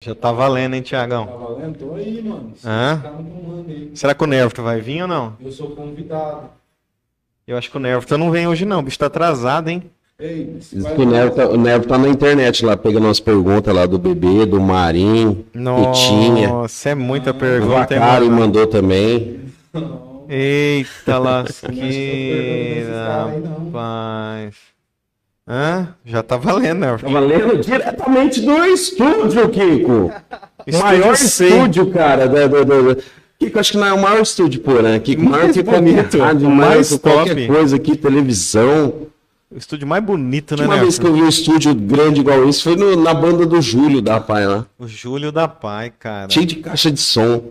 [0.00, 1.26] Já tá valendo, hein, Tá Tiagão?
[1.26, 1.76] valendo?
[1.78, 2.52] Tô aí, mano.
[2.64, 3.00] Hã?
[3.02, 3.14] tá
[3.66, 3.90] aí.
[3.94, 5.36] Será que o Nervto vai vir ou não?
[5.44, 6.50] Eu sou convidado.
[7.46, 9.90] Eu acho que o Nervto não vem hoje não, o bicho tá atrasado, hein?
[10.20, 10.58] Ei,
[10.96, 14.44] o Nevo, tá, o Nevo tá na internet lá, pegando umas perguntas lá do bebê,
[14.46, 16.48] do Marim, Pitinha.
[16.48, 18.40] Nossa, é muita O pergunta, hein, Vacari mano?
[18.40, 19.40] mandou também.
[20.28, 22.92] Eita lasqueira,
[23.46, 24.54] rapaz.
[25.48, 25.88] Hã?
[26.04, 27.06] Já tá valendo, Nervto.
[27.06, 29.92] Tava lendo diretamente do estúdio, Kiko.
[29.92, 30.12] O
[30.66, 31.48] Estúdio maior C.
[31.48, 32.28] estúdio, cara.
[32.28, 32.96] Da, da, da- da-
[33.38, 34.98] Kiko, acho que não é o maior estúdio, pô, né?
[34.98, 37.46] Kiko, maior Mais que qualquer bonito, rádio, mais que qualquer top.
[37.46, 38.92] coisa aqui, televisão.
[39.50, 42.62] O estúdio mais bonito, né, Uma vez que eu vi um estúdio grande igual esse,
[42.62, 44.66] foi no- na banda do Júlio da Pai lá.
[44.78, 46.28] O Júlio da Pai, cara.
[46.28, 47.44] Cheio de caixa de som.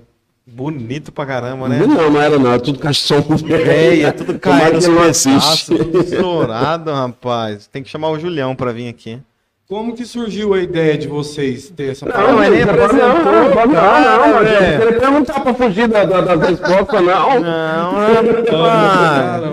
[0.50, 1.80] Bonito pra caramba, né?
[1.86, 3.16] Não, não era não, era tudo som.
[3.50, 5.66] É, é tudo ele não assiste.
[5.76, 7.68] tudo estourado, rapaz.
[7.68, 9.20] Tem que chamar o Julião pra vir aqui.
[9.68, 13.66] Como que surgiu a ideia de vocês ter essa Não, nem não, apresentou, não, não,
[13.66, 14.46] não, cara, não, não, não
[14.80, 17.40] queria perguntar pra fugir da, da, das respostas, não.
[17.42, 17.92] Não,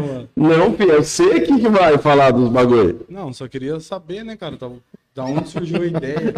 [0.03, 0.29] mano.
[0.37, 3.05] Não, filho, eu sei que, que vai falar dos bagulho.
[3.09, 4.57] Não, só queria saber, né, cara?
[4.57, 4.77] Tava-
[5.13, 6.33] Da onde surgiu a ideia?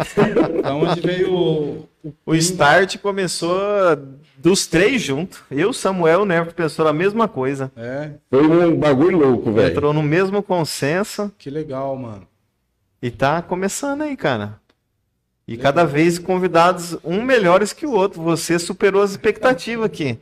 [0.63, 1.87] Da onde veio o.
[2.25, 3.51] O start começou
[4.37, 5.39] dos três juntos.
[5.49, 7.71] Eu, Samuel e o Neto pensou a mesma coisa.
[7.75, 9.71] É, Foi um bagulho louco, velho.
[9.71, 12.27] Entrou no mesmo consenso que legal, mano.
[13.01, 14.55] e tá começando aí, cara.
[15.47, 18.21] E cada vez convidados um melhores que o outro.
[18.21, 20.19] Você superou as expectativas aqui.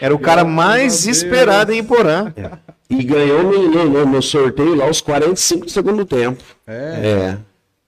[0.00, 2.32] Era o cara mais esperado em Porã.
[2.88, 6.42] E ganhou no, no, no- no sorteio lá os 45 do segundo tempo.
[6.66, 6.74] É.
[6.74, 7.38] É,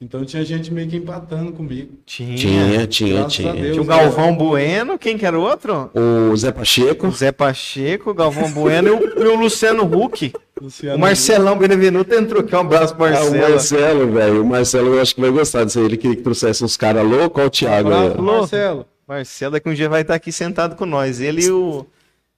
[0.03, 1.99] Então tinha gente meio que empatando comigo.
[2.07, 2.35] Tinha.
[2.35, 3.53] tinha, tinha, tinha.
[3.53, 3.73] Deus.
[3.73, 5.91] Tinha o Galvão Bueno, quem que era o outro?
[5.95, 7.09] O Zé Pacheco.
[7.09, 10.33] O Zé Pacheco, o Galvão Bueno e o, e o Luciano Huck.
[10.59, 12.57] Luciano O Marcelão Benevenuto entrou aqui.
[12.57, 13.51] Um abraço pro Ah, o Marcelo.
[13.51, 14.43] Marcelo, velho.
[14.43, 15.85] O Marcelo eu acho que vai gostar disso aí.
[15.85, 17.39] Ele queria que trouxesse uns caras loucos.
[17.39, 18.07] Olha o Thiago aí.
[18.07, 18.23] Abraço.
[18.23, 18.87] Marcelo.
[19.07, 21.21] Marcelo daqui um dia vai estar aqui sentado com nós.
[21.21, 21.85] Ele e o,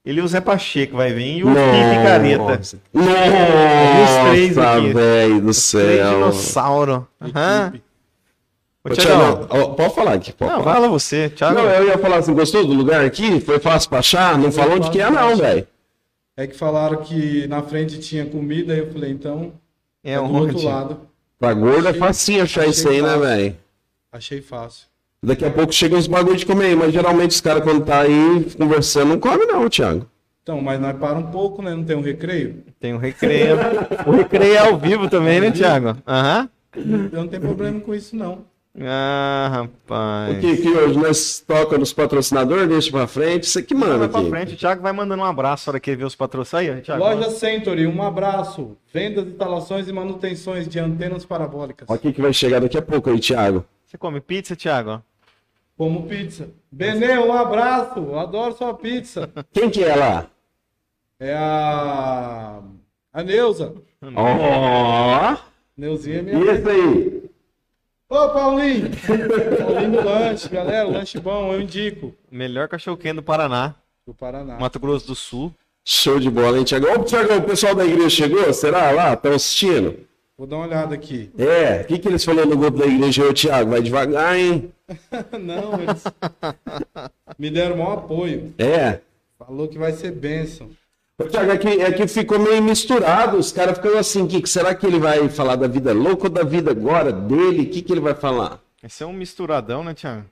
[0.05, 1.39] ele e o Zé Pacheco vai vir.
[1.39, 2.43] E o Pipe Careta.
[2.43, 4.93] Nossa, Os três aqui.
[4.93, 6.11] velho do Três céu.
[6.15, 7.09] dinossauro.
[7.21, 7.73] Aham.
[8.85, 9.47] Ô, Ô, Thiagão.
[9.47, 10.33] Thiago, ó, pode falar aqui.
[10.33, 10.75] Pode Não, falar.
[10.75, 11.55] fala você, Thiago.
[11.55, 13.41] Não, eu ia falar assim, gostou do lugar aqui?
[13.41, 14.37] Foi fácil pra achar?
[14.37, 15.67] Não falou onde que é não, velho.
[16.37, 19.53] É que falaram que na frente tinha comida, aí eu falei, então,
[20.03, 21.01] É é do um outro lado.
[21.39, 23.21] Pra gordo é facinho achar isso aí, né, fácil.
[23.23, 23.57] velho?
[24.11, 24.87] Achei fácil.
[25.25, 28.01] Daqui a pouco chega uns bagulho de comer aí, mas geralmente os caras quando tá
[28.01, 30.07] aí conversando não come não, Thiago.
[30.43, 31.73] Então, mas nós para um pouco, né?
[31.73, 32.65] Não tem um recreio?
[32.81, 33.57] Tem um recreio.
[34.05, 35.97] o recreio é ao vivo também, né, Thiago?
[36.05, 36.49] Aham.
[36.75, 36.87] Eu
[37.21, 38.45] não tenho problema com isso, não.
[38.81, 40.33] Ah, rapaz.
[40.33, 44.21] Porque que hoje nós toca nos patrocinadores, deixa pra frente, isso aqui manda Vai pra
[44.21, 44.31] aqui.
[44.31, 46.75] frente, o Thiago vai mandando um abraço na hora que ele vê os patrocínios.
[46.75, 47.05] Aí, ó, Thiago.
[47.05, 48.77] Loja Century, um abraço.
[48.93, 51.87] Vendas, instalações e manutenções de antenas parabólicas.
[51.89, 53.65] Olha o que que vai chegar daqui a pouco aí, Thiago.
[53.87, 55.03] Você come pizza, Thiago?
[55.83, 56.49] Como pizza.
[56.71, 58.15] Benê, um abraço.
[58.15, 59.29] Adoro sua pizza.
[59.53, 60.29] Quem que é lá?
[61.19, 62.61] É a.
[63.13, 63.75] A Neuza.
[64.15, 65.37] Ó,
[65.77, 66.53] Neuzinha é e minha.
[66.53, 67.31] esse aí?
[68.09, 68.91] Ô, Paulinho!
[69.59, 70.89] Paulinho do lanche, galera.
[70.89, 72.15] Lanche bom, eu indico.
[72.31, 73.75] Melhor cachorro-quente do Paraná,
[74.07, 74.61] Do Paraná.
[74.61, 75.53] Mato Grosso do Sul.
[75.85, 76.87] Show de bola, hein, Thiago?
[76.87, 78.53] Ô, o pessoal da igreja chegou?
[78.55, 79.15] Será lá?
[79.15, 79.99] Estão assistindo?
[80.37, 81.31] Vou dar uma olhada aqui.
[81.39, 83.29] É, o que, que eles falaram no grupo da igreja?
[83.29, 84.73] Ô, Thiago, vai devagar, hein?
[85.41, 86.05] Não, eles
[87.39, 88.55] me deram maior apoio.
[88.59, 89.01] É.
[89.39, 90.71] Falou que vai ser bênção.
[91.19, 93.37] Ô, Thiago, é que, é que ficou meio misturado.
[93.37, 96.43] Os caras ficam assim, que, será que ele vai falar da vida louca ou da
[96.43, 97.63] vida agora dele?
[97.63, 98.59] O que, que ele vai falar?
[98.83, 100.25] Esse é um misturadão, né, Thiago?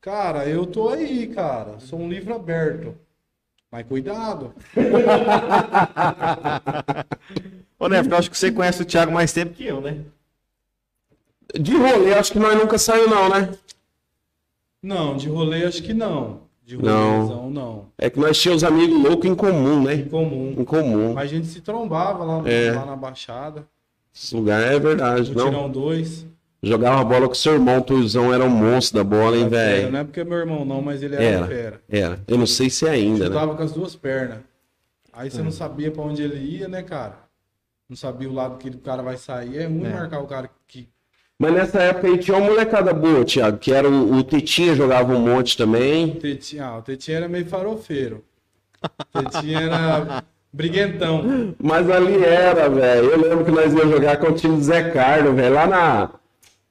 [0.00, 1.78] Cara, eu tô aí, cara.
[1.78, 2.94] Sou um livro aberto.
[3.70, 4.52] Mas cuidado.
[7.78, 9.98] Ô, Neto, eu acho que você conhece o Thiago mais tempo que eu, né?
[11.58, 13.50] De rolê, acho que nós nunca saiu não, né?
[14.82, 16.42] Não, de rolê acho que não.
[16.64, 17.16] De Não.
[17.26, 17.86] rolezão, não.
[17.98, 19.94] É que nós tínhamos amigos loucos em comum, né?
[19.94, 20.54] Em comum.
[20.56, 21.14] Em comum.
[21.14, 22.70] Mas a gente se trombava lá, É.
[22.72, 23.66] lá na Baixada.
[24.14, 25.46] Esse lugar é verdade, No não?
[25.50, 26.26] Tirão 2.
[26.62, 29.96] Jogava bola com seu irmão, o Tuizão era um monstro da bola, hein, Não velho?
[29.96, 31.46] é porque é meu irmão, não, mas ele era Era.
[31.46, 31.80] fera.
[31.88, 32.20] Era.
[32.28, 33.26] Eu não sei se é ainda, né?
[33.34, 34.38] Chutava com as duas pernas.
[35.12, 35.30] Aí É.
[35.30, 37.18] você não sabia pra onde ele ia, né, cara?
[37.88, 39.56] Não sabia o lado que o cara vai sair.
[39.58, 39.88] É ruim É.
[39.88, 40.86] marcar o cara que.
[41.38, 45.14] Mas nessa época aí tinha uma molecada boa, Thiago, que era o, o Tetinha jogava
[45.14, 46.10] um monte também.
[46.16, 48.22] Tetinha, ah, o Tetinha era meio farofeiro.
[49.14, 51.54] O Tetinha era briguentão.
[51.58, 53.06] Mas ali era, velho.
[53.12, 56.10] Eu lembro que nós íamos jogar com o time do Zé Carlos, velho, lá na,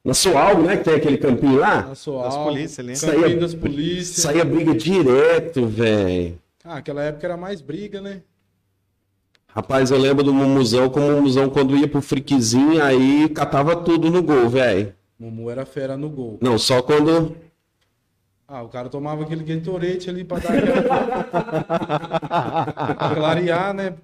[0.04, 0.78] na Sualgo, né?
[0.78, 1.88] Que tem aquele campinho lá.
[1.88, 2.98] Na sua Das polícias ali.
[3.18, 4.18] Campinho das polícias.
[4.18, 6.40] Saía briga direto, velho.
[6.64, 8.22] Ah, aquela época era mais briga, né?
[9.48, 14.12] Rapaz, eu lembro do Mumuzão, como o Mumuzão, quando ia pro friquezinho, aí catava tudo
[14.12, 14.94] no gol, velho.
[15.20, 16.38] Mumu era fera no gol.
[16.40, 17.36] Não, só quando
[18.48, 21.24] Ah, o cara tomava aquele Gatorade ali pra dar aquela...
[22.96, 23.96] pra clarear, né?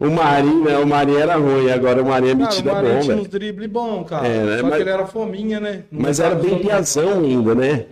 [0.00, 0.78] O Marinho, né?
[0.78, 3.14] O Marinho era ruim, agora o Marinho é Cara, o metido é Marinho bom, tinha
[3.16, 3.28] uns velho.
[3.30, 4.26] dribles bons, cara.
[4.26, 4.56] É, né?
[4.58, 5.84] Só Mas- que ele era fominha, né?
[5.90, 7.86] Não Mas era bem piazão ainda, né?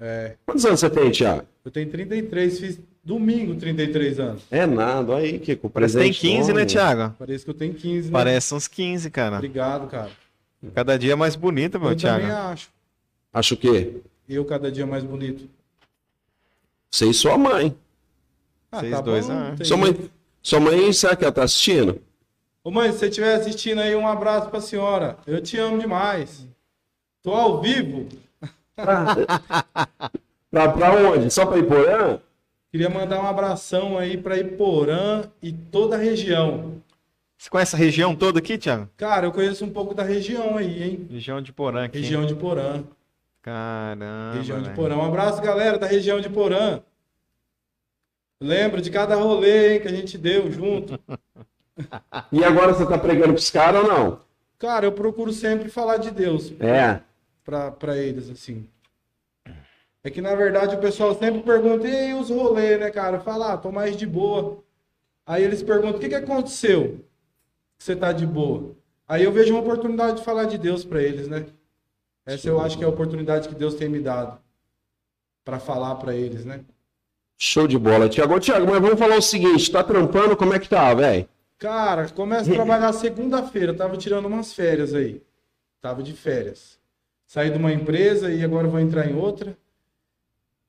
[0.00, 0.32] É.
[0.44, 1.42] Quantos anos você tem, Thiago?
[1.64, 4.42] Eu tenho 33, fiz domingo 33 anos.
[4.50, 5.70] É nada, olha aí, Kiko.
[5.70, 6.64] Parece que tem presente 15, né.
[6.64, 7.14] Thiago?
[7.18, 8.12] Parece que eu tenho 15, né?
[8.12, 9.36] Parece uns 15, cara.
[9.36, 10.10] Obrigado, cara.
[10.74, 12.20] Cada dia mais bonito, meu eu Thiago.
[12.22, 12.68] também acho.
[13.32, 13.96] Acho o quê?
[14.28, 15.48] Eu cada dia mais bonito.
[16.90, 17.74] Você e sua mãe.
[18.72, 19.54] Ah, Vocês tá dois, bom.
[19.56, 20.00] tem Sua jeito.
[20.00, 20.10] mãe,
[20.46, 22.00] sua mãe, será que ela tá assistindo?
[22.62, 25.16] Ô mãe, se você estiver assistindo aí, um abraço pra senhora.
[25.26, 26.46] Eu te amo demais.
[27.20, 28.06] Tô ao vivo.
[30.48, 31.28] Pra, pra onde?
[31.30, 32.20] Só pra Iporã?
[32.70, 36.80] Queria mandar um abração aí pra Iporã e toda a região.
[37.36, 38.88] Você conhece a região toda aqui, Thiago?
[38.96, 41.06] Cara, eu conheço um pouco da região aí, hein?
[41.10, 41.98] Região de Porã aqui.
[41.98, 42.84] Região de Porã.
[43.42, 44.34] Caramba.
[44.36, 44.70] região de.
[44.70, 44.96] Porã.
[44.96, 46.80] Um abraço, galera da região de Porã.
[48.40, 50.98] Lembro de cada rolê hein, que a gente deu junto.
[52.32, 54.20] E agora você tá pregando pros caras ou não?
[54.58, 57.02] Cara, eu procuro sempre falar de Deus É.
[57.44, 58.66] pra, pra eles, assim.
[60.02, 63.20] É que, na verdade, o pessoal sempre pergunta, e os rolês, né, cara?
[63.20, 64.64] Fala, ah, tô mais de boa.
[65.26, 67.04] Aí eles perguntam, o que que aconteceu
[67.76, 68.74] que você tá de boa?
[69.06, 71.44] Aí eu vejo uma oportunidade de falar de Deus pra eles, né?
[72.24, 74.40] Essa eu acho que é a oportunidade que Deus tem me dado
[75.44, 76.64] pra falar pra eles, né?
[77.38, 78.34] Show de bola, Thiago.
[78.34, 80.36] Ô, Thiago, mas vamos falar o seguinte: tá trampando?
[80.36, 81.28] Como é que tá, velho?
[81.58, 83.74] Cara, começo a trabalhar segunda-feira.
[83.74, 85.22] Tava tirando umas férias aí.
[85.80, 86.78] Tava de férias.
[87.26, 89.56] Saí de uma empresa e agora vou entrar em outra.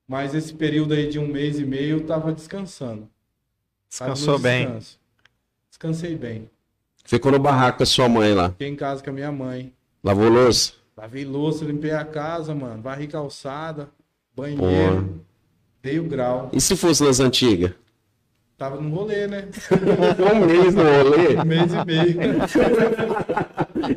[0.07, 3.09] Mas esse período aí de um mês e meio eu tava descansando.
[3.89, 4.79] Descansou bem.
[5.69, 6.49] Descansei bem.
[7.03, 8.49] Ficou no barraco com a sua mãe lá.
[8.49, 9.73] Fiquei em casa com a minha mãe.
[10.03, 10.73] Lavou louça?
[10.95, 12.81] Lavei louça, limpei a casa, mano.
[12.81, 13.89] Varri calçada,
[14.35, 15.05] Porra.
[15.81, 16.49] Dei o grau.
[16.53, 17.71] E se fosse nas antigas?
[18.57, 19.47] Tava no rolê, né?
[20.33, 21.37] um mês no rolê.
[21.37, 22.19] Um mês e meio.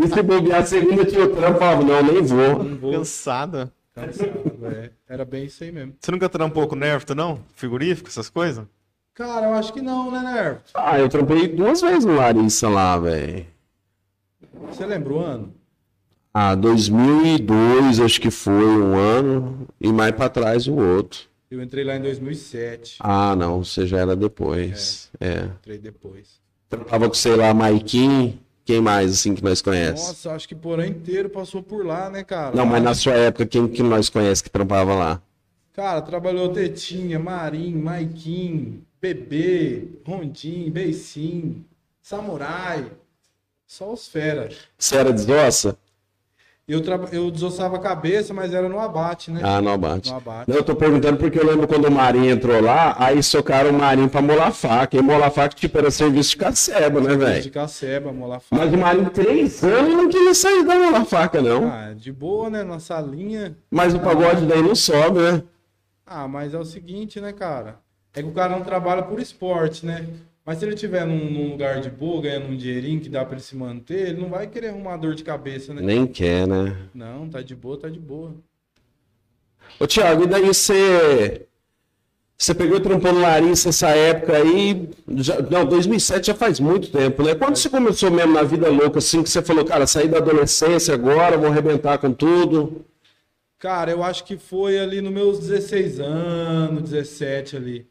[0.05, 2.63] E se bobear a segunda tinha o trampo, falava, não, nem vou.
[2.63, 2.93] Não vou.
[2.93, 3.73] Cansado.
[3.95, 4.91] Cansado, é.
[5.09, 5.95] Era bem isso aí mesmo.
[5.99, 7.43] Você nunca trampou com nervo, não?
[7.55, 8.67] Frigorífico, essas coisas?
[9.15, 10.61] Cara, eu acho que não, né, Nervo?
[10.75, 13.47] Ah, eu trampei duas vezes no Larissa lá, velho.
[14.69, 15.55] Você lembra o ano?
[16.33, 21.30] Ah, 2002 acho que foi um ano e mais pra trás o outro.
[21.51, 22.99] Eu entrei lá em 2007.
[23.01, 25.11] Ah, não, você já era depois.
[25.19, 25.47] É.
[25.59, 26.41] Entrei depois.
[26.69, 28.39] Trampava com, sei lá, Maikin.
[28.65, 30.07] Quem mais, assim, que nós conhece?
[30.07, 32.55] Nossa, acho que Porã inteiro passou por lá, né, cara?
[32.55, 35.21] Não, mas na sua época, quem que nós conhece que trampava lá?
[35.73, 41.65] Cara, trabalhou Tetinha, Marim, Maikin, Bebê, Rondim, Beissim,
[42.01, 42.93] Samurai.
[43.67, 44.51] Só os fera.
[44.79, 45.77] Você era desossa?
[46.71, 47.01] Eu, tra...
[47.11, 49.41] eu desossava a cabeça, mas era no abate, né?
[49.43, 50.09] Ah, não abate.
[50.09, 50.49] No abate.
[50.49, 53.73] Não, eu tô perguntando porque eu lembro quando o Marinho entrou lá, aí socaram o
[53.73, 54.97] Marinho pra molar faca.
[54.97, 57.51] E molar faca, tipo, era serviço de caceba, né, De velho?
[57.51, 58.65] caceba, molar faca.
[58.65, 61.67] Mas o Marinho, três anos, não queria sair da molar faca, não.
[61.67, 62.63] Ah, de boa, né?
[62.63, 63.57] Na salinha.
[63.69, 65.43] Mas o pagode daí não sobe, né?
[66.07, 67.81] Ah, mas é o seguinte, né, cara?
[68.15, 70.07] É que o cara não trabalha por esporte, né?
[70.51, 73.37] Mas se ele tiver num, num lugar de boa, ganhando um dinheirinho que dá pra
[73.37, 75.81] ele se manter, ele não vai querer arrumar dor de cabeça, né?
[75.81, 76.77] Nem quer, né?
[76.93, 78.35] Não, tá de boa, tá de boa.
[79.79, 81.47] Ô, Thiago, e daí você.
[82.37, 84.89] Você pegou trampou no Larissa essa época aí.
[85.19, 87.37] Já, não, 2007 já faz muito tempo, né?
[87.37, 90.93] Quando você começou mesmo na vida louca, assim, que você falou, cara, saí da adolescência
[90.93, 92.85] agora, vou arrebentar com tudo.
[93.57, 97.91] Cara, eu acho que foi ali nos meus 16 anos, 17 ali.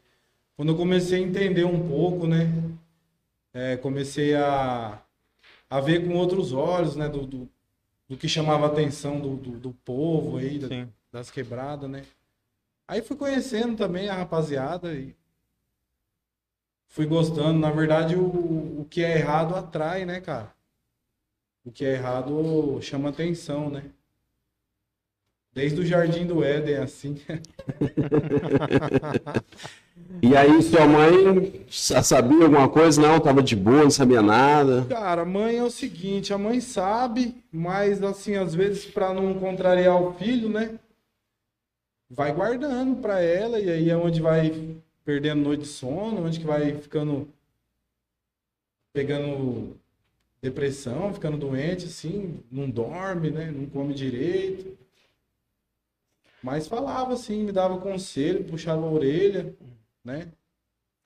[0.60, 2.40] Quando eu comecei a entender um pouco, né?
[3.50, 5.02] É, comecei a,
[5.70, 7.08] a ver com outros olhos, né?
[7.08, 7.48] Do, do,
[8.06, 12.02] do que chamava a atenção do, do, do povo aí, da- das quebradas, né?
[12.86, 15.16] Aí fui conhecendo também a rapaziada e
[16.88, 17.58] fui gostando.
[17.58, 20.54] Na verdade, o, o que é errado atrai, né, cara?
[21.64, 23.90] O que é errado chama atenção, né?
[25.54, 27.18] Desde o Jardim do Éden, assim.
[30.22, 33.00] E aí sua mãe sa- sabia alguma coisa?
[33.00, 34.84] Não, tava de boa, não sabia nada.
[34.88, 39.34] Cara, a mãe é o seguinte, a mãe sabe, mas assim, às vezes para não
[39.34, 40.78] contrariar o filho, né?
[42.10, 46.46] Vai guardando pra ela e aí é onde vai perdendo noite de sono, onde que
[46.46, 47.28] vai ficando
[48.92, 49.76] pegando
[50.42, 53.50] depressão, ficando doente assim, não dorme, né?
[53.50, 54.76] Não come direito.
[56.42, 59.54] Mas falava assim, me dava conselho, puxava a orelha,
[60.04, 60.28] né?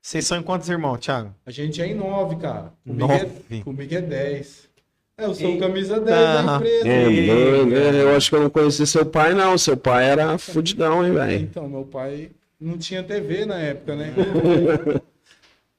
[0.00, 1.34] Vocês são em quantos irmãos, Thiago?
[1.46, 2.72] A gente é em nove, cara.
[2.84, 3.28] Comigo, Nove?
[3.50, 4.68] É, comigo é dez.
[5.16, 5.66] É, eu sou Eita.
[5.66, 6.88] camisa 10 da empresa.
[6.88, 8.02] É, né?
[8.02, 9.56] eu acho que eu não conheci seu pai, não.
[9.56, 11.42] Seu pai era fudidão, hein, velho?
[11.44, 14.12] Então, meu pai não tinha TV na época, né?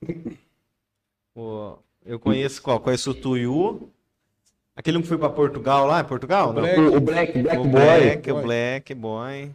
[1.36, 2.80] Pô, eu conheço qual?
[2.80, 3.90] Conheço o Tuyu.
[4.76, 6.54] Aquele um que foi pra Portugal lá, é Portugal?
[6.54, 6.62] Não.
[6.62, 6.80] Black.
[6.80, 7.72] O, o Black, Black o Boy.
[7.72, 8.40] Black, Boy.
[8.40, 9.52] o Black Boy.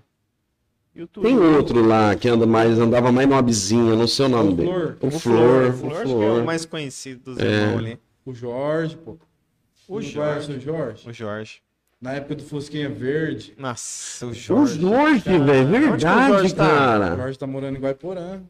[0.96, 1.06] O.
[1.22, 4.56] Tem outro lá que anda mais, andava mais numa bizinha, não sei o nome O
[4.56, 4.68] dele.
[4.70, 4.96] Flor.
[5.00, 6.42] O O Flor, Flor, o o Flor, acho que é Flor.
[6.42, 7.44] o mais conhecido dos É.
[7.44, 7.98] irmãos ali.
[8.26, 9.16] O Jorge, pô.
[9.88, 10.52] O Jorge.
[10.52, 11.08] o Jorge?
[11.08, 11.62] O Jorge.
[12.00, 13.54] Na época do Fusquinha Verde.
[13.58, 14.80] Nossa, o O Jorge.
[14.80, 16.64] Jorge, velho, o verdade, Jorge tá?
[16.64, 17.16] O cara.
[17.16, 18.40] Jorge tá morando em Guaiporã.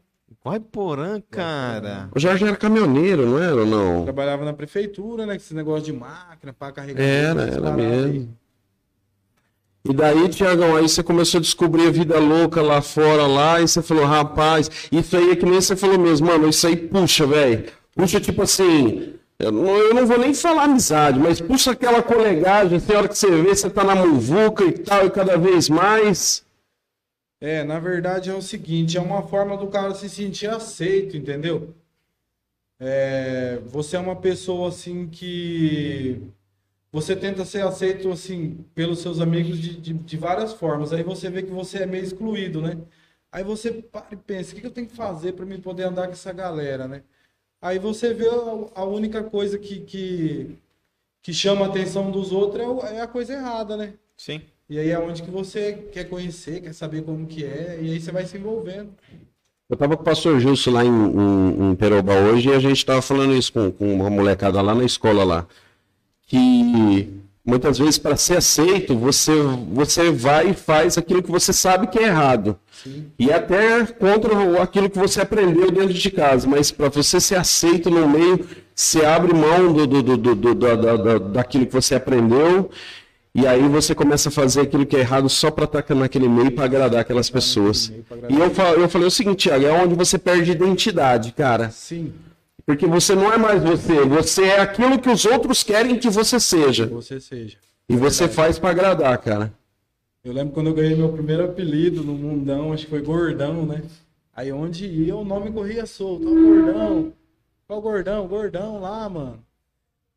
[0.45, 2.09] Guaiporã, cara.
[2.15, 4.03] O Jorge era caminhoneiro, não era ou não?
[4.05, 5.33] Trabalhava na prefeitura, né?
[5.33, 7.03] Com esse negócio de máquina pra carregar.
[7.03, 8.35] Era, era mesmo.
[9.83, 13.67] E daí, Tiagão, aí você começou a descobrir a vida louca lá fora, lá, e
[13.67, 17.25] você falou, rapaz, isso aí é que nem você falou mesmo, mano, isso aí puxa,
[17.25, 17.65] velho.
[17.95, 22.79] Puxa, tipo assim, eu não, eu não vou nem falar amizade, mas puxa aquela colegagem,
[22.79, 26.45] tem hora que você vê, você tá na muvuca e tal, e cada vez mais.
[27.41, 31.73] É, na verdade é o seguinte, é uma forma do cara se sentir aceito, entendeu?
[32.79, 36.21] É, você é uma pessoa assim que
[36.91, 40.93] você tenta ser aceito assim pelos seus amigos de, de, de várias formas.
[40.93, 42.77] Aí você vê que você é meio excluído, né?
[43.31, 46.07] Aí você para e pensa, o que eu tenho que fazer para me poder andar
[46.07, 47.03] com essa galera, né?
[47.61, 50.57] Aí você vê a, a única coisa que, que,
[51.21, 53.93] que chama a atenção dos outros é, o- é a coisa errada, né?
[54.17, 54.41] Sim.
[54.69, 57.99] E aí é onde que você quer conhecer, quer saber como que é, e aí
[58.01, 58.91] você vai se envolvendo.
[59.69, 62.85] Eu tava com o pastor Gilson lá em, em, em Peroba hoje e a gente
[62.85, 65.47] tava falando isso com, com uma molecada lá na escola lá.
[66.31, 67.09] Que
[67.45, 69.33] muitas vezes para ser aceito, você,
[69.73, 72.57] você vai e faz aquilo que você sabe que é errado.
[72.81, 73.07] Sim.
[73.19, 76.47] E até contra aquilo que você aprendeu dentro de casa.
[76.47, 80.75] Mas para você ser aceito no meio, você abre mão do, do, do, do, da-
[80.75, 82.69] da- da- daquilo que você aprendeu.
[83.35, 86.51] E aí você começa a fazer aquilo que é errado só para estar naquele meio
[86.51, 87.91] para agradar aquelas pessoas.
[88.29, 91.69] E eu, eu falei o seguinte, Thiago, é onde você perde identidade, cara.
[91.71, 92.13] Sim,
[92.71, 96.37] Porque você não é mais você, você é aquilo que os outros querem que você
[96.37, 96.85] que seja.
[96.85, 97.57] você seja.
[97.89, 99.53] E você faz para agradar, cara.
[100.23, 103.83] Eu lembro quando eu ganhei meu primeiro apelido no mundão, acho que foi Gordão, né?
[104.33, 106.25] Aí onde ia, o nome corria solto.
[106.25, 107.13] Ó, Gordão.
[107.67, 109.43] Ó, o Gordão, Gordão lá, mano.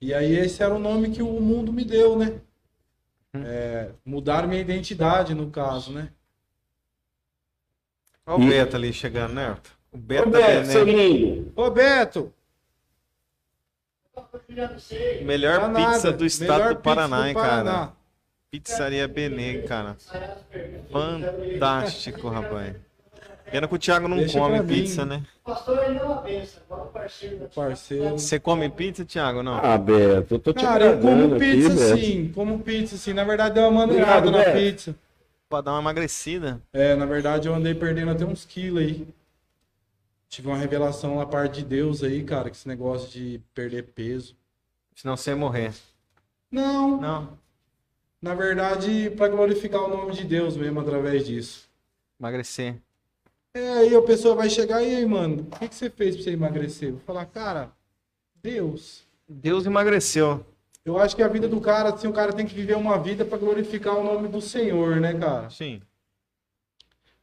[0.00, 2.34] E aí esse era o nome que o mundo me deu, né?
[3.34, 6.08] É, mudaram minha identidade, no caso, né?
[8.24, 9.56] Olha o E- Beto ali chegando, né?
[9.90, 10.92] O Beto, Ô, tá Beto, seu né?
[10.92, 11.52] lindo.
[11.56, 12.32] Ô, Beto!
[15.22, 16.12] Melhor Tá pizza nada.
[16.12, 17.92] do estado Melhor do Paraná, pizza hein, cara?
[18.50, 19.96] Pizzaria Benê, cara.
[20.90, 22.76] Fantástico, rapaz.
[23.50, 25.22] Pena que o Thiago não Deixa come pizza, né?
[25.44, 26.62] Pastor ainda é uma benção,
[27.54, 28.12] parceiro.
[28.18, 29.42] Você come pizza, Thiago?
[29.42, 29.54] Não.
[29.62, 31.98] Ah, Beto, eu tô te Cara, eu como agradando aqui, pizza Beto.
[31.98, 33.12] sim, como pizza sim.
[33.12, 34.52] Na verdade, deu uma maneirada na Beto.
[34.58, 34.94] pizza.
[35.48, 36.60] Pra dar uma emagrecida.
[36.72, 39.06] É, na verdade, eu andei perdendo até uns quilos aí.
[40.28, 44.36] Tive uma revelação da parte de Deus aí, cara, que esse negócio de perder peso.
[44.94, 45.72] Senão você ia morrer.
[46.50, 47.38] Não, Não.
[48.20, 51.68] na verdade, pra glorificar o nome de Deus mesmo através disso.
[52.18, 52.76] Emagrecer.
[53.54, 56.24] É, aí a pessoa vai chegar e aí, mano, o que, que você fez pra
[56.24, 56.90] você emagrecer?
[56.92, 57.70] Vou falar, cara,
[58.42, 59.04] Deus.
[59.28, 60.44] Deus emagreceu.
[60.84, 63.24] Eu acho que a vida do cara, assim, o cara tem que viver uma vida
[63.24, 65.48] pra glorificar o nome do Senhor, né, cara?
[65.50, 65.80] Sim.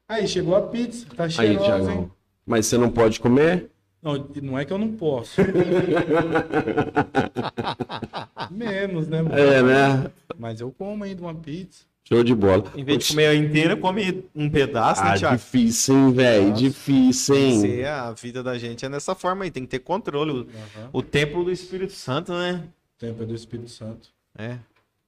[0.07, 2.11] Aí chegou a pizza, tá Aí, cheirosa, hein?
[2.51, 3.69] Mas você não pode comer?
[4.03, 5.39] Não, não é que eu não posso.
[8.51, 9.37] Menos, né, mano?
[9.37, 10.11] É, né?
[10.37, 11.85] Mas eu como ainda uma pizza.
[12.03, 12.65] Show de bola.
[12.75, 15.37] Em vez de comer a inteira, come um pedaço, né, Ah, Thiago?
[15.37, 16.51] difícil, hein, velho?
[16.51, 17.61] Difícil, hein?
[17.61, 20.45] Ser a vida da gente é dessa forma aí, tem que ter controle.
[20.91, 22.65] O, o templo do Espírito Santo, né?
[22.99, 24.09] Tempo é do Espírito Santo.
[24.37, 24.57] É.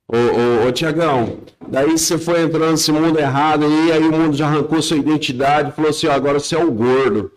[0.07, 4.35] Ô, ô, ô, Tiagão, daí você foi entrando nesse mundo errado aí, aí o mundo
[4.35, 7.31] já arrancou sua identidade, falou assim, ó, agora você é o gordo.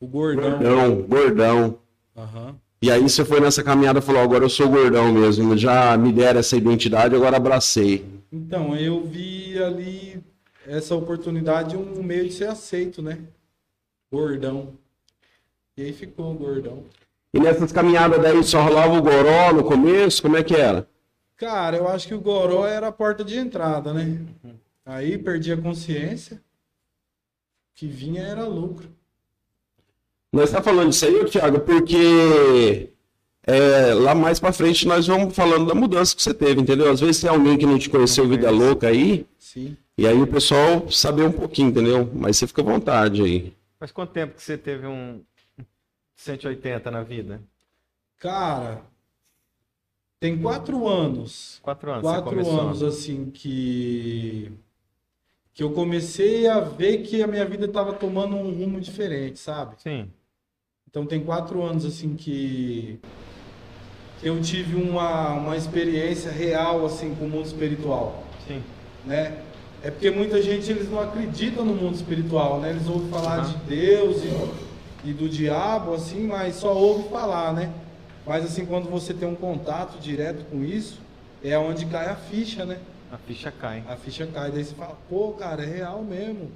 [0.00, 0.58] O gordão.
[0.58, 1.78] Gordão, gordão.
[2.16, 2.56] Aham.
[2.82, 6.12] E aí você foi nessa caminhada e falou, agora eu sou gordão mesmo, já me
[6.12, 8.04] deram essa identidade, agora abracei.
[8.32, 10.20] Então, eu vi ali
[10.66, 13.18] essa oportunidade um meio de ser aceito, né?
[14.12, 14.70] Gordão.
[15.76, 16.84] E aí ficou o gordão.
[17.32, 20.86] E nessas caminhadas daí só rolava o goró no começo, como é que era?
[21.42, 24.24] Cara, eu acho que o goró era a porta de entrada, né?
[24.86, 26.36] Aí perdi a consciência.
[26.36, 26.40] O
[27.74, 28.88] que vinha era lucro.
[30.32, 32.90] Nós tá falando disso aí, ô, Thiago, porque
[33.44, 36.88] é, lá mais pra frente nós vamos falando da mudança que você teve, entendeu?
[36.88, 39.76] Às vezes tem alguém que não te conheceu vida louca aí, Sim.
[39.98, 42.08] e aí o pessoal saber um pouquinho, entendeu?
[42.14, 43.52] Mas você fica à vontade aí.
[43.80, 45.20] Faz quanto tempo que você teve um
[46.14, 47.42] 180 na vida?
[48.16, 48.91] Cara,
[50.22, 51.58] Tem quatro anos.
[51.64, 52.02] Quatro anos.
[52.02, 54.52] Quatro anos, assim, que.
[55.52, 59.74] Que eu comecei a ver que a minha vida estava tomando um rumo diferente, sabe?
[59.78, 60.08] Sim.
[60.88, 63.00] Então tem quatro anos assim que
[64.22, 68.62] eu tive uma, uma experiência real assim com o mundo espiritual, Sim.
[69.04, 69.42] né?
[69.82, 72.70] É porque muita gente eles não acreditam no mundo espiritual, né?
[72.70, 73.52] Eles ouvem falar Aham.
[73.52, 77.74] de Deus e, e do diabo assim, mas só ouvem falar, né?
[78.26, 81.00] Mas assim quando você tem um contato direto com isso,
[81.42, 82.78] é onde cai a ficha, né?
[83.10, 83.82] A ficha cai.
[83.88, 86.50] A ficha cai, daí você fala, pô, cara, é real mesmo.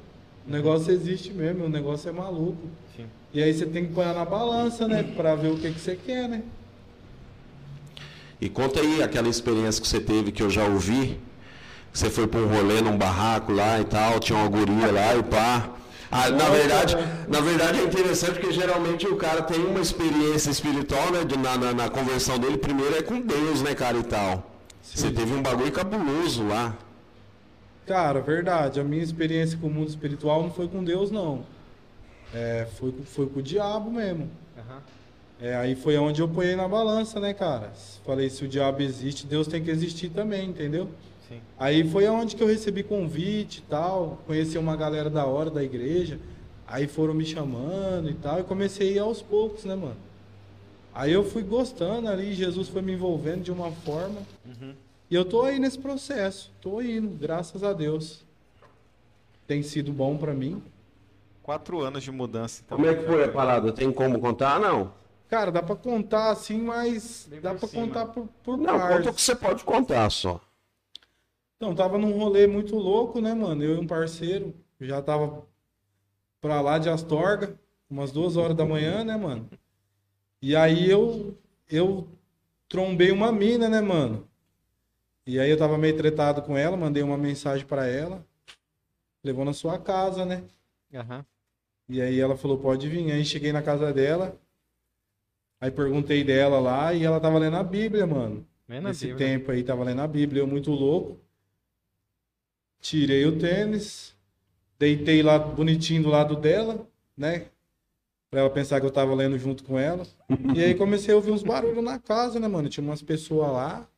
[0.47, 2.69] O negócio existe mesmo, o negócio é maluco.
[2.97, 3.07] Sim.
[3.35, 5.03] E aí você tem que pôr na balança, né?
[5.03, 6.43] Pra ver o que, que você quer, né?
[8.41, 11.19] E conta aí aquela experiência que você teve que eu já ouvi.
[11.93, 15.23] Você foi para um rolê num barraco lá e tal, tinha uma guria lá e
[15.23, 15.76] pá.
[16.11, 16.95] Ah, na verdade,
[17.29, 21.25] na verdade é interessante porque geralmente o cara tem uma experiência espiritual, né?
[21.25, 24.51] de- na, na, na conversão dele, primeiro é com Deus, né, cara, e tal.
[24.83, 26.75] Você teve um bagulho cabuloso lá.
[27.87, 28.81] Cara, verdade.
[28.81, 31.45] A minha experiência com o mundo espiritual não foi com Deus, não.
[32.35, 34.31] É, foi, com- foi com o diabo mesmo.
[34.57, 34.81] Aham.
[35.41, 37.73] É, aí foi onde eu ponhei na balança, né, cara?
[38.05, 40.89] Falei, se o diabo existe, Deus tem que existir também, entendeu?
[41.29, 41.41] Sim.
[41.59, 45.63] Aí foi onde que eu recebi convite e tal, conheci uma galera da hora da
[45.63, 46.19] igreja,
[46.67, 49.97] aí foram me chamando e tal, e comecei a ir aos poucos, né, mano?
[50.95, 54.21] Aí eu fui gostando ali, Jesus foi me envolvendo de uma forma,
[55.11, 58.25] e eu tô aí nesse processo, tô indo, graças a Deus.
[59.47, 60.61] Tem sido bom pra mim.
[61.43, 62.77] Quatro anos de mudança, então.
[62.77, 63.71] Como é que foi a parada?
[63.73, 64.59] Tem como contar?
[64.59, 64.93] Não.
[65.29, 67.87] Cara, dá pra contar assim, mas Bem dá cima.
[67.87, 68.97] contar por, por Não, partes.
[68.97, 70.41] conta o que você pode contar só.
[71.57, 73.63] Então, tava num rolê muito louco, né, mano?
[73.63, 75.47] Eu e um parceiro, já tava
[76.41, 77.59] pra lá de Astorga,
[77.89, 79.49] umas duas horas da manhã, né, mano?
[80.43, 81.37] E aí eu,
[81.69, 82.09] eu
[82.69, 84.29] trombei uma mina, né, mano?
[85.27, 88.25] E aí eu tava meio tretado com ela, mandei uma mensagem pra ela,
[89.25, 90.45] levou na sua casa, né?
[90.95, 91.25] Aham.
[91.89, 93.11] E aí ela falou, pode vir.
[93.11, 94.39] Aí cheguei na casa dela,
[95.61, 98.47] aí perguntei dela lá, e ela tava lendo a Bíblia, mano.
[98.69, 99.27] Na Nesse Bíblia.
[99.27, 101.26] tempo aí tava lendo a Bíblia, eu muito louco.
[102.89, 104.15] Tirei o tênis,
[104.79, 107.49] deitei lá bonitinho do lado dela, né?
[108.31, 110.07] Pra ela pensar que eu tava lendo junto com ela.
[110.55, 112.69] E aí comecei a ouvir uns barulhos na casa, né, mano?
[112.69, 113.89] Tinha umas pessoas lá.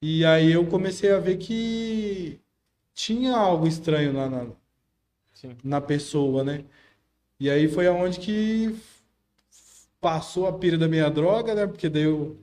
[0.00, 2.40] E aí eu comecei a ver que
[2.94, 4.46] tinha algo estranho lá na,
[5.34, 5.54] Sim.
[5.62, 6.64] na pessoa, né?
[7.38, 8.74] E aí foi aonde que
[10.00, 11.66] passou a pira da minha droga, né?
[11.66, 12.34] Porque daí eu.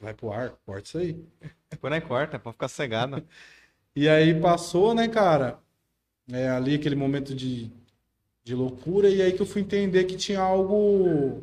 [0.00, 1.24] Vai pro ar, corta isso aí.
[1.70, 3.24] Depois não corta, pra ficar cegado.
[3.94, 5.58] E aí passou, né, cara?
[6.32, 7.70] É, ali aquele momento de,
[8.44, 11.42] de loucura, e aí que eu fui entender que tinha algo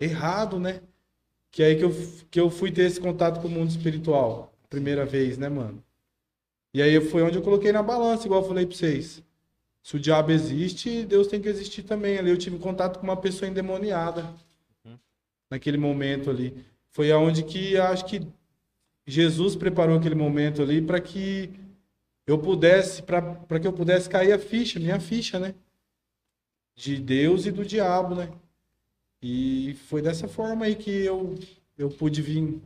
[0.00, 0.80] errado, né?
[1.50, 1.92] Que aí que eu,
[2.30, 4.52] que eu fui ter esse contato com o mundo espiritual.
[4.68, 5.82] Primeira vez, né, mano?
[6.74, 9.22] E aí foi onde eu coloquei na balança, igual eu falei pra vocês.
[9.82, 12.18] Se o diabo existe, Deus tem que existir também.
[12.18, 14.34] Ali eu tive contato com uma pessoa endemoniada.
[15.50, 16.62] Naquele momento ali.
[16.90, 18.26] Foi aonde que acho que
[19.08, 21.50] Jesus preparou aquele momento ali para que
[22.26, 25.54] eu pudesse, para que eu pudesse cair a ficha, minha ficha, né?
[26.76, 28.28] De Deus e do diabo, né?
[29.22, 31.36] E foi dessa forma aí que eu,
[31.78, 32.60] eu pude vir.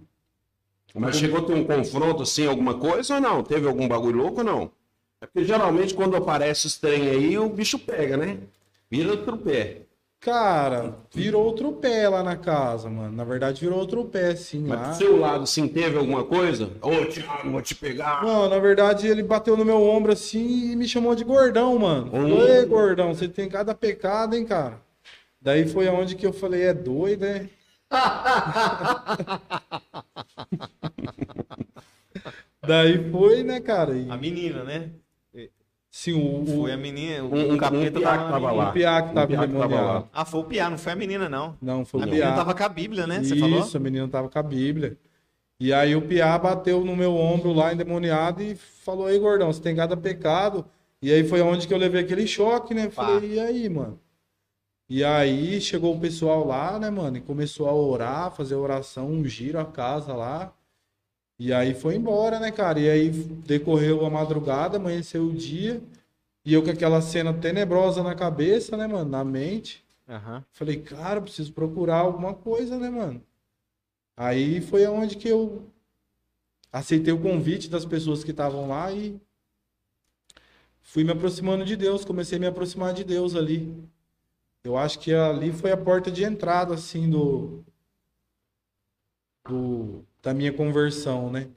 [0.92, 3.44] Mas chegou a ter um confronto assim, alguma coisa ou não?
[3.44, 4.72] Teve algum bagulho louco ou não?
[5.20, 8.40] É porque geralmente quando aparece os trem aí, o bicho pega, né?
[8.90, 9.81] Vira outro pé.
[10.22, 13.10] Cara, virou outro pé lá na casa, mano.
[13.10, 14.90] Na verdade, virou outro pé, sim, Mas lá.
[14.90, 16.70] do seu lado, assim, teve alguma coisa?
[16.80, 18.22] Ô, Thiago, vou te pegar.
[18.24, 22.08] Não, na verdade, ele bateu no meu ombro assim e me chamou de gordão, mano.
[22.14, 22.38] Hum.
[22.38, 24.80] Oi, gordão, você tem cada pecado, hein, cara?
[25.40, 27.48] Daí foi aonde que eu falei, é doido, né?
[32.64, 33.92] Daí foi, né, cara?
[33.92, 34.90] E, A menina, né?
[35.92, 37.22] Sim, o, o, Foi a menina.
[37.22, 38.52] O, Um- um- capeta um tava tava menina.
[38.54, 38.70] lá.
[38.70, 40.04] o Piá que tava Um piá que tava lá.
[40.12, 41.56] Ah, foi o Piá, não foi a menina, não.
[41.62, 42.34] Não, foi A o menina Piá.
[42.36, 43.22] tava com a Bíblia, né?
[43.22, 43.68] Você Isso, falou?
[43.72, 44.98] a menina tava com a Bíblia.
[45.60, 49.60] E aí o Piá bateu no meu ombro lá, endemoniado, e falou, aí, gordão, você
[49.62, 50.64] tem cada pecado.
[51.00, 52.88] E aí foi onde que eu levei aquele choque, né?
[52.88, 53.04] Pá.
[53.06, 54.00] Falei, e aí, mano?
[54.88, 57.16] E aí chegou o pessoal lá, né, mano?
[57.16, 60.52] E começou a orar, fazer oração, um giro a casa lá.
[61.44, 62.78] E aí foi embora, né, cara?
[62.78, 65.82] E aí decorreu a madrugada, amanheceu o dia.
[66.44, 69.10] E eu com aquela cena tenebrosa na cabeça, né, mano?
[69.10, 69.84] Na mente.
[70.08, 70.44] Aham.
[70.52, 73.20] Falei, cara, preciso procurar alguma coisa, né, mano?
[74.16, 75.66] Aí foi aonde que eu
[76.70, 79.20] aceitei o convite das pessoas que estavam lá e
[80.80, 83.68] fui me aproximando de Deus, comecei a me aproximar de Deus ali.
[84.62, 87.64] Eu acho que ali foi a porta de entrada, assim, do
[89.44, 91.48] do, da minha conversão, né?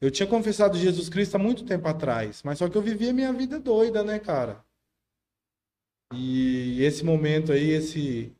[0.00, 3.32] Eu tinha confessado Jesus Cristo há muito tempo atrás, mas só que eu vivia minha
[3.32, 4.62] vida doida, né, cara?
[6.12, 8.32] E esse momento aí, esse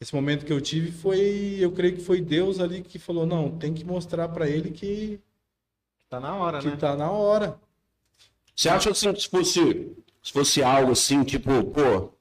[0.00, 3.56] esse momento que eu tive foi, eu creio que foi Deus ali que falou, não,
[3.56, 5.20] tem que mostrar para ele que
[6.08, 6.76] Tá na hora, que né?
[6.76, 7.58] tá na hora.
[8.54, 12.12] Você acha assim, que se fosse, se fosse algo assim, tipo, pô,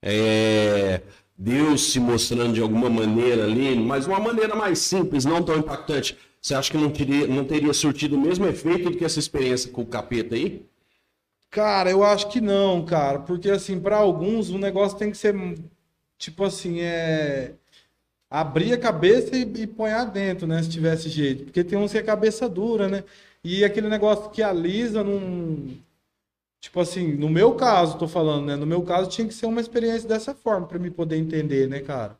[0.00, 1.02] é,
[1.36, 6.16] Deus se mostrando de alguma maneira ali, mas uma maneira mais simples, não tão impactante,
[6.40, 9.70] você acha que não teria, não teria surtido o mesmo efeito do que essa experiência
[9.70, 10.64] com o capeta aí?
[11.50, 15.34] Cara, eu acho que não, cara, porque assim, para alguns o negócio tem que ser
[16.18, 17.54] tipo assim, é
[18.30, 21.98] abrir a cabeça e, e pôr dentro, né, se tivesse jeito, porque tem uns que
[21.98, 23.04] é cabeça dura, né?
[23.42, 25.76] E aquele negócio que alisa num
[26.64, 28.56] tipo assim, no meu caso, tô falando, né?
[28.56, 31.80] No meu caso tinha que ser uma experiência dessa forma para me poder entender, né,
[31.80, 32.18] cara?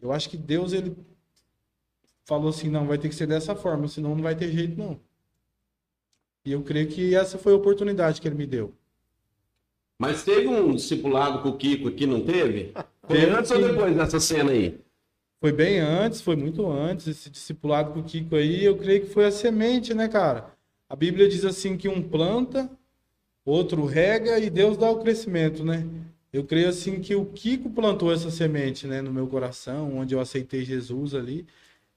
[0.00, 0.96] Eu acho que Deus ele
[2.24, 5.00] falou assim, não, vai ter que ser dessa forma, senão não vai ter jeito não.
[6.44, 8.72] E eu creio que essa foi a oportunidade que ele me deu.
[9.98, 12.72] Mas teve um discipulado com o Kiko aqui, não teve?
[13.06, 14.80] Foi Teve, antes ou depois dessa cena aí?
[15.38, 19.12] Foi bem antes, foi muito antes, esse discipulado com o Kiko aí, eu creio que
[19.12, 20.54] foi a semente, né, cara?
[20.88, 22.70] A Bíblia diz assim que um planta,
[23.44, 25.86] outro rega e Deus dá o crescimento, né?
[26.32, 30.20] Eu creio assim que o Kiko plantou essa semente, né, no meu coração, onde eu
[30.20, 31.46] aceitei Jesus ali.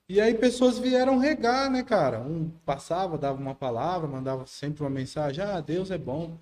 [0.10, 2.22] E aí pessoas vieram regar, né, cara?
[2.22, 6.38] Um passava, dava uma palavra, mandava sempre uma mensagem: "Ah, Deus é bom.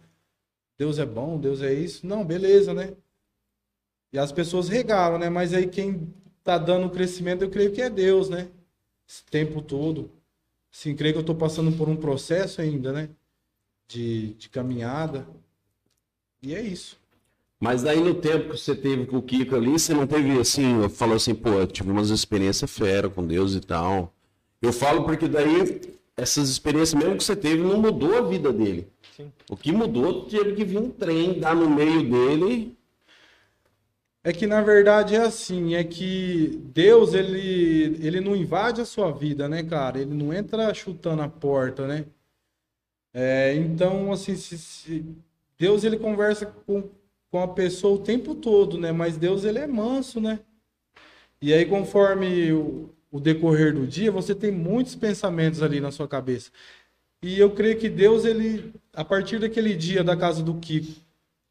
[0.78, 2.08] Deus é bom, Deus é isso".
[2.08, 2.96] Não, beleza, né?
[4.14, 5.30] E as pessoas regaram, né?
[5.30, 6.14] Mas aí quem
[6.44, 8.50] tá dando o crescimento, eu creio que é Deus, né?
[9.08, 10.12] Esse tempo todo.
[10.72, 13.10] Sim, creio que eu tô passando por um processo ainda, né?
[13.88, 15.28] De, de caminhada.
[16.42, 16.98] E é isso.
[17.60, 20.88] Mas daí no tempo que você teve com o Kiko ali, você não teve assim,
[20.90, 24.14] falou assim, pô, eu tive umas experiências fera com Deus e tal.
[24.62, 25.82] Eu falo porque daí
[26.18, 28.88] essas experiências mesmo que você teve não mudou a vida dele.
[29.16, 29.32] Sim.
[29.50, 32.78] O que mudou teve que vir um trem dar no meio dele.
[34.24, 39.12] É que na verdade é assim, é que Deus ele ele não invade a sua
[39.12, 40.00] vida, né, cara?
[40.00, 42.06] Ele não entra chutando a porta, né?
[43.18, 45.06] É, então assim, se, se-
[45.58, 46.90] Deus ele conversa com,
[47.32, 48.92] com a pessoa o tempo todo, né?
[48.92, 50.40] Mas Deus ele é manso, né?
[51.42, 56.08] E aí conforme o, o decorrer do dia, você tem muitos pensamentos ali na sua
[56.08, 56.52] cabeça.
[57.24, 61.02] E eu creio que Deus ele a partir daquele dia da casa do Kiko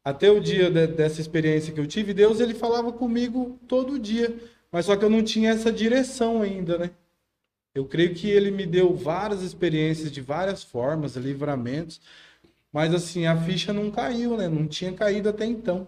[0.03, 4.35] até o dia de- dessa experiência que eu tive, Deus ele falava comigo todo dia,
[4.71, 6.91] mas só que eu não tinha essa direção ainda, né?
[7.75, 11.99] Eu creio que ele me deu várias experiências de várias formas, livramentos,
[12.71, 14.47] mas assim, a ficha não caiu, né?
[14.47, 15.85] Não tinha caído até então.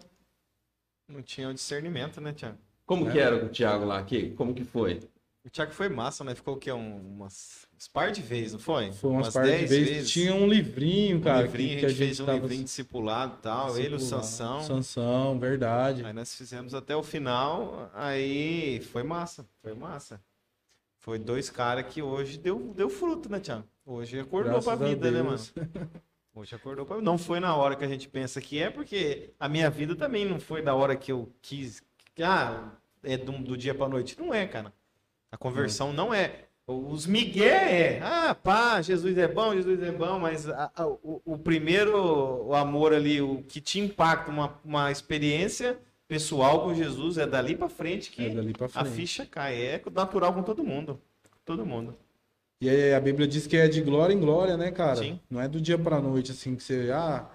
[1.07, 2.57] Não tinha o discernimento, né, Thiago?
[2.85, 3.11] Como É.
[3.13, 4.31] que era com o Thiago lá aqui?
[4.31, 4.99] Como que foi?
[5.45, 6.35] O Thiago foi massa, né?
[6.35, 6.69] Ficou o quê?
[6.73, 8.91] Um, umas, umas par de vezes, não foi?
[8.91, 10.09] Foi umas partes de 10 vez.
[10.09, 13.35] Tinha um livrinho, um cara, livrinho, que, a que gente fez um tava livrinho discipulado
[13.39, 13.77] e tal.
[13.79, 13.99] Ele, o.
[13.99, 14.61] Sansão.
[14.61, 16.03] Sansão, verdade.
[16.05, 20.19] Aí nós fizemos até o final, aí foi massa, foi massa.
[21.07, 23.63] Foi dois caras que hoje deu, deu fruto, né, Thiago?
[23.85, 25.39] Hoje acordou Graças pra a vida, né, mano?
[26.35, 29.47] Hoje acordou pra Não foi na hora que a gente pensa que é, porque a
[29.47, 31.81] minha vida também não foi da hora que eu quis.
[32.21, 34.19] Ah, é do, do dia pra noite.
[34.19, 34.73] Não é, cara.
[35.31, 36.43] A conversão não é.
[36.67, 38.01] Os migué é.
[38.03, 41.95] Ah, pá, Jesus é bom, Jesus é bom, mas a- a- o, o primeiro
[42.47, 47.55] o amor ali, o que te impacta, uma, uma experiência pessoal com Jesus, é dali
[47.55, 48.89] pra frente que É dali pra a frente.
[48.91, 49.61] ficha cai.
[49.61, 50.99] É natural com todo mundo.
[51.45, 51.95] Todo mundo.
[52.59, 54.95] E aí a Bíblia diz que é de glória em glória, né, cara?
[54.95, 55.19] Sim.
[55.29, 57.29] Não é do dia pra noite, assim, que você, ah,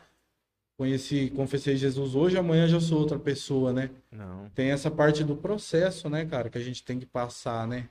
[0.77, 3.91] conheci, confessei Jesus hoje, amanhã já sou outra pessoa, né?
[4.11, 4.51] Não.
[4.55, 7.89] Tem essa parte do processo, né, cara, que a gente tem que passar, né?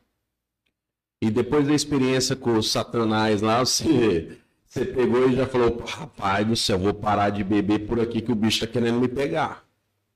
[1.21, 6.45] E depois da experiência com os satanás lá, você, você pegou e já falou, rapaz
[6.45, 9.63] do céu, vou parar de beber por aqui que o bicho tá querendo me pegar.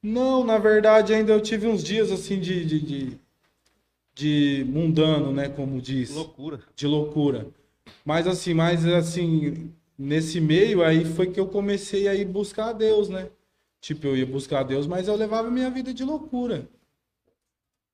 [0.06, 3.20] Não, na verdade, ainda eu tive uns dias, assim, de, de, de,
[4.14, 6.12] de mundano, né, como diz.
[6.14, 6.60] Loucura.
[6.76, 7.48] de loucura.
[8.06, 12.74] Mas assim, mas assim, nesse meio aí foi que eu comecei a ir buscar a
[12.74, 13.30] Deus, né?
[13.82, 16.68] Tipo, eu ia buscar a Deus, mas eu levava minha vida de loucura.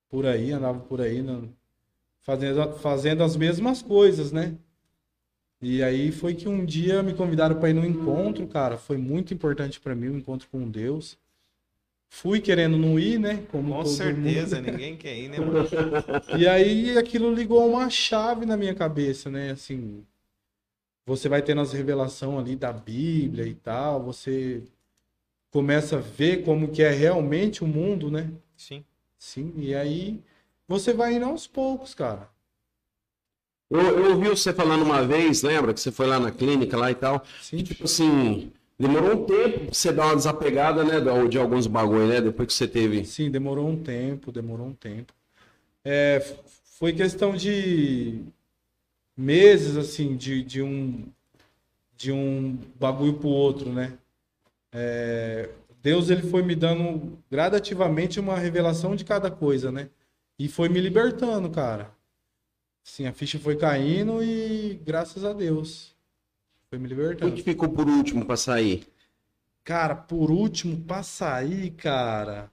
[0.10, 1.47] Por aí, andava por aí, não-
[2.19, 4.58] fazendo, fazendo as mesmas coisas, né?
[5.62, 8.78] E aí foi que um dia me convidaram para ir num encontro, cara.
[8.78, 11.17] Foi muito importante para mim, um encontro com Deus.
[12.13, 13.38] Fui querendo não ir, né?
[13.50, 14.69] Como Com todo certeza, mundo.
[14.71, 15.65] ninguém quer ir, né, mano?
[16.38, 19.52] E aí aquilo ligou uma chave na minha cabeça, né?
[19.52, 20.06] Assim,
[21.06, 24.62] você vai tendo as revelações ali da Bíblia e tal, você
[25.52, 28.30] começa a ver como que é realmente o mundo, né?
[28.58, 28.84] Sim.
[29.17, 30.21] Sim, e aí
[30.67, 32.30] você vai indo aos poucos, cara.
[33.69, 35.74] Eu, eu ouvi você falando uma vez, lembra?
[35.74, 37.24] Que você foi lá na clínica lá e tal.
[37.41, 37.58] Sim.
[37.58, 40.99] E, tipo assim, demorou um tempo pra você dar uma desapegada, né?
[41.29, 42.19] De alguns bagulho, né?
[42.19, 43.05] Depois que você teve.
[43.05, 45.13] Sim, demorou um tempo, demorou um tempo.
[45.85, 46.19] É,
[46.79, 48.21] foi questão de
[49.15, 51.05] meses, assim, de, de um
[51.95, 53.93] de um bagulho pro outro, né?
[54.73, 55.49] É,
[55.83, 59.89] Deus ele foi me dando gradativamente uma revelação de cada coisa, né?
[60.39, 61.91] E foi me libertando, cara.
[62.83, 65.90] Sim, a ficha foi caindo e graças a Deus
[66.71, 67.36] foi me O libertando.
[67.36, 68.88] que ficou por último pra sair?
[69.63, 72.49] Cara, por último, pra sair, cara,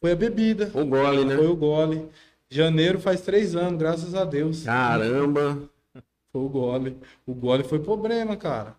[0.00, 0.70] foi a bebida.
[0.74, 1.36] O gole, né?
[1.36, 2.08] Foi o gole.
[2.50, 4.64] Janeiro faz três anos, graças a Deus.
[4.64, 5.70] Caramba.
[6.32, 6.96] Foi o gole.
[7.24, 8.76] O gole foi problema, cara.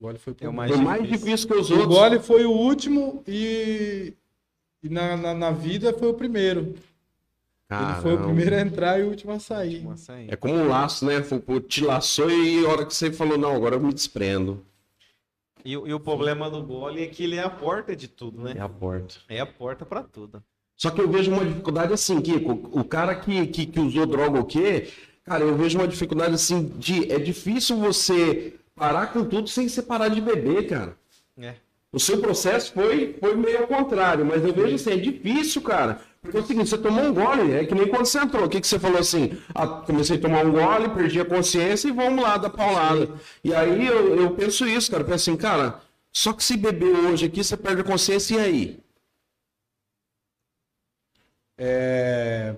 [0.00, 0.56] O gole foi É o problema.
[0.56, 1.48] mais Foi mais difícil.
[1.48, 1.94] que os O outros.
[1.98, 4.14] gole foi o último e,
[4.84, 6.74] e na, na, na vida foi o primeiro.
[7.74, 8.24] Ele foi o Caramba.
[8.34, 9.82] primeiro a entrar e o último a sair.
[9.82, 10.26] Nossa, aí.
[10.30, 11.22] É como um laço, né?
[11.68, 14.64] Te laçou e a hora que você falou, não, agora eu me desprendo.
[15.64, 18.42] E, o- e o problema do gole é que ele é a porta de tudo,
[18.42, 18.54] né?
[18.56, 19.14] É a porta.
[19.28, 20.42] É a porta pra tudo.
[20.76, 22.68] Só que eu vejo uma dificuldade assim, Kiko.
[22.72, 24.88] O cara que, que, que usou droga o quê?
[25.24, 27.12] Cara, eu vejo uma dificuldade assim de.
[27.12, 30.96] É difícil você parar com tudo sem você parar de beber, cara.
[31.38, 31.54] É.
[31.92, 36.00] O seu processo foi, foi meio ao contrário, mas eu vejo assim, é difícil, cara.
[36.22, 38.44] Porque é o seguinte, você tomou um gole, é que nem quando você entrou.
[38.46, 39.30] O que, que você falou assim?
[39.54, 43.10] Ah, comecei a tomar um gole, perdi a consciência e vamos lá, dar paulada.
[43.42, 45.02] E aí eu, eu penso isso, cara.
[45.02, 45.80] Eu penso assim, cara,
[46.12, 48.80] só que se beber hoje aqui, você perde a consciência e aí?
[51.58, 52.56] É,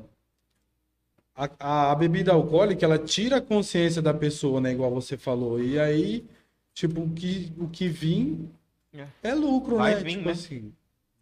[1.37, 4.73] A, a- a bebida alcoólica, ela tira a consciência da pessoa, né?
[4.73, 5.61] Igual você falou.
[5.63, 6.25] E aí,
[6.73, 8.49] tipo, o que, o que vir
[8.93, 9.07] É.
[9.23, 10.01] é lucro, Vai né?
[10.03, 10.33] vir, tipo né?
[10.33, 10.73] assim,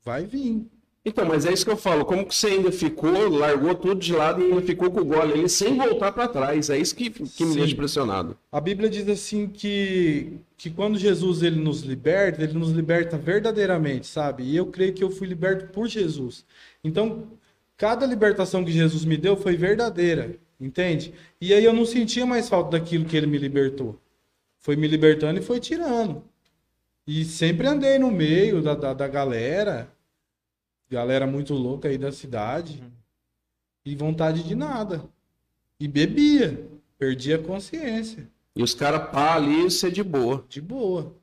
[0.04, 0.66] vai vir.
[1.04, 2.04] Então, mas é isso que eu falo.
[2.04, 5.32] Como que você ainda ficou, largou tudo de lado e ainda ficou com o gole
[5.32, 6.70] ali sem voltar para trás?
[6.70, 7.58] É isso que, que me Sim.
[7.58, 8.38] deixa impressionado.
[8.52, 14.06] A Bíblia diz assim que, que quando Jesus ele nos liberta, ele nos liberta verdadeiramente,
[14.06, 14.44] sabe?
[14.44, 16.44] E eu creio que eu fui liberto por Jesus.
[16.84, 17.24] Então,
[17.76, 21.12] cada libertação que Jesus me deu foi verdadeira, entende?
[21.40, 23.98] E aí eu não sentia mais falta daquilo que ele me libertou.
[24.60, 26.22] Foi me libertando e foi tirando.
[27.04, 29.91] E sempre andei no meio da, da, da galera,
[30.92, 32.82] galera muito louca aí da cidade,
[33.84, 35.02] e vontade de nada.
[35.80, 38.28] E bebia, perdia a consciência.
[38.54, 40.44] E os caras pá ali, você de boa.
[40.48, 41.14] De boa.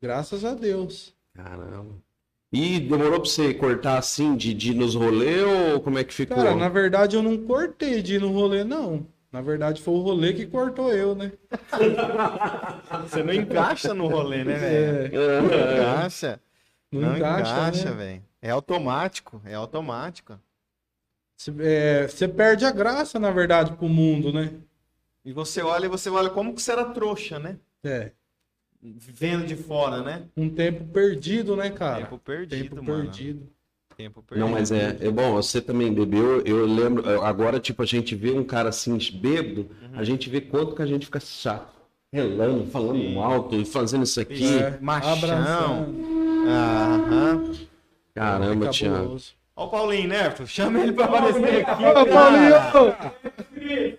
[0.00, 1.12] Graças a Deus.
[1.34, 1.96] Caramba.
[2.52, 6.14] E demorou pra você cortar assim de, de ir nos rolê ou como é que
[6.14, 6.36] ficou?
[6.36, 9.06] Cara, na verdade eu não cortei de ir no rolê, não.
[9.32, 11.32] Na verdade foi o rolê que cortou eu, né?
[13.02, 15.20] Você não encaixa no rolê, né, velho?
[15.20, 16.40] É, Não encaixa.
[16.90, 17.96] não, Não encaixa, encaixa, né?
[17.96, 18.29] velho.
[18.42, 20.38] É automático, é automático.
[21.36, 24.52] Você é, você perde a graça, na verdade, pro mundo, né?
[25.24, 27.58] E você olha e você olha como que você era trouxa, né?
[27.84, 28.12] É.
[28.82, 30.22] Vendo de fora, né?
[30.36, 32.04] Um tempo perdido, né, cara?
[32.04, 33.02] Tempo perdido, Tempo mano.
[33.02, 33.48] perdido.
[33.96, 34.46] Tempo perdido.
[34.46, 38.30] Não, mas é, é bom, você também bebeu, eu lembro, agora, tipo, a gente vê
[38.30, 39.98] um cara assim, bêbado, Uhum.
[39.98, 41.74] a gente vê quanto que a gente fica chato,
[42.10, 43.18] relando, falando Sim.
[43.18, 44.42] alto e fazendo isso aqui.
[44.58, 45.12] É, machão.
[45.12, 45.96] abraçando.
[46.48, 47.69] Aham.
[48.14, 49.16] Caramba, É Thiago.
[49.56, 50.34] Ó o Paulinho, né?
[50.46, 51.84] Chama ele pra aparecer aqui.
[51.84, 52.54] Ô, Paulinho!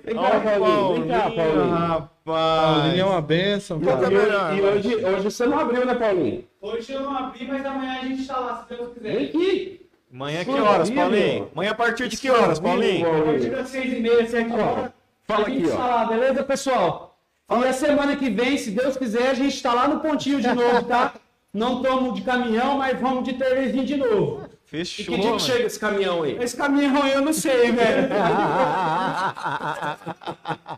[0.04, 1.70] Vem cá, Paulinho, vem cá, Paulinho.
[1.70, 2.10] rapaz.
[2.26, 4.56] Paulinho é uma benção, que é melhor?
[4.58, 6.44] E hoje, hoje você não abriu, né, Paulinho?
[6.62, 9.28] Hoje eu não abri, mas amanhã a gente tá lá, se Deus Vem quiser.
[9.30, 9.82] aqui.
[10.14, 10.90] Amanhã que Suave, horas.
[10.90, 11.50] Paulinho?
[11.54, 13.08] Amanhã a partir de que horas, Paulinho?
[13.22, 14.92] A partir das seis e meia, sete horas.
[15.28, 15.78] Fala a gente aqui, ó.
[15.78, 17.18] lá, beleza, pessoal?
[17.50, 20.48] E a semana que vem, se Deus quiser, a gente tá lá no pontinho de
[20.54, 21.14] novo, tá?
[21.54, 24.46] Não estamos de caminhão, mas vamos de televizinho de novo.
[24.46, 25.16] E Fechou.
[25.16, 26.38] que dia que chega esse caminhão aí?
[26.42, 28.08] Esse caminhão eu não sei, velho.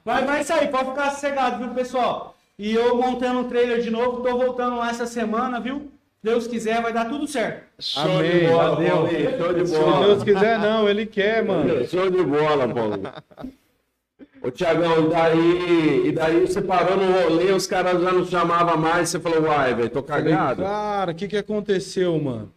[0.03, 2.35] Mas vai sair, pode ficar sossegado, viu, pessoal?
[2.57, 5.91] E eu montando um trailer de novo, tô voltando lá essa semana, viu?
[6.23, 7.65] Deus quiser, vai dar tudo certo.
[7.79, 9.37] Show Amém, de bola, valeu.
[9.37, 10.05] Show de Se bola.
[10.07, 11.87] Deus quiser, não, ele quer, mano.
[11.87, 12.99] Show de bola, Paulo.
[14.43, 18.77] Ô, Tiagão, e daí, e daí você parou no rolê, os caras já não chamavam
[18.77, 20.61] mais, você falou, uai, velho, tô Falei, cagado.
[20.61, 22.51] cara, o que que aconteceu, mano?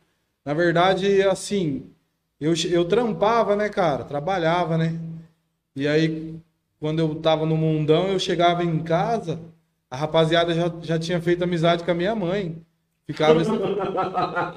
[0.44, 1.88] Na verdade, assim,
[2.40, 4.02] eu, eu trampava, né, cara?
[4.02, 4.98] Trabalhava, né?
[5.76, 6.34] E aí,
[6.80, 9.38] quando eu tava no mundão, eu chegava em casa,
[9.88, 12.56] a rapaziada já, já tinha feito amizade com a minha mãe.
[13.06, 13.40] Ficava,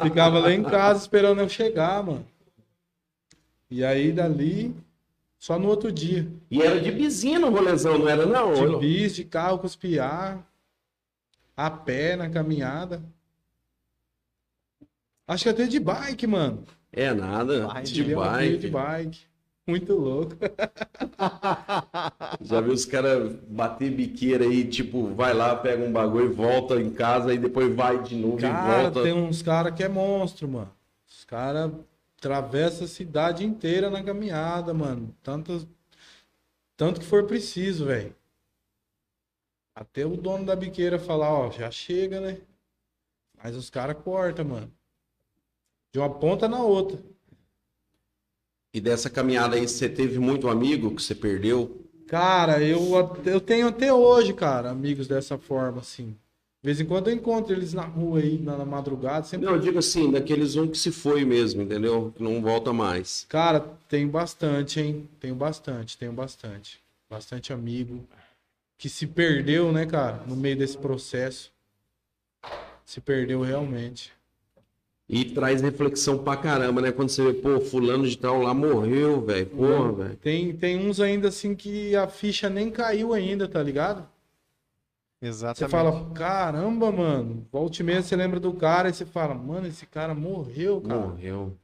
[0.02, 2.26] ficava lá em casa esperando eu chegar, mano.
[3.70, 4.76] E aí, dali,
[5.40, 6.30] só no outro dia.
[6.52, 8.54] E era de bizinho no rolezão, não era não?
[8.54, 10.46] De bis, de carro com os piar,
[11.56, 13.02] a pé na caminhada.
[15.28, 16.66] Acho que até de bike, mano.
[16.92, 18.58] É nada, Vai, de bike.
[18.58, 19.20] de bike.
[19.68, 20.36] Muito louco.
[22.42, 26.82] Já viu os caras bater biqueira aí, tipo, vai lá, pega um bagulho e volta
[26.82, 29.04] em casa e depois vai de novo e Cara, volta.
[29.04, 30.72] tem uns caras que é monstro, mano.
[31.08, 31.72] Os caras
[32.20, 35.16] atravessam a cidade inteira na caminhada, mano.
[35.24, 35.68] Tanto,
[36.76, 38.14] tanto que for preciso, velho.
[39.74, 42.42] Até o dono da biqueira falar, ó, já chega, né?
[43.42, 44.72] Mas os caras cortam, mano.
[45.92, 47.02] De uma ponta na outra.
[48.74, 51.90] E dessa caminhada aí, você teve muito amigo que você perdeu?
[52.06, 52.80] Cara, eu,
[53.26, 56.16] eu tenho até hoje, cara, amigos dessa forma, assim.
[56.62, 59.54] De vez em quando eu encontro eles na rua aí, na, na madrugada, sempre Não,
[59.56, 62.14] eu digo assim, daqueles um que se foi mesmo, entendeu?
[62.16, 63.26] Que não volta mais.
[63.30, 65.08] Cara, tenho bastante, hein?
[65.22, 66.82] Tenho bastante, tenho bastante.
[67.10, 68.06] Bastante amigo
[68.78, 71.52] que se perdeu, né, cara, no meio desse processo.
[72.86, 74.12] Se perdeu realmente.
[75.08, 76.92] E traz reflexão pra caramba, né?
[76.92, 79.46] Quando você vê, pô, fulano de tal lá morreu, velho.
[79.48, 80.16] Porra, velho.
[80.18, 84.08] Tem, tem uns ainda assim que a ficha nem caiu ainda, tá ligado?
[85.22, 85.60] Exatamente.
[85.60, 87.46] Você fala, caramba, mano.
[87.52, 91.00] Volte meia você lembra do cara e você fala, mano, esse cara morreu, cara.
[91.00, 91.58] Morreu.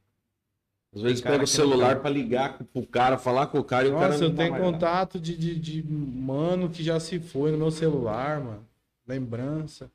[0.93, 2.01] Às vezes pega o celular tá.
[2.01, 4.57] pra ligar pro cara, falar com o cara e o cara Nossa, eu tá tenho
[4.57, 8.65] contato de, de, de mano que já se foi no meu celular, mano.
[9.05, 9.91] Lembrança.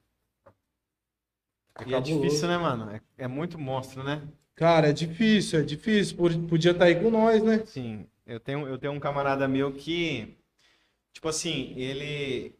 [1.86, 2.90] E é difícil, né, mano?
[2.90, 4.22] É, é muito monstro, né?
[4.54, 6.16] Cara, é difícil, é difícil.
[6.16, 7.64] Por- Podia estar aí com nós, né?
[7.64, 10.36] Sim, eu tenho, eu tenho um camarada meu que,
[11.14, 12.54] tipo assim, ele.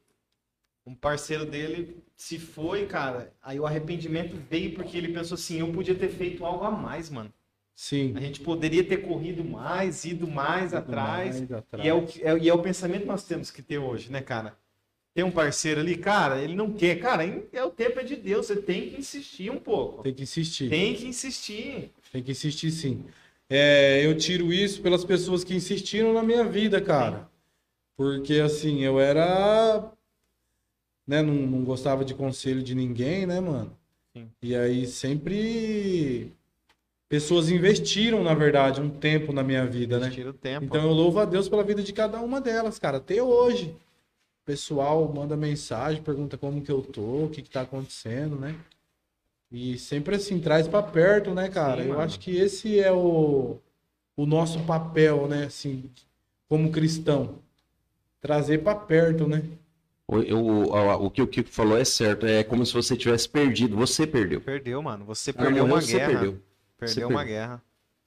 [0.86, 3.32] Um parceiro dele se foi, cara.
[3.42, 7.10] Aí o arrependimento veio porque ele pensou assim: eu podia ter feito algo a mais,
[7.10, 7.32] mano.
[7.74, 8.12] Sim.
[8.14, 11.38] A gente poderia ter corrido mais, ido mais atrás.
[11.38, 11.84] Mais atrás.
[11.84, 14.20] E é, o, é, e é o pensamento que nós temos que ter hoje, né,
[14.20, 14.54] cara?
[15.14, 17.00] Tem um parceiro ali, cara, ele não quer.
[17.00, 20.02] Cara, é o tempo é de Deus, você tem que insistir um pouco.
[20.02, 20.68] Tem que insistir.
[20.68, 21.92] Tem que insistir.
[22.12, 23.04] Tem que insistir sim.
[23.48, 27.28] É, eu tiro isso pelas pessoas que insistiram na minha vida, cara.
[27.96, 29.90] Porque assim, eu era.
[31.10, 33.76] Né, não, não gostava de conselho de ninguém, né, mano?
[34.16, 34.30] Sim.
[34.40, 36.32] E aí sempre.
[37.08, 40.08] Pessoas investiram, na verdade, um tempo na minha vida, né?
[40.08, 40.64] Tira o tempo.
[40.66, 43.70] Então eu louvo a Deus pela vida de cada uma delas, cara, até hoje.
[43.70, 48.54] O pessoal manda mensagem, pergunta como que eu tô, o que que tá acontecendo, né?
[49.50, 51.82] E sempre assim, traz pra perto, né, cara?
[51.82, 52.02] Sim, eu mano.
[52.02, 53.58] acho que esse é o,
[54.16, 55.90] o nosso papel, né, assim,
[56.48, 57.40] como cristão.
[58.20, 59.42] Trazer pra perto, né?
[60.16, 62.26] O, o, o que o Kiko falou é certo.
[62.26, 63.76] É como se você tivesse perdido.
[63.76, 64.40] Você perdeu.
[64.40, 65.04] Perdeu, mano.
[65.06, 66.10] Você Ah, perdeu uma você guerra.
[66.10, 66.42] perdeu.
[66.78, 67.26] Perdeu Você uma perdeu.
[67.26, 67.62] guerra.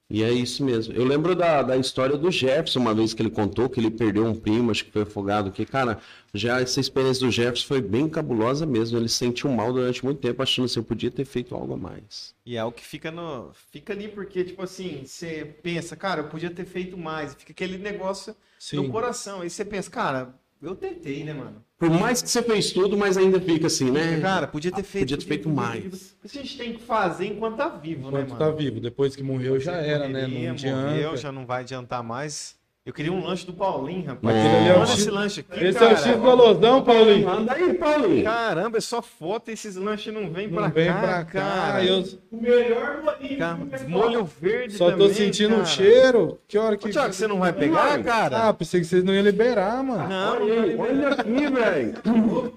[0.10, 0.94] E é isso mesmo.
[0.94, 4.26] Eu lembro da, da história do Jefferson, uma vez que ele contou que ele perdeu
[4.26, 5.52] um primo, acho que foi afogado.
[5.52, 6.00] Que, cara,
[6.34, 8.98] já essa experiência do Jefferson foi bem cabulosa mesmo.
[8.98, 11.78] Ele se sentiu mal durante muito tempo, achando que eu podia ter feito algo a
[11.78, 12.36] mais.
[12.46, 13.52] E é o que fica no.
[13.72, 17.34] Fica ali, porque, tipo assim, você pensa, cara, eu podia ter feito mais.
[17.34, 18.78] Fica aquele negócio Sim.
[18.78, 19.42] no coração.
[19.42, 21.64] Aí você pensa, cara, eu tentei, né, mano?
[21.78, 24.20] Por mais que você fez tudo, mas ainda fica assim, né?
[24.22, 25.04] Cara, podia ter Ah, feito.
[25.04, 26.16] podia ter feito mais.
[26.24, 28.40] Isso a gente tem que fazer enquanto tá vivo, né, Enquanto mano?
[28.40, 28.80] tá vivo.
[28.80, 30.26] Depois que morreu já era, né?
[30.28, 30.88] Não adianta.
[30.88, 32.56] Morreu, já não vai adiantar mais.
[32.86, 34.36] Eu queria um lanche do Paulinho, rapaz.
[34.36, 35.96] É Manda X- esse lanche aqui, Esse é o cara.
[36.02, 37.26] X golosão, Paulinho.
[37.26, 38.26] Manda aí, Paulinho.
[38.26, 41.40] Caramba, é só foto e esses lanches não vêm pra Não vem cá, pra cá.
[41.42, 41.86] cara.
[41.86, 43.40] Eu O melhor molinho.
[43.40, 45.66] Cara, molho verde só tô também, sentindo um cara.
[45.66, 46.40] cheiro.
[46.46, 46.90] Que hora que.
[46.90, 48.50] Ô, Thiago, você não vai pegar, cara?
[48.50, 50.10] Ah, pensei que vocês não iam liberar, mano.
[50.10, 51.94] Não, Olha, aí, olha aqui, velho.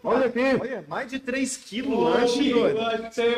[0.03, 0.41] Olha aqui.
[0.61, 2.77] Olha, mais de 3 quilos o lanche, doido.
[2.79, 3.35] eu acho que você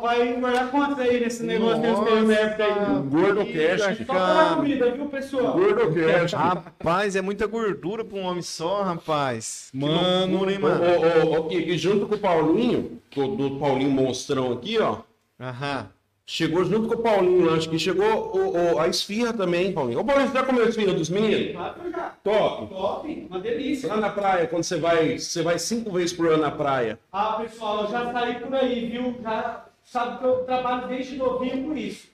[0.00, 2.70] vai engordar quantos aí nesse negócio desse Nossa, PMF aí?
[3.10, 4.04] Gordo que cast.
[4.06, 4.56] Só cara.
[4.56, 5.52] comida, viu, pessoal?
[5.52, 5.90] Gordo
[6.36, 9.68] Rapaz, é muita gordura pra um homem só, rapaz.
[9.70, 10.82] Que Mano, loucura, hein, mano?
[10.84, 14.98] ô, ô, ô, e junto com o Paulinho, do, do Paulinho Monstrão aqui, ó.
[15.40, 15.88] Aham.
[16.26, 19.98] Chegou junto com o Paulinho o lanche aqui, chegou o, o- a esfirra também, Paulinho.
[19.98, 21.52] Ô, Paulinho, você já comeu a esfirra dos meninos?
[21.56, 22.10] Claro que já.
[22.22, 22.66] Top.
[22.72, 23.88] Top, uma delícia.
[23.88, 27.00] Lá na praia, quando você vai, você vai cinco vezes por ano na praia.
[27.12, 29.16] Ah, pessoal, eu já saí por aí, viu?
[29.22, 32.06] Já sabe que eu trabalho desde novinho com isso.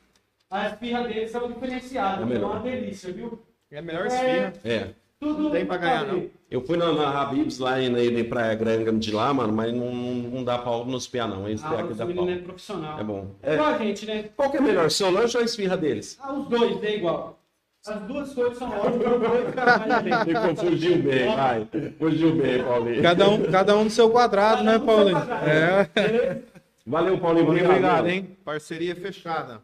[0.51, 3.39] A esfirra deles são diferenciadas, É é uma delícia, viu?
[3.77, 4.53] É a melhor esfirra.
[4.65, 4.87] É.
[5.21, 6.31] Tudo Não tem pra ganhar, não.
[6.51, 9.95] Eu fui na, na Habibs lá em, em Praia Grande de lá, mano, mas não,
[9.95, 11.47] não, dá pau nos piá, não.
[11.47, 12.27] Esse Ah, aqui dá pau.
[12.31, 12.99] é profissional.
[12.99, 13.35] É bom.
[13.43, 14.31] É igual a gente, né?
[14.35, 16.19] qual que é melhor, seu lanche ou a esfirra deles?
[16.23, 17.39] Ah, os dois é igual.
[17.87, 20.25] As duas coisas são ótimas.
[20.25, 21.69] Ficou, fugiu bem, vai.
[21.99, 23.03] Fugiu bem, Paulinho.
[23.03, 25.17] Cada um, cada um no seu quadrado, né, Cada um seu Paulinho?
[25.19, 25.51] quadrado.
[25.51, 26.43] É.
[26.87, 27.45] Valeu, Paulinho.
[27.47, 28.37] Muito Obrigado, obrigado, hein?
[28.43, 29.61] Parceria fechada.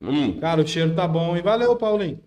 [0.00, 0.40] Hum.
[0.40, 1.42] Cara, o cheiro tá bom, hein?
[1.42, 2.18] Valeu, Paulinho.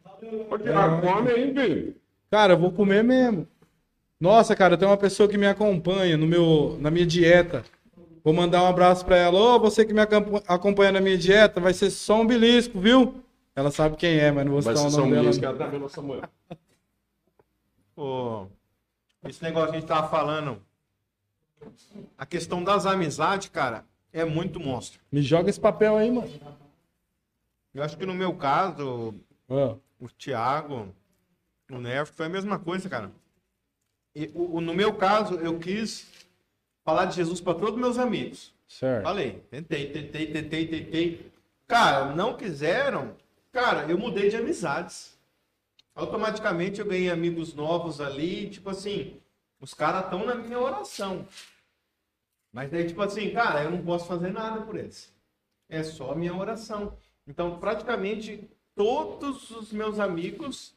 [0.63, 1.95] Thiago, come aí, filho.
[2.29, 3.47] Cara, eu vou comer mesmo.
[4.19, 7.63] Nossa, cara, tem uma pessoa que me acompanha no meu, na minha dieta.
[8.23, 9.37] Vou mandar um abraço pra ela.
[9.37, 13.21] Ô, você que me acompa- acompanha na minha dieta, vai ser só um belisco, viu?
[13.55, 15.23] Ela sabe quem é, mas não vou Vai citar ser o nome dela.
[15.25, 16.21] Luís, que ela tá vendo Samuel.
[17.95, 18.47] Pô,
[19.27, 20.59] esse negócio que a gente tava falando,
[22.17, 24.99] a questão das amizades, cara, é muito monstro.
[25.11, 26.29] Me joga esse papel aí, mano.
[27.73, 29.13] Eu acho que no meu caso,
[29.49, 30.93] Ah, o Thiago,
[31.71, 33.09] o Nerf, foi a mesma coisa, cara.
[34.13, 36.11] E, o, no meu caso, eu quis
[36.83, 38.53] falar de Jesus para todos meus amigos.
[38.67, 39.03] certo.
[39.03, 41.31] Falei, tentei, tentei, tentei, tentei.
[41.65, 43.15] Cara, não quiseram.
[43.53, 45.17] Cara, eu mudei de amizades.
[45.95, 49.21] Automaticamente eu ganhei amigos novos ali, tipo assim,
[49.61, 51.25] os caras estão na minha oração.
[52.51, 55.13] Mas daí, tipo assim, cara, eu não posso fazer nada por eles.
[55.69, 56.97] É só a minha oração.
[57.25, 60.73] Então, praticamente todos os meus amigos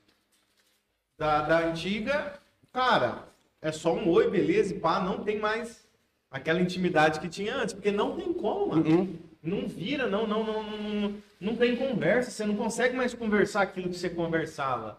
[1.19, 2.39] da, da antiga,
[2.73, 3.25] cara,
[3.61, 5.87] é só um oi, beleza, e pá, não tem mais
[6.31, 8.89] aquela intimidade que tinha antes, porque não tem como, mano.
[8.89, 9.19] Uhum.
[9.43, 13.89] Não vira, não, não, não, não, não, tem conversa, você não consegue mais conversar aquilo
[13.89, 14.99] que você conversava.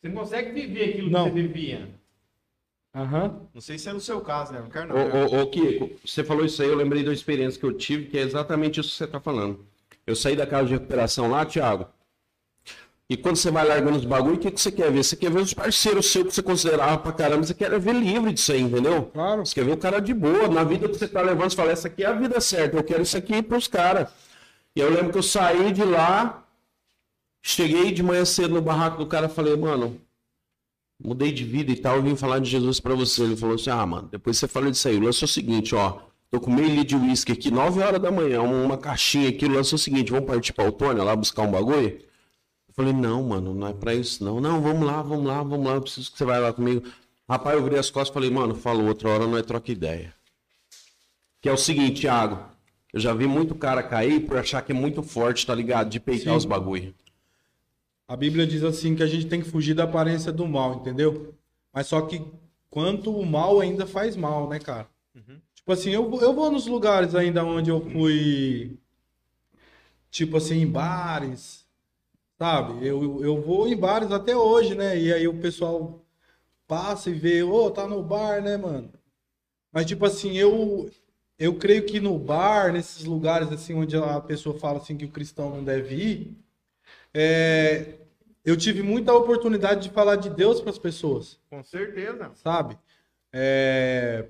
[0.00, 1.24] Você não consegue viver aquilo Não.
[1.24, 1.88] que você vivia.
[2.94, 3.40] Aham.
[3.52, 4.60] Não sei se é no seu caso, né?
[4.60, 4.96] Não quero não.
[4.96, 8.06] Ô, ô, ô, Kiko, você falou isso aí, eu lembrei da experiência que eu tive,
[8.06, 9.64] que é exatamente isso que você está falando.
[10.06, 11.86] Eu saí da casa de recuperação lá, Thiago,
[13.10, 15.02] e quando você vai largando os bagulho, o que, que você quer ver?
[15.02, 18.34] Você quer ver os parceiros seus que você considerava pra caramba, você quer ver livre
[18.34, 19.04] disso aí, entendeu?
[19.14, 19.46] Claro.
[19.46, 21.72] Você quer ver o cara de boa, na vida que você tá levando, você fala,
[21.72, 24.10] essa aqui é a vida certa, eu quero isso aqui pros caras.
[24.76, 26.46] E eu lembro que eu saí de lá,
[27.40, 29.98] cheguei de manhã cedo no barraco do cara, falei, mano,
[31.02, 33.22] mudei de vida e tal, eu vim falar de Jesus pra você.
[33.22, 35.74] Ele falou assim, ah, mano, depois você fala disso aí, o lance é o seguinte,
[35.74, 36.00] ó,
[36.30, 39.50] tô com meio litro de uísque aqui, 9 horas da manhã, uma caixinha aqui, o
[39.50, 42.06] lance é o seguinte, vamos partir pra Autônia lá buscar um bagulho?
[42.78, 44.40] Falei, não, mano, não é pra isso não.
[44.40, 46.86] Não, vamos lá, vamos lá, vamos lá, eu preciso que você vai lá comigo.
[47.28, 50.14] Rapaz, eu virei as costas e falei, mano, falou, outra hora não é troca ideia.
[51.40, 52.38] Que é o seguinte, Thiago,
[52.92, 55.90] eu já vi muito cara cair por achar que é muito forte, tá ligado?
[55.90, 56.36] De peitar Sim.
[56.36, 56.94] os bagulho.
[58.06, 61.34] A Bíblia diz assim que a gente tem que fugir da aparência do mal, entendeu?
[61.74, 62.22] Mas só que
[62.70, 64.86] quanto o mal ainda faz mal, né, cara?
[65.52, 68.78] Tipo assim, eu, vou- eu vou nos lugares ainda onde eu fui,
[70.12, 71.66] tipo assim, em bares,
[72.38, 72.86] sabe?
[72.86, 74.98] Eu, eu vou em bares até hoje, né?
[74.98, 76.04] E aí o pessoal
[76.68, 78.92] passa e vê, ô, tá no bar, né, mano?
[79.72, 80.90] Mas tipo assim, eu
[81.38, 85.10] eu creio que no bar, nesses lugares assim onde a pessoa fala assim que o
[85.12, 86.38] cristão não deve ir,
[87.14, 87.94] é,
[88.44, 92.30] eu tive muita oportunidade de falar de Deus para as pessoas, Com certeza.
[92.34, 92.78] sabe?
[93.32, 94.26] É,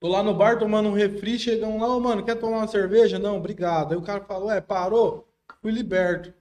[0.00, 3.18] tô lá no bar tomando um refri, chegam lá, ô mano, quer tomar uma cerveja?
[3.18, 3.92] Não, obrigado.
[3.92, 5.28] Aí o cara fala, ué, parou?
[5.62, 6.34] Fui liberto.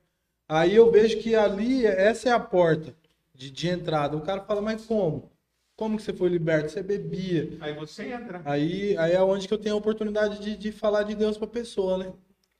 [0.53, 2.93] Aí eu vejo que ali, essa é a porta
[3.33, 4.17] de, de entrada.
[4.17, 5.31] O cara fala, mas como?
[5.77, 6.69] Como que você foi liberto?
[6.69, 7.57] Você bebia.
[7.61, 8.41] Aí você entra.
[8.43, 11.47] Aí, aí é onde que eu tenho a oportunidade de, de falar de Deus pra
[11.47, 12.11] pessoa, né?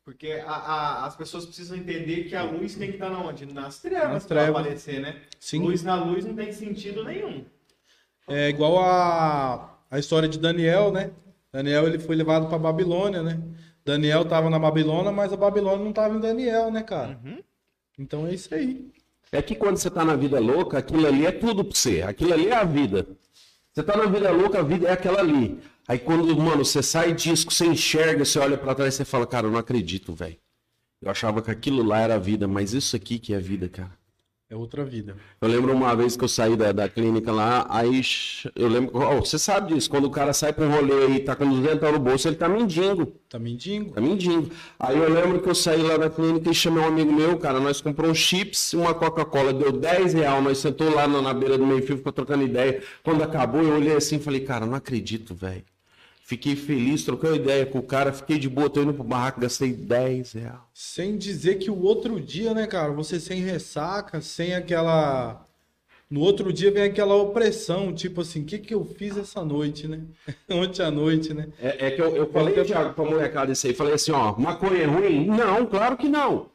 [0.05, 3.45] Porque a- a- as pessoas precisam entender que a luz tem que estar na onde?
[3.45, 4.49] Nas trevas, Nas trevas.
[4.61, 5.21] aparecer, né?
[5.37, 5.59] Sim.
[5.61, 7.43] Luz na luz não tem sentido nenhum.
[8.29, 11.11] É igual a, a história de Daniel, né?
[11.51, 13.37] Daniel ele foi levado para Babilônia, né?
[13.83, 17.19] Daniel tava na Babilônia, mas a Babilônia não tava em Daniel, né, cara?
[18.01, 18.91] Então é isso aí.
[19.31, 22.01] É que quando você tá na vida louca, aquilo ali é tudo pra você.
[22.01, 23.07] Aquilo ali é a vida.
[23.71, 25.59] Você tá na vida louca, a vida é aquela ali.
[25.87, 29.27] Aí quando, mano, você sai disso, você enxerga, você olha pra trás e você fala,
[29.27, 30.37] cara, eu não acredito, velho.
[30.99, 33.69] Eu achava que aquilo lá era a vida, mas isso aqui que é a vida,
[33.69, 33.95] cara.
[34.51, 35.15] É outra vida.
[35.39, 38.01] Eu lembro uma vez que eu saí da, da clínica lá, aí
[38.53, 41.37] eu lembro, ó, você sabe disso, quando o cara sai pra um rolê aí, tá
[41.37, 43.13] com 200 no bolso, ele tá mendigo.
[43.29, 43.93] Tá mendigo.
[43.93, 44.51] Tá mendigo.
[44.77, 47.61] Aí eu lembro que eu saí lá da clínica e chamei um amigo meu, cara.
[47.61, 49.53] Nós compramos chips e uma Coca-Cola.
[49.53, 50.43] Deu 10 reais.
[50.43, 52.83] Nós sentou lá na, na beira do meio-fio, ficou trocando ideia.
[53.03, 55.63] Quando acabou, eu olhei assim e falei, cara, não acredito, velho.
[56.31, 59.41] Fiquei feliz, troquei uma ideia com o cara, fiquei de boa, tô indo pro barraco,
[59.41, 60.59] gastei 10 reais.
[60.73, 65.45] Sem dizer que o outro dia, né, cara, você sem ressaca, sem aquela.
[66.09, 69.89] No outro dia vem aquela opressão, tipo assim, o que que eu fiz essa noite,
[69.89, 70.03] né?
[70.49, 71.49] Ontem à noite, né?
[71.59, 73.73] É, é que eu, eu falei, Thiago, pra molecada isso aí.
[73.73, 75.25] Falei assim, ó, maconha é ruim?
[75.27, 76.45] Não, claro que não.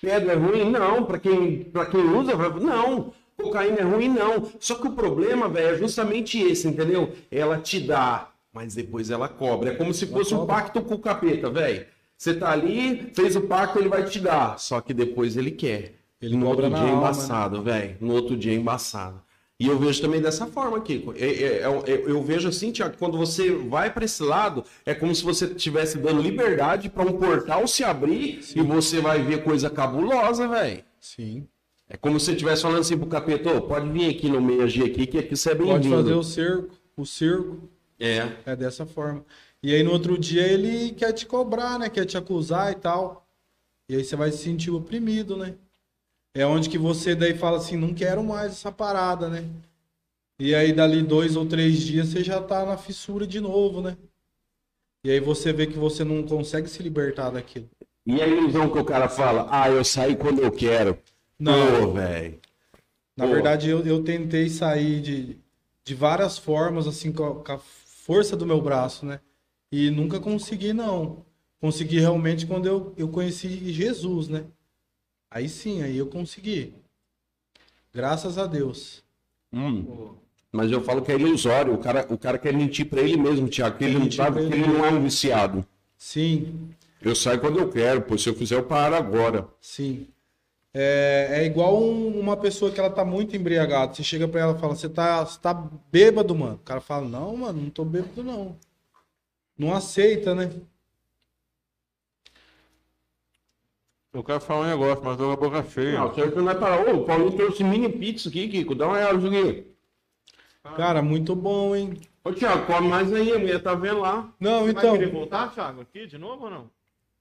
[0.00, 0.70] Pedra é ruim?
[0.70, 1.04] Não.
[1.04, 3.12] Pra quem, pra quem usa, não.
[3.36, 4.08] Cocaína é ruim?
[4.08, 4.50] Não.
[4.58, 7.12] Só que o problema, velho, é justamente esse, entendeu?
[7.30, 9.72] Ela te dá, mas depois ela cobra.
[9.72, 11.84] É como se fosse um pacto com o capeta, velho.
[12.16, 14.58] Você tá ali, fez o pacto, ele vai te dar.
[14.58, 15.96] Só que depois ele quer.
[16.22, 16.96] Ele no cobra outro dia é né?
[16.96, 17.96] embaçado, velho.
[18.00, 19.20] No outro dia é embaçado.
[19.60, 21.12] E eu vejo também dessa forma, Kiko.
[21.12, 24.94] É- é- é- é- eu vejo assim, Tiago, quando você vai para esse lado, é
[24.94, 29.44] como se você estivesse dando liberdade para um portal se abrir e você vai ver
[29.44, 30.82] coisa cabulosa, velho.
[30.98, 31.46] Sim.
[31.90, 34.62] É como se você estivesse falando assim pro capeta, "Ô, pode vir aqui no meio
[34.62, 36.18] agir aqui, que aqui você é Pode fazer bem-vindo.
[36.18, 37.68] o cerco, o circo.
[37.98, 38.36] É.
[38.44, 39.24] É dessa forma.
[39.62, 41.88] E aí no outro dia ele quer te cobrar, né?
[41.88, 43.26] Quer te acusar e tal.
[43.88, 45.54] E aí você vai se sentir oprimido, né?
[46.36, 49.48] é onde que você daí fala assim, não quero mais essa parada, né?
[50.38, 53.96] E aí dali dois ou três dias você já tá na fissura de novo, né?
[55.02, 57.66] E aí você vê que você não consegue se libertar daquilo.
[58.04, 60.98] E a ilusão que o cara fala, ah, eu saí quando eu quero.
[61.38, 61.94] Não.
[61.94, 62.38] Velho.
[63.16, 63.32] Na Pô.
[63.32, 65.38] verdade, eu, eu tentei sair de,
[65.84, 67.58] de várias formas, assim, com a, com a
[68.06, 69.18] força do meu braço, né?
[69.70, 71.26] E nunca consegui, não.
[71.60, 74.44] Consegui realmente quando eu, eu conheci Jesus, né?
[75.28, 76.72] Aí sim, aí eu consegui.
[77.92, 79.02] Graças a Deus.
[79.52, 80.14] Hum.
[80.52, 81.74] Mas eu falo que é ilusório.
[81.74, 84.54] O cara, o cara quer mentir pra ele mesmo, Tiago, que ele não sabe que
[84.54, 85.66] ele não é um viciado.
[85.98, 88.16] Sim, Eu saio quando eu quero, pô.
[88.16, 89.48] Se eu quiser, eu paro agora.
[89.60, 90.06] sim.
[90.78, 93.94] É, é igual um- uma pessoa que ela tá muito embriagada.
[93.94, 95.54] Você chega pra ela e fala, você tá, você tá
[95.90, 96.56] bêbado, mano.
[96.56, 98.58] O cara fala, não, mano, não tô bêbado, não.
[99.58, 100.50] Não aceita, né?
[104.12, 105.98] Eu quero falar um negócio, mas tô com a boca cheia.
[105.98, 106.86] Não, você não vai parar.
[106.86, 108.74] Ô, o Paulinho trouxe mini pizza aqui, Kiko.
[108.74, 109.66] Dá uma olhada aqui.
[110.76, 111.94] Cara, muito bom, hein?
[112.22, 113.32] Ô, Tiago, come mais aí.
[113.32, 114.30] A mulher tá vendo lá.
[114.38, 116.75] Não, Você então, vai querer voltar, Thiago, aqui de novo ou não?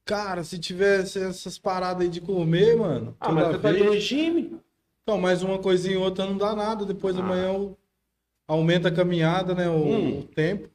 [0.06, 3.16] Cara, se tivesse essas paradas aí de comer, mano.
[3.20, 4.56] Ah, mas você tá de vez- regime.
[5.04, 6.86] Então, mais uma coisinha e outra não dá nada.
[6.86, 7.20] Depois Ah.
[7.20, 7.78] amanhã eu-
[8.48, 9.68] aumenta a caminhada, né?
[9.70, 10.20] O, Hum.
[10.20, 10.70] o tempo.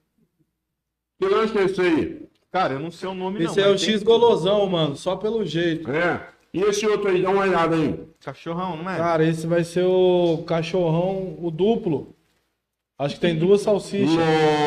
[1.21, 2.29] Que lanche é esse aí?
[2.51, 3.47] Cara, eu não sei o nome não.
[3.51, 4.97] Esse é o tem X golosão, mano.
[4.97, 5.91] Só pelo jeito.
[5.91, 6.29] É.
[6.53, 8.09] E esse outro aí, dá uma olhada aí.
[8.21, 8.97] Cachorrão, não é?
[8.97, 12.15] Cara, esse vai ser o cachorrão, o duplo.
[12.99, 14.15] Acho que tem duas salsichas.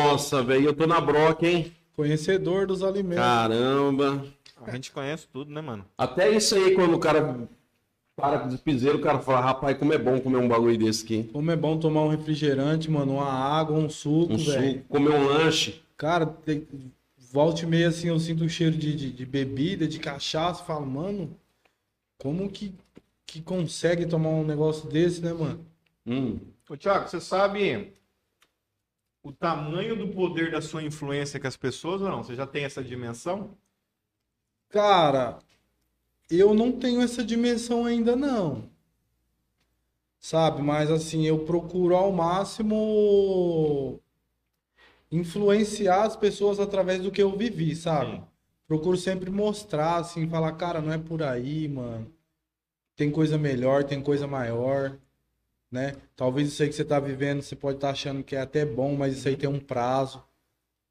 [0.04, 1.72] Nossa, velho, eu tô na broca, hein?
[1.94, 3.22] Conhecedor dos alimentos.
[3.22, 4.24] Caramba.
[4.66, 5.84] A gente conhece tudo, né, mano?
[5.96, 7.48] Até isso aí, quando o cara
[8.16, 11.04] para com os piseiros, o cara fala, rapaz, como é bom comer um bagulho desse
[11.04, 11.24] aqui.
[11.32, 14.78] Como é bom tomar um refrigerante, mano, uma água, um suco, Um velho.
[14.78, 15.82] suco, comer um lanche.
[15.96, 16.66] Cara, tem...
[17.32, 20.62] volte meia assim, eu sinto o cheiro de, de, de bebida, de cachaça.
[20.62, 21.36] Falo, mano,
[22.18, 22.72] como que,
[23.26, 25.66] que consegue tomar um negócio desse, né, mano?
[26.06, 26.38] Hum.
[26.68, 27.92] Ô, Thiago, você sabe
[29.24, 32.22] o tamanho do poder da sua influência com as pessoas ou não?
[32.22, 33.50] Você já tem essa dimensão?
[34.74, 35.38] Cara,
[36.28, 38.68] eu não tenho essa dimensão ainda, não.
[40.18, 40.62] Sabe?
[40.62, 44.00] Mas assim, eu procuro ao máximo
[45.12, 48.16] influenciar as pessoas através do que eu vivi, sabe?
[48.16, 48.24] Sim.
[48.66, 52.12] Procuro sempre mostrar, assim, falar, cara, não é por aí, mano.
[52.96, 54.98] Tem coisa melhor, tem coisa maior,
[55.70, 55.94] né?
[56.16, 58.96] Talvez isso aí que você tá vivendo, você pode estar achando que é até bom,
[58.96, 60.24] mas isso aí tem um prazo,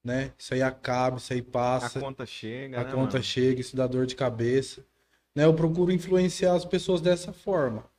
[0.04, 0.34] né?
[0.38, 3.24] Isso aí acaba, isso aí A passa conta chega, a né, conta mano?
[3.24, 4.86] chega, isso dá dor de cabeça.
[5.34, 5.46] Né?
[5.46, 7.90] Eu procuro influenciar as pessoas dessa forma.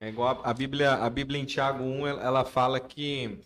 [0.00, 3.40] É igual a, a Bíblia, a Bíblia em Tiago 1, ela, fala que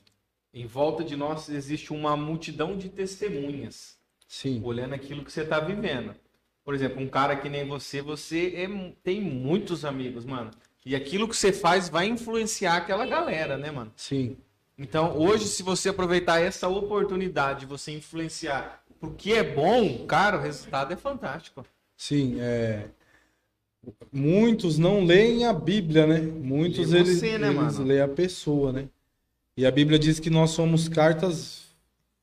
[0.52, 5.58] em volta de nós existe uma multidão de testemunhas, Sim, olhando aquilo que você tá
[5.58, 6.14] vivendo.
[6.62, 8.68] Por exemplo, um cara que nem você, você é
[9.02, 10.50] tem muitos amigos, mano.
[10.84, 13.92] E aquilo que você faz vai influenciar aquela galera, né, mano?
[13.96, 14.36] sim,
[14.82, 20.36] Então, hoje, se você aproveitar essa oportunidade de você influenciar o que é bom, cara,
[20.38, 21.64] o resultado é fantástico.
[21.96, 22.36] sim.
[22.40, 22.86] É...
[24.12, 26.20] Muitos não leem a Bíblia, né?
[26.20, 28.88] Muitos Lê eles, você, né, eles leem a pessoa, né?
[29.56, 31.64] E a Bíblia diz que nós somos cartas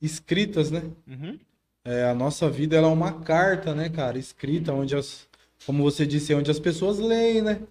[0.01, 0.83] escritas, né?
[1.05, 1.37] Uhum.
[1.83, 4.17] É, a nossa vida ela é uma carta, né, cara?
[4.17, 5.27] Escrita, onde as,
[5.65, 7.61] como você disse, onde as pessoas leem, né?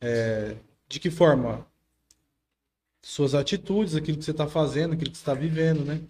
[0.00, 1.66] É, de que forma?
[3.02, 6.00] Suas atitudes, aquilo que você está fazendo, aquilo que você está vivendo, né?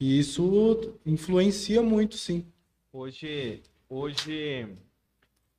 [0.00, 2.44] E isso influencia muito, sim.
[2.92, 4.76] Hoje, hoje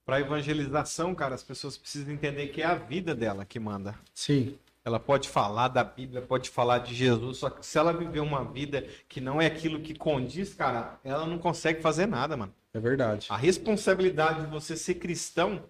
[0.08, 3.94] para evangelização, cara, as pessoas precisam entender que é a vida dela que manda.
[4.14, 8.22] Sim, Ela pode falar da Bíblia, pode falar de Jesus, só que se ela viver
[8.22, 12.54] uma vida que não é aquilo que condiz, cara, ela não consegue fazer nada, mano.
[12.74, 13.28] é verdade.
[13.30, 15.62] A responsabilidade de você ser cristão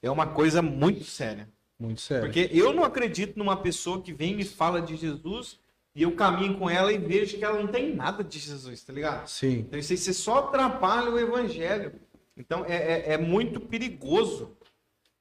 [0.00, 1.48] é uma coisa muito séria.
[1.82, 2.24] Muito sério.
[2.24, 5.58] Porque eu não acredito numa pessoa que vem e me fala de Jesus
[5.96, 8.92] e eu caminho com ela e vejo que ela não tem nada de Jesus, tá
[8.92, 9.26] ligado?
[9.26, 11.92] Sim, Então isso aí você só atrapalha o evangelho.
[12.36, 14.56] Então é, é, é muito perigoso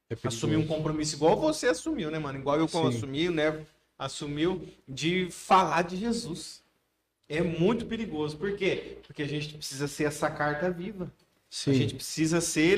[0.07, 0.27] é perigoso.
[0.27, 2.37] assumir um compromisso igual você assumiu, né, mano?
[2.37, 2.87] Igual eu Sim.
[2.87, 3.65] assumi, o Nevo
[3.97, 6.61] assumiu de falar de Jesus.
[7.27, 8.37] É muito perigoso.
[8.37, 8.97] Por quê?
[9.07, 11.05] Porque a gente precisa ser essa carta viva.
[11.05, 11.09] A
[11.49, 12.77] Sim, gente precisa ser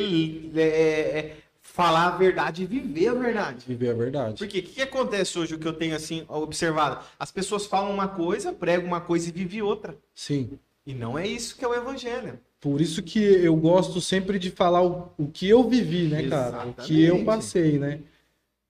[0.56, 3.66] é, é, falar a verdade e viver a verdade.
[3.66, 4.38] viver a verdade.
[4.38, 7.03] Porque o que, que acontece hoje, o que eu tenho assim observado?
[7.18, 9.97] As pessoas falam uma coisa, pregam uma coisa e vivem outra.
[10.14, 10.59] Sim.
[10.86, 12.38] E não é isso que é o evangelho.
[12.59, 16.68] Por isso que eu gosto sempre de falar o, o que eu vivi, né, cara?
[16.68, 17.26] O que eu Exatamente.
[17.26, 17.99] passei, né?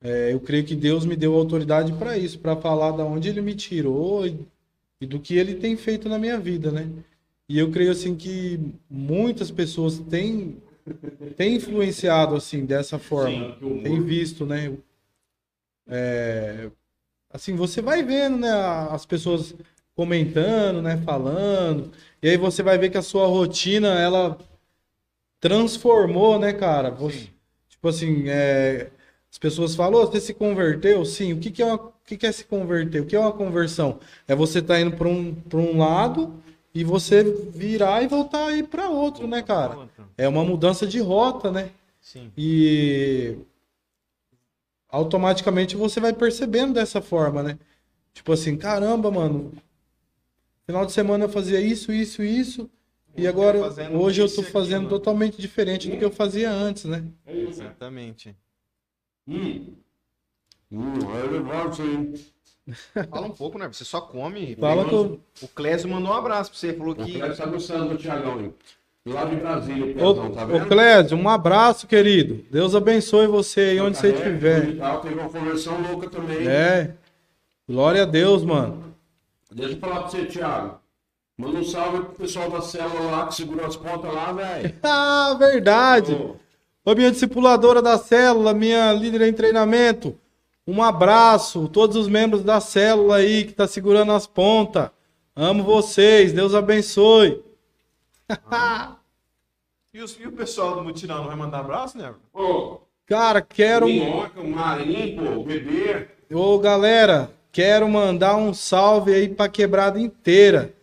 [0.01, 3.41] É, eu creio que Deus me deu autoridade para isso, para falar da onde Ele
[3.41, 4.39] me tirou e,
[5.01, 6.87] e do que Ele tem feito na minha vida, né?
[7.47, 10.57] E eu creio assim que muitas pessoas têm
[11.38, 13.55] tem influenciado assim dessa forma.
[13.59, 14.75] Sim, Tem visto, né?
[15.88, 16.71] É,
[17.31, 18.49] assim, você vai vendo, né,
[18.91, 19.55] as pessoas
[19.95, 24.38] comentando, né, falando, e aí você vai ver que a sua rotina ela
[25.39, 26.89] transformou, né, cara?
[26.91, 27.29] Você-
[27.69, 28.89] tipo assim, é,
[29.31, 31.03] as pessoas falam, "Ô, você se converteu?
[31.05, 31.34] Sim.
[31.34, 33.01] O que que é uma, o que que é se converter?
[33.01, 33.99] O que é uma conversão?
[34.27, 36.41] É você estar indo para um, para um lado
[36.74, 39.88] e você virar e voltar aí para outro, né, cara?
[40.17, 41.71] É uma mudança de rota, né?
[42.01, 42.32] Sim.
[42.36, 43.38] E
[44.89, 47.59] automaticamente você vai percebendo dessa forma, né?
[48.13, 49.51] Tipo assim, caramba, mano.
[50.65, 52.69] Final de semana eu fazia isso, isso, isso.
[53.15, 53.59] E agora,
[53.95, 57.03] hoje eu e aquilo, fazendo totalmente diferente do que eu fazia antes, né?
[57.28, 58.36] Exatamente.
[59.28, 59.76] Hum.
[60.71, 62.32] Hum, é legal isso aí.
[63.09, 63.68] Fala um pouco, né?
[63.72, 64.55] Você só come.
[64.55, 65.20] Fala que eu...
[65.41, 66.74] O Clésio mandou um abraço pra você.
[66.74, 67.11] Falou O que.
[67.14, 68.53] Cléber tá gostando do Tiagão?
[69.05, 70.68] Lá de Brasília, o Ô, tá ô vendo?
[70.68, 72.45] Clésio, um abraço, querido.
[72.49, 74.78] Deus abençoe você aí onde você É, estiver.
[74.78, 76.47] tal, Teve uma conversão louca também.
[76.47, 76.95] É.
[77.68, 78.95] Glória a Deus, mano.
[79.51, 80.80] Deixa eu falar pra você, Thiago.
[81.38, 84.74] Manda um salve pro pessoal da célula lá que segurou as pontas lá, velho.
[84.84, 86.14] Ah, verdade.
[86.14, 86.36] Ô,
[86.86, 90.18] Ô, minha discipuladora da célula, minha líder em treinamento,
[90.68, 91.68] um abraço.
[91.68, 94.89] Todos os membros da célula aí que tá segurando as pontas.
[95.36, 96.32] Amo vocês.
[96.34, 97.41] Deus abençoe.
[99.95, 102.11] E, os- e o pessoal do Mutirão não vai mandar abraço, né?
[102.34, 103.86] Ô, Cara, quero.
[103.86, 106.07] Minhoca, o Marinho, pô, o bebê.
[106.34, 110.74] Ô, galera, quero mandar um salve aí pra quebrada inteira.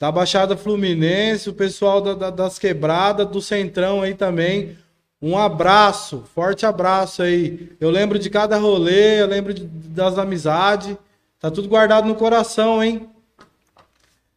[0.00, 4.78] Da Baixada Fluminense, o pessoal da- da- das quebradas, do Centrão aí também.
[5.20, 7.72] Um abraço, forte abraço aí.
[7.80, 10.96] Eu lembro de cada rolê, eu lembro de- das amizades.
[11.40, 13.08] Tá tudo guardado no coração, hein?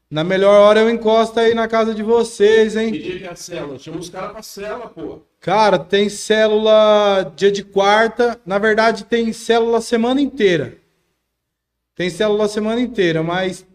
[0.10, 2.92] Na melhor hora eu encosto aí na casa de vocês, hein?
[2.92, 3.80] Que dia que é a célula?
[3.80, 5.20] Chama os caras pra célula, pô.
[5.40, 8.40] Cara, tem célula dia de quarta.
[8.46, 10.78] Na verdade, tem célula semana inteira.
[11.96, 13.66] Tem célula semana inteira, mas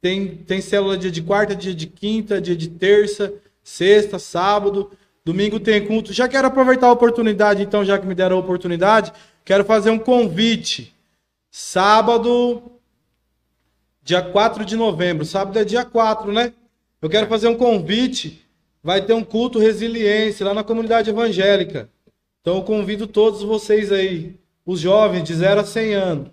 [0.00, 3.32] tem, tem célula dia de quarta, dia de quinta, dia de terça,
[3.62, 4.90] sexta, sábado.
[5.24, 6.12] Domingo tem culto.
[6.12, 9.12] Já quero aproveitar a oportunidade, então, já que me deram a oportunidade,
[9.44, 10.94] quero fazer um convite.
[11.50, 12.62] Sábado,
[14.02, 15.24] dia 4 de novembro.
[15.24, 16.52] Sábado é dia 4, né?
[17.00, 18.44] Eu quero fazer um convite.
[18.82, 21.88] Vai ter um culto resiliência lá na comunidade evangélica.
[22.42, 26.28] Então eu convido todos vocês aí, os jovens de 0 a 100 anos.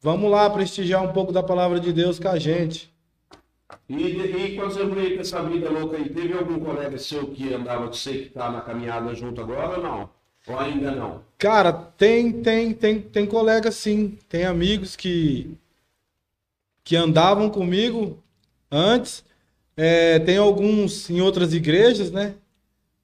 [0.00, 2.91] Vamos lá prestigiar um pouco da palavra de Deus com a gente.
[3.88, 7.52] E, e quando você veio com essa vida louca aí, teve algum colega seu que
[7.52, 10.10] andava com você que tá na caminhada junto agora ou não?
[10.46, 11.22] Ou ainda não?
[11.38, 15.56] Cara, tem tem tem tem colega sim, tem amigos que
[16.84, 18.18] que andavam comigo
[18.70, 19.24] antes.
[19.76, 22.34] É, tem alguns em outras igrejas, né?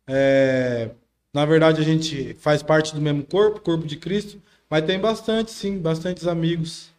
[0.07, 0.91] É,
[1.33, 5.51] na verdade a gente faz parte do mesmo corpo, corpo de Cristo, mas tem bastante
[5.51, 6.91] sim, bastantes amigos.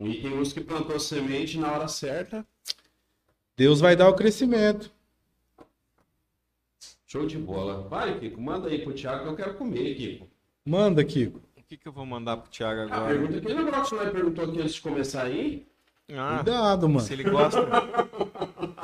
[0.00, 2.44] E tem uns que plantou semente na hora certa.
[3.56, 4.90] Deus vai dar o crescimento.
[7.06, 7.86] Show de bola.
[7.88, 10.26] Vai, Kiko, manda aí pro Thiago que eu quero comer, Kiko.
[10.64, 11.40] Manda, Kiko.
[11.56, 13.06] O que, que eu vou mandar pro Thiago A agora?
[13.08, 15.66] pergunta que ele o Nós perguntou aqui antes de começar aí.
[16.12, 17.00] Ah, Cuidado, mano.
[17.00, 17.60] se ele gosta.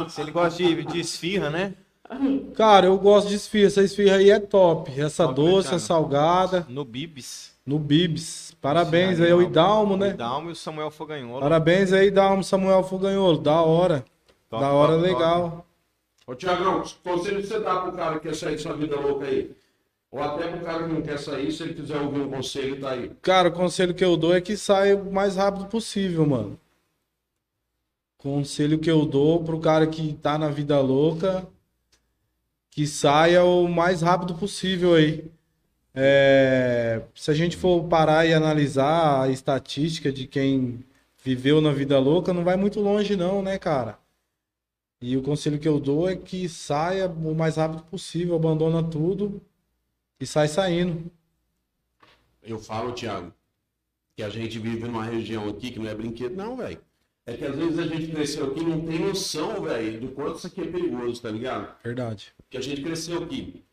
[0.09, 1.75] se ele gosta de, de esfirra, né?
[2.55, 3.67] Cara, eu gosto de esfirra.
[3.67, 4.91] Essa esfirra aí é top.
[5.01, 6.67] Essa Top, né, doce, essa salgada.
[6.69, 7.53] No Bibis.
[7.65, 8.53] No Bibs.
[8.61, 10.13] Parabéns aí ao Idalmo, O né?
[10.15, 11.41] Dalmo e o Samuel Foganholo.
[11.41, 13.39] Parabéns aí, Idalmo Samuel Foganholo.
[13.39, 14.05] Da hora.
[14.53, 15.67] Top, da hora, top, legal.
[16.27, 19.51] Ô, Tiagão, conselho que você dá pro cara que quer sair dessa vida louca aí?
[20.11, 22.91] Ou até pro cara que não quer sair, se ele quiser ouvir um conselho, tá
[22.91, 23.11] aí.
[23.23, 26.61] Cara, o conselho que eu dou é que saia o mais rápido possível, mano.
[28.19, 31.49] Conselho que eu dou pro cara que tá na vida louca,
[32.71, 35.25] que saia o mais rápido possível aí.
[35.95, 40.85] É, se a gente for parar e analisar a estatística de quem
[41.25, 44.02] viveu na vida louca, não vai muito longe não, né, cara?
[45.03, 49.43] E o conselho que eu dou é que saia o mais rápido possível, abandona tudo
[50.21, 51.11] e sai saindo.
[52.41, 53.35] Eu falo, Thiago,
[54.17, 56.81] que a gente vive numa região aqui que não é brinquedo, não, velho.
[57.27, 60.39] É que às vezes a gente cresceu aqui e não tem noção, velho, do quanto
[60.39, 61.75] isso aqui é perigoso, tá ligado?
[61.83, 62.33] Verdade.
[62.37, 63.65] Porque a gente cresceu aqui.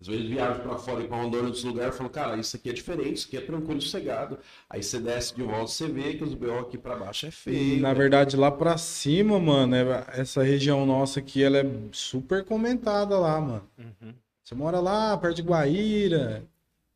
[0.00, 2.70] Às vezes viaja pra fora e pra Rondônia, outros lugares, e fala, cara, isso aqui
[2.70, 4.38] é diferente, isso aqui é tranquilo, sossegado.
[4.68, 7.82] Aí você desce de volta, você vê que os BO aqui pra baixo é feio.
[7.82, 13.18] Na verdade, lá pra cima, mano, é- essa região nossa aqui, ela é super comentada
[13.18, 13.68] lá, mano.
[13.78, 14.14] Uhum.
[14.42, 16.44] Você mora lá, perto de Guaíra,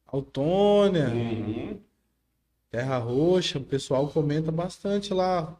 [0.06, 1.78] Autônia, Uhum.
[2.70, 5.54] Terra Roxa, o pessoal comenta bastante lá.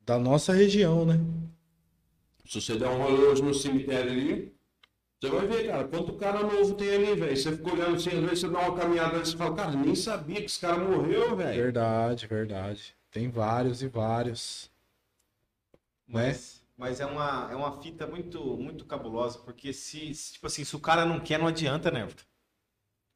[0.00, 1.20] Da nossa região, né?
[2.46, 4.55] Se você der um rolê hoje no cemitério ali,
[5.20, 7.36] Você vai ver, cara, quanto cara novo tem ali, velho.
[7.36, 9.94] Você fica olhando assim, às vezes você dá uma caminhada e você fala, cara, nem
[9.94, 11.62] sabia que esse cara morreu, velho.
[11.62, 12.94] Verdade, verdade.
[13.10, 14.70] Tem vários e vários.
[16.06, 16.26] Né?
[16.26, 20.64] Mas, mas é, uma, é uma fita muito, muito cabulosa, porque se, se, tipo assim,
[20.64, 22.00] se o cara não quer, não adianta, né?
[22.02, 22.24] Everton?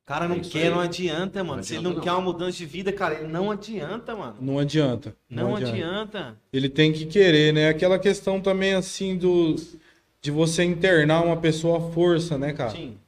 [0.03, 0.71] O cara não É quer, aí.
[0.71, 1.57] não adianta, mano.
[1.59, 2.17] Não se ele adianta, não, quer não.
[2.19, 4.37] uma mudança de vida, cara, ele não adianta, mano.
[4.41, 5.15] Não adianta.
[5.29, 6.37] Não, adianta.
[6.51, 7.69] Ele tem que querer, né?
[7.69, 9.55] Aquela questão também, assim, do
[10.23, 12.71] de você internar uma pessoa à força, né, cara?
[12.71, 12.99] Sim.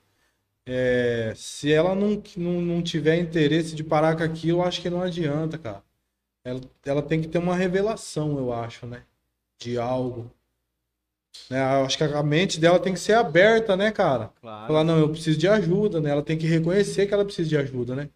[0.65, 4.89] É, se ela não, não, não tiver interesse de parar com aquilo, eu acho que
[4.89, 5.83] não adianta, cara.
[6.45, 9.03] Ela, ela tem que ter uma revelação, eu acho, né?
[9.59, 10.31] De algo.
[11.51, 11.59] Né?
[11.81, 14.31] Eu acho que a mente dela tem que ser aberta, né, cara?
[14.41, 14.67] Claro.
[14.67, 16.11] Falar, não, eu preciso de ajuda, né?
[16.11, 18.09] Ela tem que reconhecer que ela precisa de ajuda, né?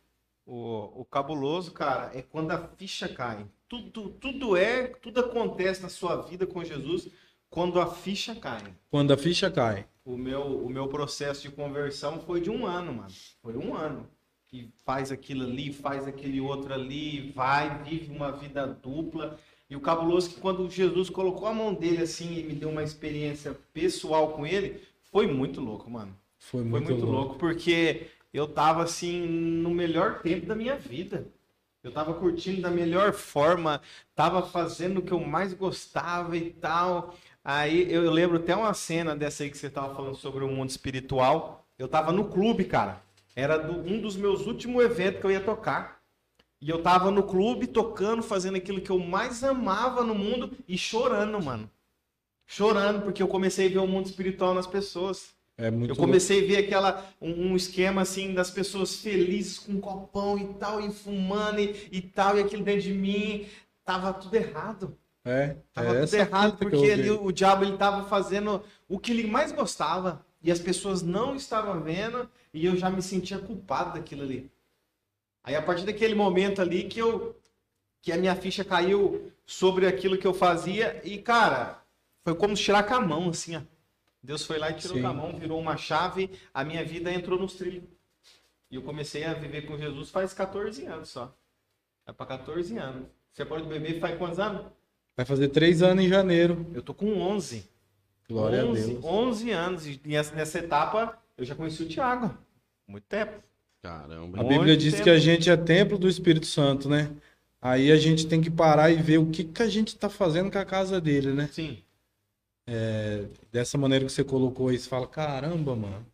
[0.44, 3.44] O, o cabuloso, cara, é quando a ficha cai.
[3.68, 7.08] Tudo, tudo é, tudo acontece na sua vida com Jesus
[7.50, 8.74] quando a ficha cai.
[8.90, 9.86] Quando a ficha cai.
[10.04, 13.10] O meu, o meu processo de conversão foi de um ano, mano.
[13.42, 14.08] Foi um ano.
[14.46, 19.36] Que faz aquilo ali, faz aquele outro ali, vai, vive uma vida dupla.
[19.68, 22.70] E o cabuloso é que quando Jesus colocou a mão dele assim e me deu
[22.70, 24.80] uma experiência pessoal com ele,
[25.10, 26.16] foi muito louco, mano.
[26.38, 27.34] Foi Foi muito, muito, louco.
[27.34, 27.38] louco.
[27.38, 31.26] porque eu tava assim no melhor tempo da minha vida.
[31.82, 33.80] Eu tava curtindo da melhor forma,
[34.14, 37.14] tava fazendo o que eu mais gostava e tal.
[37.48, 40.68] Aí eu lembro até uma cena dessa aí que você tava falando sobre o mundo
[40.70, 41.64] espiritual.
[41.78, 43.00] Eu tava no clube, cara.
[43.36, 46.00] Era do- um dos meus últimos eventos que eu ia tocar.
[46.60, 50.76] E eu tava no clube tocando, fazendo aquilo que eu mais amava no mundo e
[50.76, 51.70] chorando, mano.
[52.48, 55.36] Chorando, porque eu comecei a ver o mundo espiritual nas pessoas.
[55.56, 59.72] É muito Eu comecei a ver aquela um, um esquema assim das pessoas felizes com
[59.74, 63.46] um copão e tal, e fumando e, e tal, e aquilo dentro de mim
[63.84, 64.98] tava tudo errado.
[65.26, 69.10] É, Tava é tudo errado, porque ali o, o diabo ele tava fazendo o que
[69.10, 73.94] ele mais gostava e as pessoas não estavam vendo e eu já me sentia culpado
[73.94, 74.48] daquilo ali.
[75.42, 77.36] Aí a partir daquele momento ali que eu
[78.00, 81.82] que a minha ficha caiu sobre aquilo que eu fazia e cara,
[82.22, 83.62] foi como tirar com a mão assim, ó.
[84.22, 85.02] Deus foi lá e tirou Sim.
[85.02, 87.82] com a mão, virou uma chave, a minha vida entrou nos trilhos.
[88.70, 91.34] E eu comecei a viver com Jesus faz 14 anos só.
[92.06, 93.08] É para 14 anos.
[93.32, 94.66] Você pode beber faz quantos anos?
[95.16, 96.66] Vai fazer três anos em janeiro.
[96.74, 97.64] Eu tô com 11.
[98.28, 99.04] Glória 11, a Deus.
[99.04, 99.86] 11 anos.
[99.86, 102.36] E nessa, nessa etapa eu já conheci o Tiago.
[102.86, 103.32] Muito tempo.
[103.82, 104.38] Caramba.
[104.38, 105.04] A Muito Bíblia diz tempo.
[105.04, 107.10] que a gente é templo do Espírito Santo, né?
[107.62, 110.50] Aí a gente tem que parar e ver o que, que a gente tá fazendo
[110.50, 111.48] com a casa dele, né?
[111.52, 111.78] Sim.
[113.50, 116.06] Dessa maneira que você colocou aí, você fala, caramba, mano.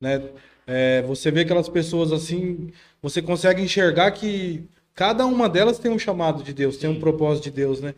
[0.00, 0.20] Né?
[0.66, 4.64] É, você vê aquelas pessoas assim, você consegue enxergar que
[4.94, 7.94] cada uma delas tem um chamado de Deus, tem um propósito de Deus, né?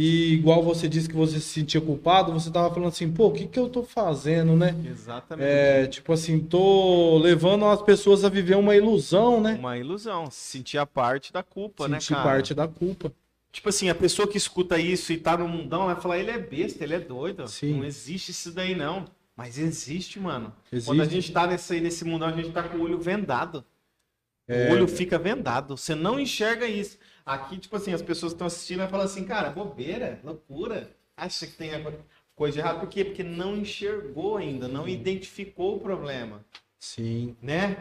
[0.00, 3.32] E igual você disse que você se sentia culpado, você tava falando assim, pô, o
[3.32, 4.72] que que eu tô fazendo, né?
[4.88, 5.44] Exatamente.
[5.44, 9.56] É, tipo assim, tô levando as pessoas a viver uma ilusão, né?
[9.58, 10.30] Uma ilusão.
[10.30, 12.24] Sentir a parte da culpa, né, Sentir cara?
[12.24, 13.12] parte da culpa.
[13.50, 16.38] Tipo assim, a pessoa que escuta isso e tá no mundão vai falar, ele é
[16.38, 17.48] besta, ele é doido.
[17.48, 17.78] Sim.
[17.78, 19.04] Não existe isso daí, não.
[19.36, 20.52] Mas existe, mano.
[20.70, 20.86] Existe.
[20.86, 23.64] Quando a gente tá nesse, nesse mundão, a gente tá com o olho vendado.
[24.48, 24.70] É.
[24.70, 25.76] O olho fica vendado.
[25.76, 26.98] Você não enxerga isso.
[27.24, 30.90] Aqui, tipo assim, as pessoas que estão assistindo vai falar assim, cara, bobeira, loucura.
[31.14, 31.94] Acha que tem alguma
[32.34, 32.80] coisa de errado.
[32.80, 33.04] Por quê?
[33.04, 36.42] Porque não enxergou ainda, não identificou o problema.
[36.78, 37.36] Sim.
[37.42, 37.76] Né?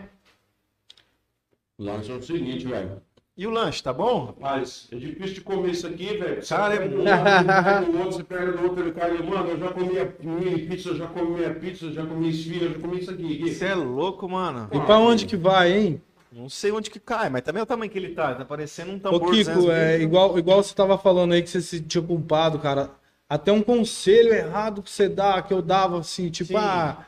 [1.78, 3.02] O lance é o seguinte, velho.
[3.38, 4.26] E o lanche, tá bom?
[4.26, 6.42] Rapaz, é difícil de comer isso aqui, velho.
[6.48, 6.88] Cara, é
[7.88, 10.90] um, outro, você pega do outro, ele cai, mano, eu já comi a mini pizza,
[10.90, 13.54] eu já comi minha pizza, eu já comi esfirra, eu já comi isso aqui.
[13.54, 14.68] Você é louco, mano.
[14.74, 16.02] E pra onde que vai, hein?
[16.38, 18.36] Não sei onde que cai, mas também é o tamanho que ele tá.
[18.36, 19.32] Tá parecendo um Ô, tambor.
[19.32, 22.92] Kiko, 200 é igual, igual você tava falando aí que você se sentia culpado, cara.
[23.28, 26.58] Até um conselho errado que você dá, que eu dava assim, tipo, Sim.
[26.60, 27.08] ah,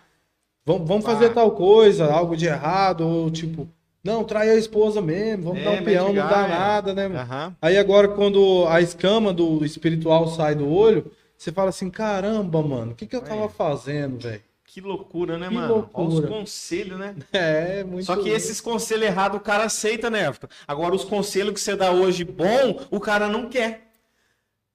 [0.66, 1.10] vamos, vamos Ah.
[1.12, 3.70] fazer tal coisa, algo de errado, ou tipo,
[4.04, 7.08] não, trai a esposa mesmo, vamos É, dar um peão, não dá nada, né?
[7.08, 7.20] mano?
[7.22, 7.56] Aham.
[7.62, 12.94] Aí agora, quando a escama do espiritual sai do olho, você fala assim, caramba, mano,
[12.94, 14.42] o que que eu tava fazendo, velho?
[14.72, 15.90] Que loucura, né, Que mano?
[15.94, 16.28] Olha os loucura.
[16.28, 17.16] conselhos, né?
[17.34, 20.48] É, muito Só que esses conselhos errados o cara aceita, né, Everton?
[20.68, 23.88] Agora, os conselhos que você dá hoje bom, o cara não quer.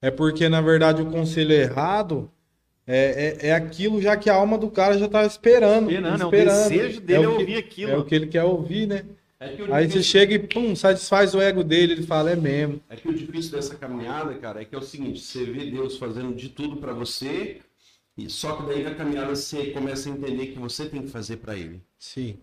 [0.02, 2.28] É porque, na verdade, o conselho errado
[2.86, 5.88] é, é, é aquilo já que a alma do cara já tá esperando.
[5.90, 6.68] Esperando, é o esperando.
[6.68, 7.92] desejo dele é o que- ouvir aquilo.
[7.92, 9.04] É o que ele quer ouvir, né?
[9.40, 12.36] É que, o Aí você chega e, pum, satisfaz o ego dele, ele fala, é
[12.36, 12.80] mesmo.
[12.88, 15.96] é que o difícil dessa caminhada, cara, é que é o seguinte, você vê Deus
[15.98, 17.58] fazendo de tudo pra você,
[18.16, 21.38] e só que daí na caminhada você começa a entender que você tem que fazer
[21.38, 21.82] pra ele.
[21.98, 22.38] Sim.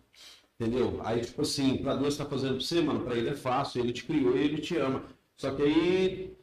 [0.60, 1.00] Entendeu?
[1.04, 3.94] Aí, tipo assim, pra Deus tá fazendo pra você, mano, pra ele é fácil, ele
[3.94, 5.04] te criou e ele te ama.
[5.36, 6.34] Só que aí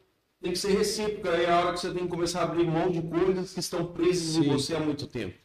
[0.41, 2.65] tem que ser recíproco, aí é a hora que você tem que começar a abrir
[2.65, 4.41] mão de coisas que estão presas Sim.
[4.41, 5.37] em você há muito tempo.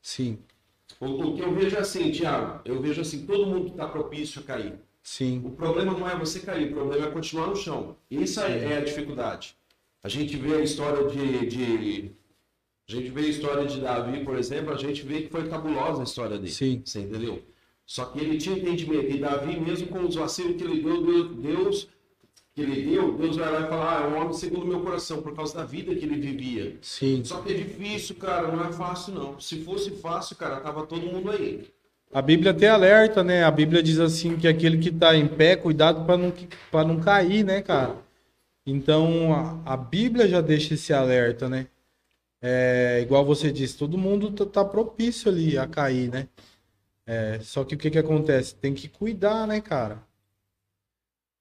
[0.00, 0.38] Sim.
[1.00, 4.40] O, o que eu vejo é assim, Tiago, eu vejo assim, todo mundo está propício
[4.40, 4.74] a cair.
[5.02, 5.42] Sim.
[5.44, 7.96] O problema não é você cair, o problema é continuar no chão.
[8.10, 9.54] Isso é, é a dificuldade.
[10.02, 12.10] A gente vê a história de, de-
[12.88, 16.00] A gente vê a história de Davi, por exemplo, a gente vê que foi cabulosa
[16.00, 16.50] a história dele.
[16.50, 16.80] Sim.
[16.82, 17.42] Você entendeu?
[17.84, 19.14] Só que ele tinha entendimento.
[19.14, 21.86] E Davi, mesmo com os vacilos que ele deu, Deus,
[22.54, 24.80] que ele deu, Deus vai lá e fala, ah, é um homem segundo o meu
[24.80, 26.78] coração, por causa da vida que ele vivia.
[26.80, 27.22] Sim.
[27.24, 29.38] Só que é difícil, cara, não é fácil não.
[29.38, 31.68] Se fosse fácil, cara, tava todo mundo aí.
[32.10, 33.44] A Bíblia até alerta, né?
[33.44, 36.32] A Bíblia diz assim que aquele que está em pé, cuidado para não,
[36.72, 37.96] não cair, né, cara?
[38.66, 41.66] Então a, a Bíblia já deixa esse alerta, né?
[42.40, 46.28] É, igual você disse, todo mundo tá, tá propício ali a cair, né?
[47.04, 48.54] É, só que o que que acontece?
[48.54, 50.02] Tem que cuidar, né, cara?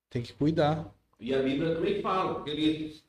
[0.10, 0.90] Tem que cuidar.
[1.20, 3.02] E a Bíblia também fala, que ele.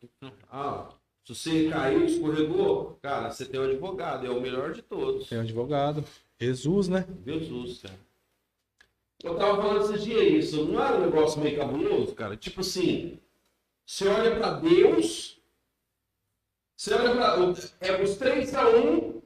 [0.50, 0.88] Ah,
[1.24, 5.28] se você caiu, escorregou, cara, você tem um advogado, é o melhor de todos.
[5.28, 6.04] Tem um advogado.
[6.40, 7.06] Jesus, né?
[7.24, 7.98] Jesus, cara.
[9.22, 12.36] Eu tava falando esses dias isso, não era um negócio meio cabuloso, cara?
[12.36, 13.18] Tipo assim,
[13.84, 15.37] você olha pra Deus,
[16.78, 17.36] você olha pra.
[17.80, 19.22] É, os três são um,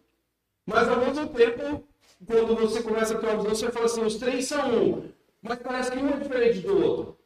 [0.64, 1.84] mas ao mesmo tempo,
[2.26, 5.58] quando você começa a ter uma visão, você fala assim, os três são um, mas
[5.58, 7.18] parece que um é diferente do outro.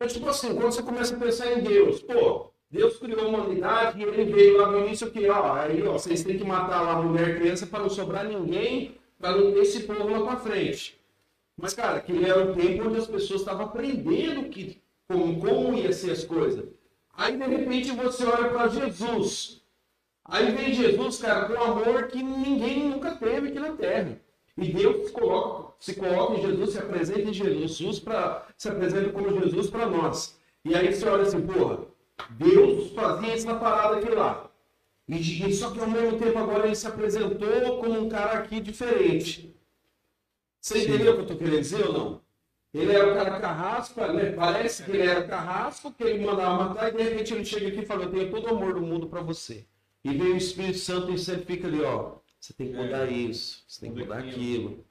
[0.00, 4.00] É tipo assim, quando você começa a pensar em Deus, pô, Deus criou a humanidade
[4.00, 7.00] e ele veio lá no início que, ó, aí, ó, vocês têm que matar lá
[7.00, 11.00] mulher e criança para não sobrar ninguém, para não ter esse povo lá pra frente.
[11.56, 15.92] Mas, cara, aquele era um tempo onde as pessoas estavam aprendendo que, como, como ia
[15.92, 16.64] ser as coisas.
[17.12, 19.62] Aí, de repente, você olha para Jesus.
[20.24, 24.20] Aí vem Jesus, cara, com amor que ninguém nunca teve aqui na Terra.
[24.56, 29.10] E Deus se coloca, se coloca em Jesus, se apresenta em Jesus, pra, se apresenta
[29.10, 30.38] como Jesus para nós.
[30.64, 31.80] E aí você olha assim, porra,
[32.30, 34.50] Deus fazia essa parada aqui lá.
[35.08, 38.60] E, e só que ao mesmo tempo agora ele se apresentou como um cara aqui
[38.60, 39.54] diferente.
[40.60, 42.20] Você entendeu o que eu tô querendo dizer ou não?
[42.74, 44.32] Ele era o cara carrasco, né?
[44.32, 47.80] parece que ele era carrasco, que ele mandava matar, e de repente ele chega aqui
[47.80, 49.66] e fala, eu tenho todo o amor do mundo para você.
[50.02, 52.12] E vem o Espírito Santo e sempre fica ali, ó.
[52.40, 54.84] Você tem que mudar isso, você tem que mudar aquilo.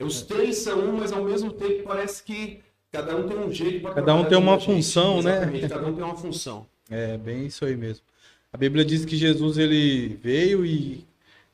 [0.00, 2.60] Os três são um, mas ao mesmo tempo parece que
[2.90, 5.36] cada um tem um jeito para Cada um tem uma função, né?
[5.36, 6.66] Exatamente, cada um tem uma função.
[6.90, 8.04] É, bem isso aí mesmo.
[8.52, 11.04] A Bíblia diz que Jesus ele veio e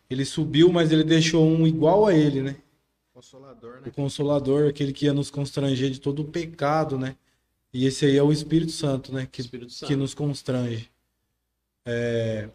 [0.09, 2.57] ele subiu, mas ele deixou um igual a ele, né?
[3.21, 3.83] Consolador, né?
[3.87, 7.17] O Consolador, aquele que ia nos constranger de todo o pecado, né?
[7.73, 9.29] E esse aí é o Espírito Santo, né?
[9.31, 9.87] Que, Santo.
[9.87, 10.91] que nos constrange.
[11.85, 12.49] É,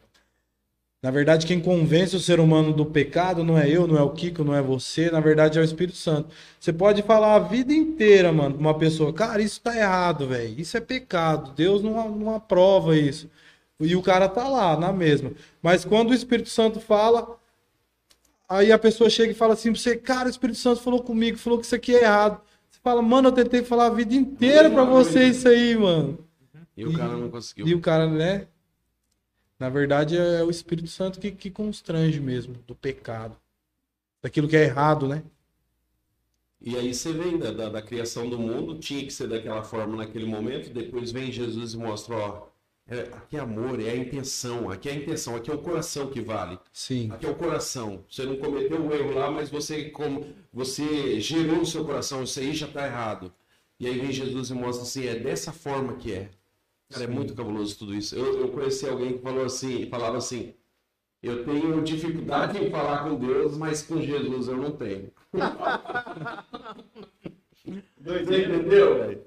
[1.04, 4.10] Na verdade, quem convence o ser humano do pecado não é eu, não é o
[4.10, 6.30] Kiko, não é você, na verdade é o Espírito Santo.
[6.60, 10.60] Você pode falar a vida inteira, mano, pra uma pessoa, cara, isso tá errado, velho,
[10.60, 13.30] isso é pecado, Deus não, não aprova isso.
[13.80, 15.32] E o cara tá lá, na mesma.
[15.62, 17.38] Mas quando o Espírito Santo fala,
[18.48, 21.38] aí a pessoa chega e fala assim pra você, cara, o Espírito Santo falou comigo,
[21.38, 22.42] falou que isso aqui é errado.
[22.70, 26.20] Você fala, mano, eu tentei falar a vida inteira pra você isso aí, mano.
[26.76, 27.68] E o cara não conseguiu.
[27.68, 28.48] E o cara, né?
[29.58, 33.38] Na verdade, é o Espírito Santo que, que constrange mesmo do pecado.
[34.22, 35.24] Daquilo que é errado, né?
[36.60, 39.98] E aí você vem da, da, da criação do mundo, tinha que ser daquela forma
[39.98, 42.48] naquele momento, depois vem Jesus e mostra, ó,
[42.88, 46.08] é, aqui é amor, é a intenção, aqui é a intenção, aqui é o coração
[46.08, 46.60] que vale.
[46.72, 47.10] Sim.
[47.12, 48.04] Aqui é o coração.
[48.08, 52.40] Você não cometeu um erro lá, mas você como você gerou no seu coração, isso
[52.40, 53.34] aí já está errado.
[53.80, 56.30] E aí vem Jesus e mostra assim, é dessa forma que é.
[56.90, 58.16] Cara, é muito cabuloso tudo isso.
[58.16, 60.54] Eu, eu conheci alguém que falou assim, falava assim,
[61.24, 65.12] eu tenho dificuldade em falar com Deus, mas com Jesus eu não tenho.
[68.00, 69.24] Você entendeu, velho?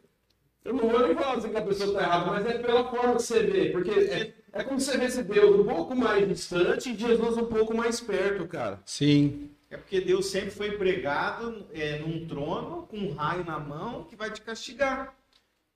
[0.65, 3.17] Eu não vou nem falar assim que a pessoa está errada, mas é pela forma
[3.17, 3.71] que você vê.
[3.71, 7.47] Porque é, é como você vê esse Deus um pouco mais distante e Jesus um
[7.47, 8.81] pouco mais perto, cara.
[8.85, 9.51] Sim.
[9.71, 14.17] É porque Deus sempre foi pregado é, num trono, com um raio na mão, que
[14.17, 15.15] vai te castigar.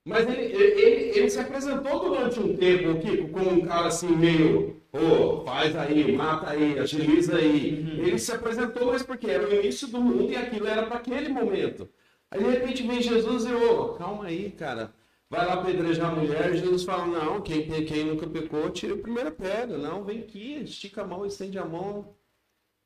[0.04, 4.82] Mas ele, ele, ele se apresentou durante um tempo, Kiko, como um cara assim meio,
[4.92, 8.00] ô, faz aí, mata aí, agiliza aí.
[8.00, 11.28] Ele se apresentou, mas porque era o início do mundo e aquilo era para aquele
[11.28, 11.88] momento.
[12.32, 14.94] Aí de repente vem Jesus e, ô, calma aí, cara.
[15.28, 18.98] Vai lá apedrejar a mulher, e Jesus fala, não, quem, quem nunca pecou, tira a
[18.98, 19.76] primeira pedra.
[19.76, 22.14] Não, vem aqui, estica a mão, estende a mão.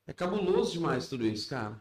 [0.06, 1.80] É cabuloso demais tudo isso, cara.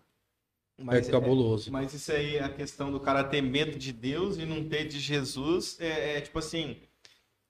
[0.98, 1.72] é cabuloso.
[1.72, 5.00] Mas isso aí, a questão do cara ter medo de Deus e não ter de
[5.00, 6.78] Jesus, é, é tipo assim,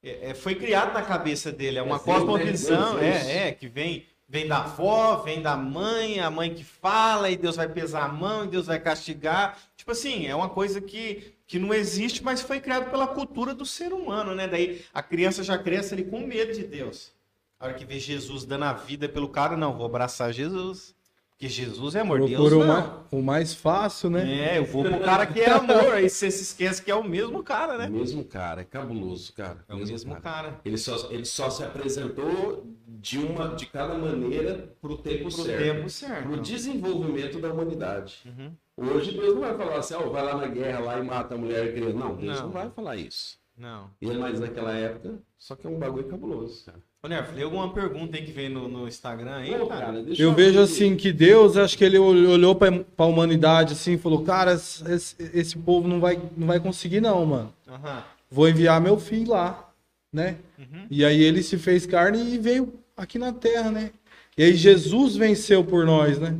[0.04, 3.12] é- é- foi criado na cabeça dele, é uma É cosmovisão, né?
[3.12, 7.30] Deus, é, é, que vem, vem da avó, vem da mãe, a mãe que fala,
[7.30, 9.58] e Deus vai pesar a mão, e Deus vai castigar.
[9.86, 13.68] Tipo assim, é uma coisa que, que não existe, mas foi criado pela cultura do
[13.68, 14.48] ser humano, né?
[14.48, 17.12] Daí a criança já cresce ali com medo de Deus.
[17.60, 20.96] A hora que vê Jesus dando a vida pelo cara, não, vou abraçar Jesus.
[21.30, 22.18] Porque Jesus é amor.
[22.18, 22.68] Deus Procura o, não.
[22.68, 24.56] mais, o mais fácil, né?
[24.56, 25.94] É, eu vou pro cara que é amor.
[25.94, 27.88] Aí você se esquece que é o mesmo cara, O né?
[27.88, 29.64] mesmo cara, é cabuloso, cara.
[29.70, 30.60] É o mesmo cara.
[30.66, 35.60] Ele só, ele só se apresentou de uma de cada maneira pro tempo Pro certo.
[35.64, 36.24] tempo certo.
[36.28, 38.22] Pro desenvolvimento da humanidade.
[38.26, 38.52] Uhum.
[38.78, 41.38] Hoje Deus não vai falar assim, ó, vai lá na guerra lá e mata a
[41.38, 41.94] mulher e a criança.
[41.98, 42.50] Não, Deus não, Não.
[42.52, 43.38] vai falar isso.
[43.58, 43.90] Não.
[44.02, 46.78] E mas naquela época, só que é um bagulho cabuloso, cara.
[47.02, 50.02] Ô, Nerf, lê alguma pergunta aí que vem no, no Instagram aí, Pô, cara?
[50.02, 53.94] deixa Eu vejo assim que Deus, acho que ele ol- olhou pra, pra humanidade assim
[53.94, 57.54] e falou: Cara, esse, esse povo não vai, não vai conseguir, não, mano.
[57.68, 58.04] Aham.
[58.30, 59.70] Vou enviar meu filho lá,
[60.12, 60.36] né?
[60.60, 60.88] Uhum.
[60.90, 63.92] E aí ele se fez carne e veio aqui na terra, né?
[64.38, 66.36] E aí Jesus venceu por nós, né?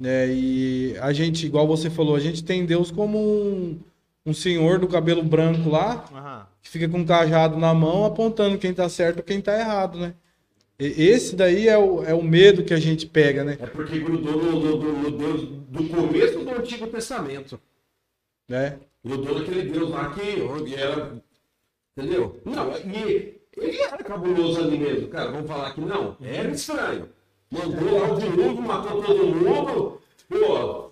[0.00, 0.08] Aham.
[0.08, 3.78] É, e a gente, igual você falou, a gente tem Deus como um,
[4.24, 6.46] um senhor do cabelo branco lá, Aham.
[6.62, 9.98] que fica com um cajado na mão apontando quem tá certo e quem tá errado,
[9.98, 10.14] né?
[10.78, 13.56] E- Esse daí é o, é o medo que a gente pega, né?
[13.60, 17.58] É porque grudou no, no- no- no Deus do começo do Antigo Testamento.
[18.48, 18.78] né?
[19.04, 21.14] Grudou naquele Deus lá que que era.
[21.96, 22.38] Entendeu?
[22.44, 25.30] Não, e ele era cabuloso ali mesmo, cara.
[25.30, 26.16] Vamos falar que não.
[26.20, 27.08] Era estranho.
[27.50, 30.00] Mandou lá o dilúvio, matou todo mundo.
[30.28, 30.90] Pô,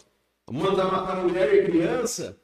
[0.51, 2.39] manda matar mulher e criança.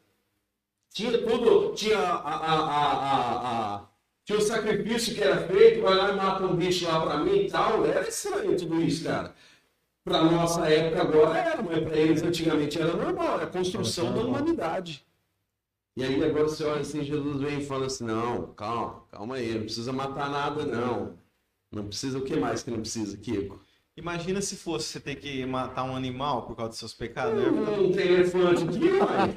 [0.93, 1.75] Tinha tudo.
[1.75, 2.37] Tinha a.
[2.37, 3.87] a, a,
[4.25, 7.47] tinha o sacrifício que era feito, vai lá e mata um bicho lá pra mim
[7.47, 7.85] e tal.
[7.85, 9.35] Era estranho tudo isso, cara.
[10.05, 14.23] Pra nossa época agora era, mas pra eles antigamente era normal, era a construção da
[14.23, 15.07] humanidade.
[15.97, 19.53] E aí agora você olha assim, Jesus vem e fala assim, não, calma, calma aí,
[19.53, 21.19] não precisa matar nada, não.
[21.71, 23.61] Não precisa o que mais que não precisa, Kiko?
[24.01, 27.51] Imagina se fosse você ter que matar um animal por causa dos seus pecados, né?
[27.51, 29.35] Não tem elefante aqui, pai.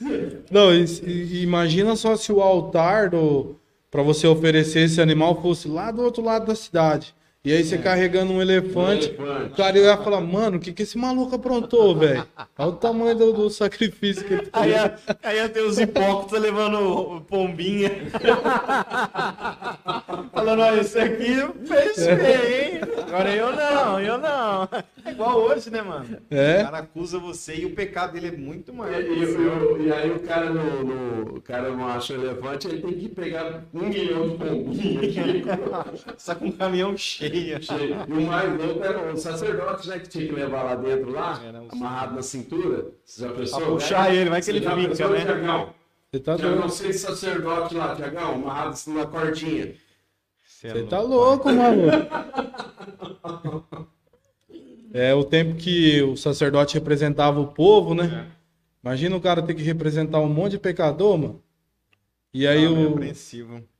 [0.50, 3.56] Não, e, e imagina só se o altar do
[3.90, 7.14] para você oferecer esse animal fosse lá do outro lado da cidade.
[7.46, 9.52] E aí você carregando um elefante, Um elefante.
[9.52, 12.26] o cara ia falar, mano, o que, que esse maluco aprontou, velho?
[12.58, 14.82] Olha o tamanho do, do sacrifício que ele Aí fez.
[14.82, 17.92] ia, aí ia ter os hipócritas levando pombinha.
[20.32, 22.80] Falando, olha, isso aqui fez bem, hein?
[23.06, 24.68] Agora eu não, eu não.
[25.04, 26.18] É igual hoje, né, mano?
[26.30, 26.60] É.
[26.60, 29.00] O cara acusa você e o pecado dele é muito maior.
[29.02, 29.80] e- o seu.
[29.86, 33.08] e- aí o cara, no, no- o cara não acha o elefante, ele tem que
[33.08, 35.14] pegar um milhão de pombinhos.
[36.18, 37.35] Só com um caminhão cheio.
[38.08, 41.40] E o mais louco era o sacerdote, né, que tinha que levar lá dentro, lá,
[41.62, 42.88] um- amarrado na cintura.
[43.04, 43.60] Você já pensou?
[43.60, 44.76] Pra puxar ele, vai que ele fica,
[45.08, 45.24] né?
[45.24, 45.74] Tiagão?
[46.10, 46.70] Você tá Tiagão, doido.
[46.72, 49.74] seis sacerdote lá, Tiagão, amarrado na cordinha.
[50.46, 51.96] Você tá louco, maluco.
[54.94, 58.28] É o tempo que o sacerdote representava o povo, né?
[58.82, 61.42] Imagina o cara ter que representar um monte de pecador, mano.
[62.32, 62.96] E aí é o.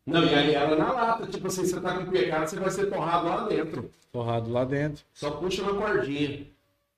[0.06, 2.86] Não, e aí era na lata, tipo assim, você tá com pecado, você vai ser
[2.86, 3.90] torrado lá dentro.
[4.12, 5.04] torrado lá dentro.
[5.12, 6.46] Só puxa na cordinha.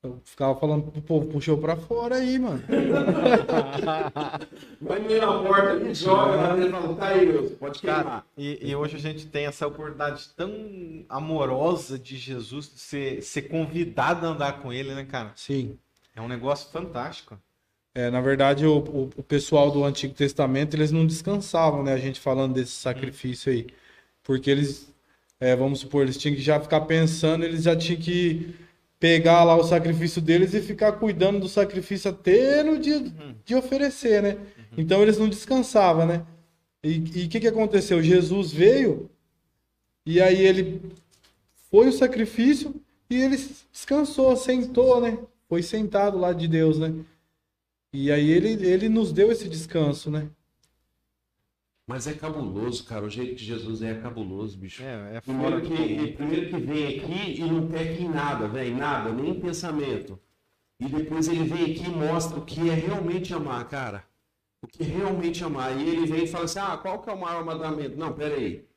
[0.01, 2.63] Eu ficava falando pro povo, puxou pra fora aí, mano.
[4.79, 8.03] Vai meio na porta ali, joga lá dentro fala, tá aí, Deus, pode queimar.
[8.05, 13.21] Cara, e, e hoje a gente tem essa oportunidade tão amorosa de Jesus de ser,
[13.21, 15.33] ser convidado a andar com ele, né, cara?
[15.35, 15.77] Sim.
[16.15, 17.37] É um negócio fantástico.
[17.93, 21.93] É, na verdade, o, o, o pessoal do Antigo Testamento, eles não descansavam, né?
[21.93, 23.67] A gente falando desse sacrifício aí.
[24.23, 24.93] Porque eles,
[25.39, 28.55] é, vamos supor, eles tinham que já ficar pensando, eles já tinham que
[28.99, 33.01] pegar lá o sacrifício deles e ficar cuidando do sacrifício até no dia
[33.45, 34.37] de oferecer, né?
[34.77, 36.25] Então eles não descansavam, né?
[36.83, 38.01] E o que, que aconteceu?
[38.03, 39.09] Jesus veio
[40.05, 40.81] e aí ele
[41.71, 42.73] foi o sacrifício
[43.09, 43.37] e ele
[43.71, 45.17] descansou, sentou, né?
[45.47, 46.93] Foi sentado lá de Deus, né?
[47.91, 50.29] E aí ele, ele nos deu esse descanso, né?
[51.87, 53.03] Mas é cabuloso, cara.
[53.03, 54.83] O jeito que Jesus é, é cabuloso, bicho.
[54.83, 56.11] É, é Primeiro que, que...
[56.13, 60.19] primeiro que vem aqui e não peca em nada, velho, nada, nem em pensamento.
[60.79, 64.03] E depois ele vem aqui e mostra o que é realmente amar, cara.
[64.61, 65.75] O que é realmente amar.
[65.75, 67.97] E ele vem e fala assim: ah, qual que é o maior mandamento?
[67.97, 68.68] Não, peraí.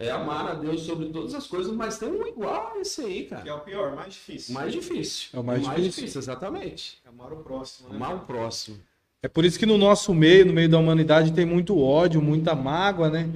[0.00, 3.24] É amar a Deus sobre todas as coisas, mas tem um igual a esse aí,
[3.24, 3.56] que é cara.
[3.56, 4.54] o pior, mais difícil.
[4.54, 5.28] Mais difícil.
[5.34, 6.18] É o mais difícil.
[6.18, 6.98] exatamente.
[7.06, 7.96] Amar o próximo, né?
[7.96, 8.78] Amar o próximo.
[9.22, 12.54] É por isso que no nosso meio, no meio da humanidade, tem muito ódio, muita
[12.54, 13.28] mágoa, né?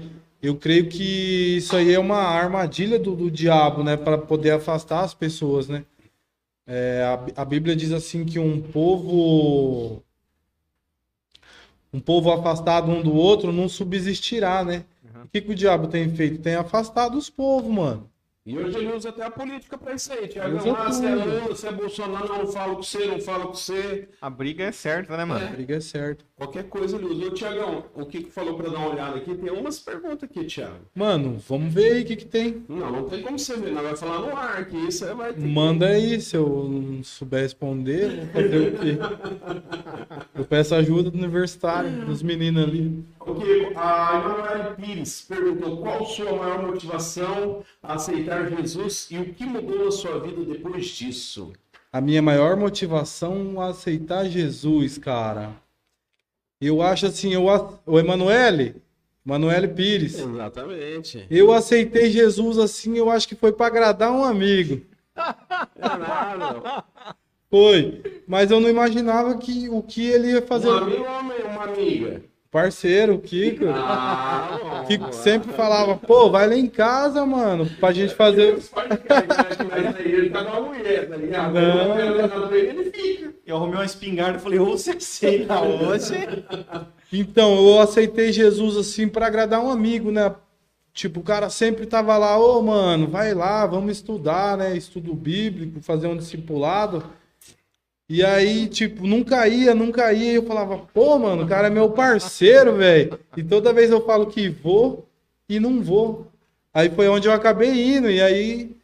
[0.42, 3.94] Eu creio que isso aí é uma armadilha do, do diabo, né?
[3.98, 5.84] Para poder afastar as pessoas, né?
[6.66, 7.02] É,
[7.36, 10.02] a, a Bíblia diz assim que um povo.
[11.92, 14.86] Um povo afastado um do outro não subsistirá, né?
[15.24, 16.42] O que, que o diabo tem feito?
[16.42, 18.13] Tem afastado os povos, mano.
[18.46, 20.58] E hoje ele usa até a política pra isso aí, Tiago.
[20.58, 21.14] Usa Ah, você é.
[21.14, 24.06] Lula, você é Bolsonaro, não falo com você, não falo com você.
[24.20, 25.46] A briga é certa, né, mano?
[25.46, 26.26] A briga é certa.
[26.36, 27.24] Qualquer coisa ele usa.
[27.26, 29.34] Ô, Tiagão, o que que falou pra dar uma olhada aqui?
[29.34, 30.76] Tem umas perguntas aqui, Tiago.
[30.94, 32.62] Mano, vamos ver aí o que, que tem.
[32.68, 35.32] Não, não tem como você ver, nós vai falar no ar, que isso aí vai
[35.32, 35.40] ter.
[35.40, 38.98] Manda aí, se eu não souber responder, eu vou fazer o quê?
[40.34, 43.04] Eu peço ajuda do universitário, dos meninos ali.
[43.20, 49.44] Ok, a Emanuele Pires perguntou qual sua maior motivação a aceitar Jesus e o que
[49.44, 51.52] mudou na sua vida depois disso?
[51.92, 55.52] A minha maior motivação a aceitar Jesus, cara.
[56.60, 58.76] Eu acho assim, eu, a- o Emanuele,
[59.24, 61.26] Emanuele Pires, Exatamente.
[61.30, 64.82] eu aceitei Jesus assim, eu acho que foi para agradar um amigo.
[65.16, 66.84] É nada.
[67.50, 70.68] Foi, mas eu não imaginava que o que ele ia fazer.
[70.68, 72.22] Um amigo ou uma amiga?
[72.54, 78.14] Parceiro, o Kiko, Ah, Kiko sempre falava, pô, vai lá em casa, mano, pra gente
[78.14, 78.56] fazer.
[78.72, 81.52] Mas aí ele tá com uma mulher, tá ligado?
[81.52, 82.54] Não.
[82.54, 83.34] Ele fica.
[83.44, 86.14] Eu arrumei uma espingarda e falei, ou você aceita hoje?
[87.12, 90.32] Então, eu aceitei Jesus assim pra agradar um amigo, né?
[90.92, 94.76] Tipo, o cara sempre tava lá, ô mano, vai lá, vamos estudar, né?
[94.76, 97.02] Estudo bíblico, fazer um discipulado.
[98.08, 100.32] E aí, tipo, nunca ia, nunca ia.
[100.32, 103.18] E eu falava, pô, mano, o cara é meu parceiro, velho.
[103.36, 105.08] E toda vez eu falo que vou
[105.48, 106.26] e não vou.
[106.72, 108.10] Aí foi onde eu acabei indo.
[108.10, 108.76] E aí,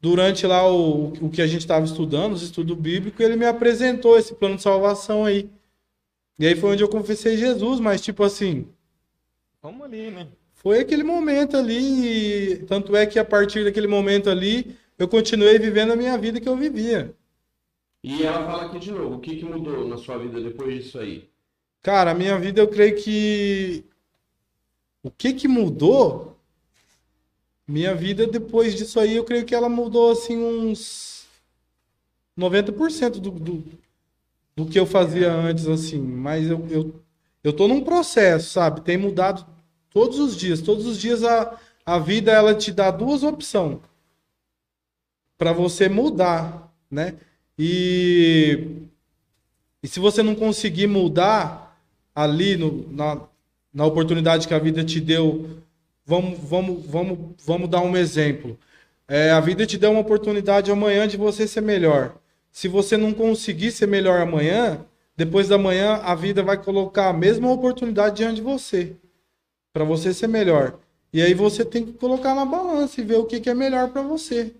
[0.00, 4.18] durante lá o, o que a gente tava estudando, os estudos bíblicos, ele me apresentou
[4.18, 5.48] esse plano de salvação aí.
[6.38, 8.66] E aí foi onde eu confessei Jesus, mas tipo assim,
[9.62, 10.28] Vamos ali, né?
[10.52, 15.58] foi aquele momento ali, e tanto é que a partir daquele momento ali, eu continuei
[15.58, 17.14] vivendo a minha vida que eu vivia.
[18.06, 20.96] E ela fala aqui de novo, o que, que mudou na sua vida depois disso
[20.96, 21.28] aí?
[21.82, 23.84] Cara, a minha vida eu creio que
[25.02, 26.38] o que que mudou?
[27.66, 31.26] Minha vida depois disso aí, eu creio que ela mudou assim uns
[32.38, 33.64] 90% do, do,
[34.54, 35.98] do que eu fazia antes, assim.
[35.98, 37.02] Mas eu, eu,
[37.42, 38.82] eu tô num processo, sabe?
[38.82, 39.44] Tem mudado
[39.90, 40.60] todos os dias.
[40.60, 43.80] Todos os dias a, a vida ela te dá duas opções
[45.36, 47.18] para você mudar, né?
[47.58, 48.86] E,
[49.82, 51.78] e se você não conseguir mudar
[52.14, 53.20] ali no, na,
[53.72, 55.62] na oportunidade que a vida te deu,
[56.04, 58.58] vamos, vamos, vamos, vamos dar um exemplo.
[59.08, 62.16] É, a vida te deu uma oportunidade amanhã de você ser melhor.
[62.50, 64.84] Se você não conseguir ser melhor amanhã,
[65.16, 68.96] depois da manhã a vida vai colocar a mesma oportunidade diante de você,
[69.72, 70.78] para você ser melhor.
[71.12, 73.90] E aí você tem que colocar na balança e ver o que, que é melhor
[73.90, 74.54] para você,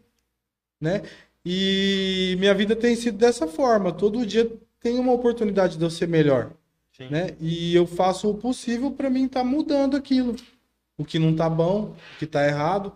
[0.80, 1.02] né?
[1.48, 3.92] E minha vida tem sido dessa forma.
[3.92, 6.50] Todo dia tem uma oportunidade de eu ser melhor,
[6.92, 7.08] Sim.
[7.08, 7.36] né?
[7.40, 10.34] E eu faço o possível para mim estar mudando aquilo,
[10.98, 12.92] o que não tá bom, o que tá errado,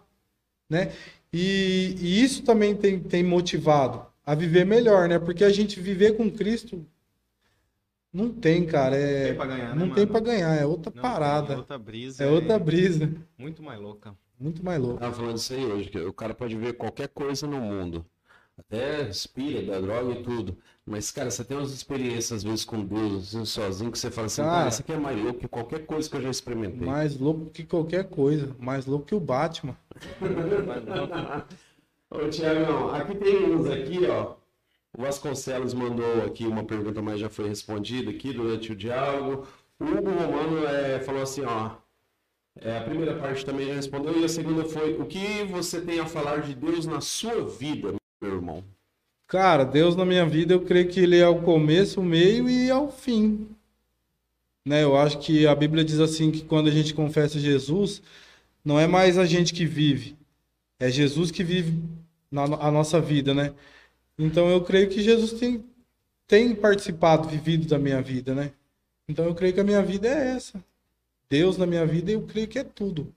[0.69, 0.93] né?
[1.33, 5.17] E, e isso também tem, tem motivado a viver melhor, né?
[5.21, 6.85] Porque a gente viver com Cristo
[8.13, 9.95] não tem, cara, é tem pra ganhar, né, não mano?
[9.95, 12.25] tem para ganhar, é outra Não, parada, É outra brisa.
[12.25, 14.13] é outra brisa, Muito mais louca.
[14.41, 14.99] muito mais louco.
[14.99, 18.05] Tava falando isso aí hoje, que o cara pode ver qualquer coisa no mundo.
[18.61, 20.57] Até respira da droga e tudo.
[20.87, 24.27] Mas, cara, você tem umas experiências, às vezes, com Deus, assim, sozinho, que você fala
[24.27, 26.87] assim, Cara, cara, isso aqui é mais louco que qualquer coisa que eu já experimentei.
[26.87, 29.77] Mais louco que qualquer coisa, mais louco que o Batman.
[32.11, 34.35] Ô, Tiagão, aqui tem uns aqui, ó.
[34.97, 39.47] O Vasconcelos mandou aqui uma pergunta, mas já foi respondida aqui durante o diálogo.
[39.79, 41.77] O Hugo Romano é, falou assim, ó.
[42.61, 46.01] é, a primeira parte também já respondeu, e a segunda foi: o que você tem
[46.01, 48.65] a falar de Deus na sua vida, meu irmão?
[49.27, 52.69] Cara, Deus na minha vida, eu creio que ele é o começo, o meio e
[52.69, 53.49] é o fim.
[54.67, 54.83] Né?
[54.83, 58.03] Eu acho que a Bíblia diz assim que quando a gente confessa Jesus,
[58.65, 60.17] não é mais a gente que vive,
[60.79, 61.81] é Jesus que vive
[62.31, 63.55] na a nossa vida, né?
[64.19, 65.65] Então eu creio que Jesus tem,
[66.27, 68.53] tem participado, vivido da minha vida, né?
[69.09, 70.63] Então eu creio que a minha vida é essa.
[71.29, 73.13] Deus na minha vida, eu creio que é tudo.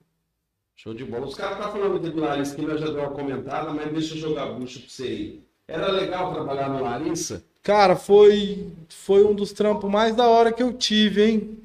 [0.76, 1.26] Show de bola.
[1.26, 4.14] Os caras estão falando aqui do Larissa, que nós já deu uma comentada, mas deixa
[4.14, 5.40] eu jogar bucho pra você aí.
[5.66, 7.42] Era legal trabalhar no Larissa?
[7.62, 11.58] Cara, foi foi um dos trampos mais da hora que eu tive, hein?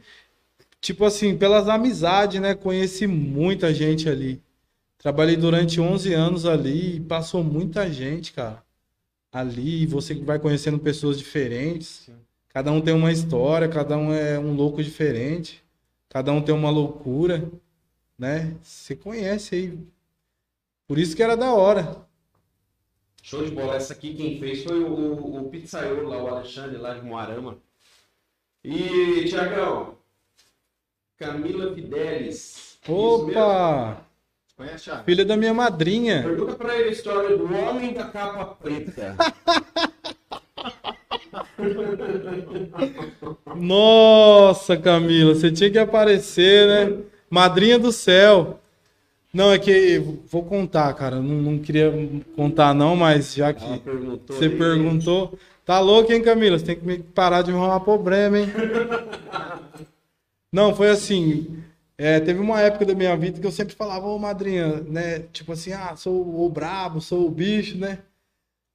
[0.79, 2.55] Tipo assim, pelas amizades, né?
[2.55, 4.41] Conheci muita gente ali.
[4.97, 8.63] Trabalhei durante 11 anos ali e passou muita gente, cara.
[9.31, 12.09] Ali, você vai conhecendo pessoas diferentes.
[12.49, 15.63] Cada um tem uma história, cada um é um louco diferente.
[16.09, 17.49] Cada um tem uma loucura,
[18.19, 18.53] né?
[18.61, 19.79] Você conhece aí.
[20.85, 22.05] Por isso que era da hora.
[23.23, 23.75] Show de bola.
[23.75, 27.57] Essa aqui quem fez foi o, o, o pizzaiolo lá, o Alexandre, lá de Moarama.
[28.63, 29.95] E, Tiagão,
[31.17, 32.77] Camila Fidelis.
[32.87, 34.05] Opa!
[34.57, 35.03] Conhece, Thiago?
[35.05, 36.23] Filha da minha madrinha.
[36.23, 39.15] Pergunta pra ele a história do homem da capa preta.
[43.55, 47.03] Nossa, Camila, você tinha que aparecer, né?
[47.29, 48.59] Madrinha do céu.
[49.33, 49.99] Não, é que
[50.29, 51.17] vou contar, cara.
[51.17, 51.91] Não, não queria
[52.35, 54.35] contar, não, mas já que Ela perguntou.
[54.35, 54.57] você aí.
[54.57, 55.37] perguntou.
[55.65, 56.57] Tá louco, hein, Camila?
[56.57, 58.47] Você tem que me- parar de me arrumar problema, hein?
[60.51, 61.61] Não, foi assim.
[61.97, 65.19] é, teve uma época da minha vida que eu sempre falava, ô madrinha, né?
[65.31, 67.99] Tipo assim, ah, sou o brabo, sou o bicho, né?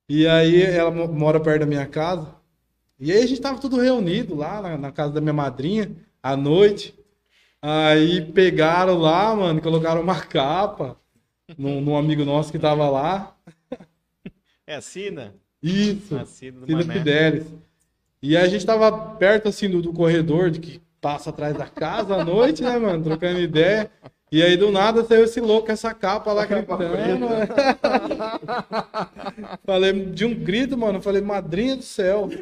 [0.09, 2.29] E aí ela mo- mora perto da minha casa.
[3.01, 5.91] E aí a gente tava tudo reunido lá na, na casa da minha madrinha,
[6.23, 6.95] à noite.
[7.67, 10.99] Aí pegaram lá, mano, colocaram uma capa
[11.57, 13.35] num, num amigo nosso que tava lá.
[14.67, 15.35] É a Cida?
[15.63, 16.15] Isso.
[16.15, 16.25] A
[16.67, 16.93] do Mané.
[16.93, 17.47] Fidelis.
[18.21, 22.17] E a gente tava perto, assim, do, do corredor de que passa atrás da casa
[22.17, 23.03] à noite, né, mano?
[23.03, 23.91] Trocando ideia.
[24.31, 27.27] E aí, do nada, saiu esse louco, essa capa lá gritando.
[29.65, 31.01] falei, de um grito, mano.
[31.01, 32.29] Falei, madrinha do céu.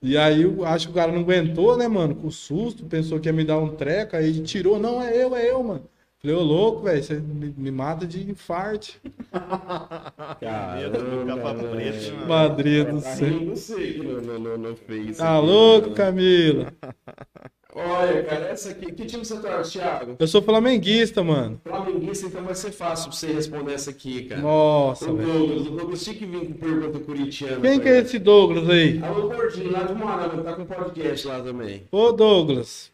[0.00, 2.14] E aí, eu acho que o cara não aguentou, né, mano?
[2.14, 4.16] Com susto, pensou que ia me dar um treco.
[4.16, 5.88] Aí tirou, não, é eu, é eu, mano.
[6.20, 9.00] Falei, ô louco, velho, você me, me mata de infarte.
[10.40, 12.26] Caramba, mano.
[12.26, 13.28] Madrinha do Tá céu.
[13.28, 15.14] rindo seco no, no, no, Face.
[15.18, 15.94] Tá louco, né?
[15.94, 16.72] Camila?
[17.80, 18.90] Olha, cara, essa aqui.
[18.92, 20.16] Que time você torce, Thiago?
[20.18, 21.60] Eu sou flamenguista, mano.
[21.64, 24.40] Flamenguista, então vai ser fácil pra você responder essa aqui, cara.
[24.40, 25.32] Nossa, o velho.
[25.32, 27.60] Douglas, o Douglas tinha que vir com pergunta curitiana.
[27.60, 29.00] Quem que é esse Douglas aí?
[29.02, 31.84] Alô, Gordinho, lá de Moarama, tá com podcast lá também.
[31.92, 32.90] Ô, Douglas.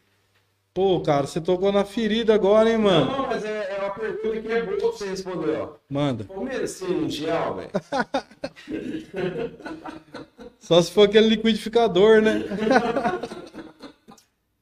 [0.71, 3.05] Pô, cara, você tocou na ferida agora, hein, Não, mano?
[3.05, 5.69] não, mas é, é uma pergunta que é boa pra você responder, ó.
[5.89, 6.25] Manda.
[6.25, 7.69] Palmeiras tem mundial, velho?
[10.59, 12.43] Só se for aquele liquidificador, né?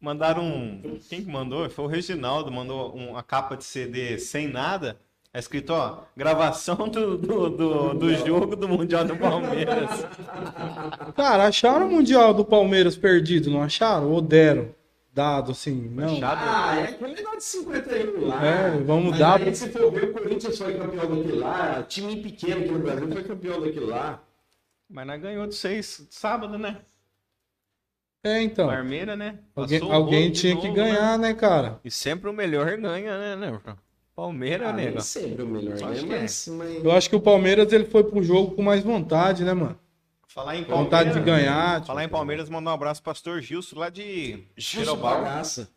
[0.03, 0.99] Mandaram um.
[1.09, 1.69] Quem que mandou?
[1.69, 4.97] Foi o Reginaldo, mandou uma capa de CD sem nada.
[5.33, 10.05] É escrito, ó, gravação do, do, do, do jogo do Mundial do Palmeiras.
[11.15, 14.11] Cara, acharam o Mundial do Palmeiras perdido, não acharam?
[14.11, 14.75] Ou deram?
[15.13, 16.17] Dado, assim, não.
[16.17, 16.41] Achado?
[16.43, 18.45] Ah, é aquele negócio de 51 lá.
[18.45, 22.17] É, vamos Mas dar- Aí, se for ver, o Corinthians foi campeão daquele lá, time
[22.17, 24.21] pequeno aqui no Brasil foi campeão daquele lá.
[24.89, 26.79] Mas nós ganhou de seis sábado, né?
[28.23, 28.67] É, então.
[28.67, 29.39] Parmeira, né?
[29.55, 31.79] Alguém, alguém tinha que novo, ganhar, né, cara?
[31.83, 33.59] E sempre o melhor ganha, né, né?
[34.15, 35.97] Palmeiras, Ah, sempre o melhor, né?
[36.17, 36.21] é.
[36.21, 36.83] Mas, mas...
[36.83, 39.77] Eu acho que o Palmeiras ele foi pro jogo com mais vontade, né, mano?
[40.27, 41.43] Falar em Vontade de Palmeiras.
[41.45, 41.75] ganhar.
[41.75, 45.21] tipo, Falar em Palmeiras, mandar um abraço pro pastor Gilson lá de Pirobal.
[45.21, 45.69] bagaça.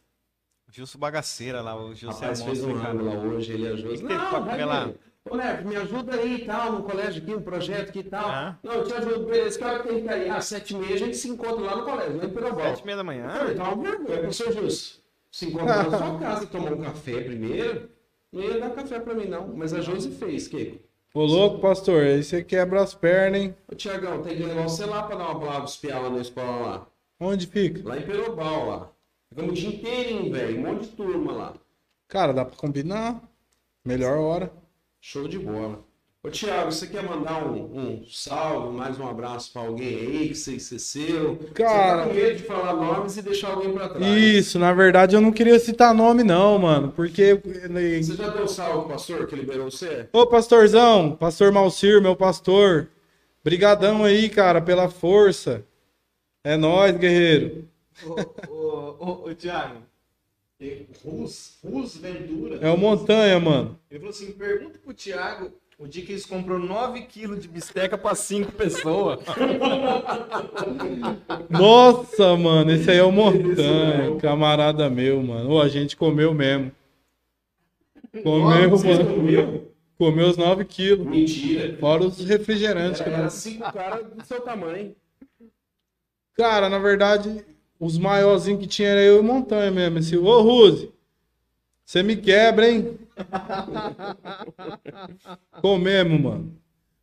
[0.70, 2.88] Gilson Bagaceira lá, o Gilson Rapaz, é fez um cara.
[2.88, 3.88] ramo lá hoje, ele ajuda.
[3.96, 4.90] que teve pra comer lá?
[5.28, 8.28] Ô, Neto, me ajuda aí e tal, no colégio aqui, um projeto aqui e tal.
[8.28, 8.58] Ah.
[8.62, 9.58] Não, eu te ajudo, beleza.
[9.58, 10.30] Que hora que tem que ir?
[10.30, 12.66] Às sete e meia a gente se encontra lá no colégio, lá em Pirobal.
[12.66, 13.26] Sete e meia da manhã.
[13.28, 15.00] Ah, então é uma vergonha, professor Justo.
[15.30, 17.90] Se encontra na sua casa, tomar um café primeiro.
[18.32, 19.48] Não ia dar café pra mim, não.
[19.48, 20.78] Mas a Josi fez, Kiko.
[21.12, 23.56] Ô, louco, pastor, aí você quebra as pernas, hein?
[23.70, 26.66] Ô, Tiagão, tem que levar você lá pra dar uma palavra pros pialas na escola
[26.66, 26.86] lá.
[27.18, 27.86] Onde fica?
[27.88, 28.90] Lá em Pirobal, lá.
[29.30, 30.58] Ficamos o dia inteirinho, velho.
[30.58, 31.54] Um monte de turma lá.
[32.06, 33.20] Cara, dá pra combinar.
[33.84, 34.52] Melhor hora.
[35.08, 35.84] Show de bola.
[36.20, 40.34] Ô, Thiago, você quer mandar um, um salve, mais um abraço pra alguém aí que
[40.34, 41.38] você esqueceu?
[41.54, 44.04] Cara- Você tá com medo de falar nomes e deixar alguém pra trás.
[44.04, 46.90] Isso, na verdade eu não queria citar nome, não, mano.
[46.90, 47.40] Porque.
[48.02, 50.08] Você já deu salve pro pastor que liberou você?
[50.12, 52.88] Ô, pastorzão, pastor Malcir, meu pastor.
[53.44, 55.64] Brigadão aí, cara, pela força.
[56.42, 57.68] É nóis, guerreiro.
[58.04, 59.82] Ô, ô, ô, ô, Thiago.
[61.04, 62.00] Rus, Rus.
[62.62, 63.78] É o Montanha, mano.
[63.90, 67.98] Ele falou assim: pergunta pro Thiago o dia que eles comprou 9 quilos de bisteca
[67.98, 69.20] pra 5 pessoas.
[71.50, 75.50] Nossa, mano, esse aí é o Montanha, camarada meu, mano.
[75.52, 76.72] Ô, a gente comeu mesmo.
[78.22, 79.14] Comeu, Vocês mano.
[79.14, 79.62] comiam?
[79.98, 81.06] Comeu os 9 quilos.
[81.06, 81.76] Mentira.
[81.78, 83.00] Fora os refrigerantes.
[83.02, 84.94] Era nós- cinco caras do seu tamanho.
[86.34, 87.44] Cara, na verdade,
[87.78, 89.98] os maiorzinhos que tinha era eu e Montanha mesmo.
[89.98, 90.90] Esse, ô, Ruse,
[91.84, 92.98] você me quebra, hein?
[95.60, 96.52] Comemos, mano.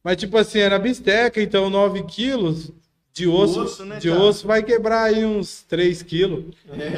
[0.03, 2.71] Mas, tipo assim, era bisteca, então 9 quilos
[3.13, 4.21] de osso, osso, né, de cara?
[4.21, 6.45] osso vai quebrar aí uns 3 quilos.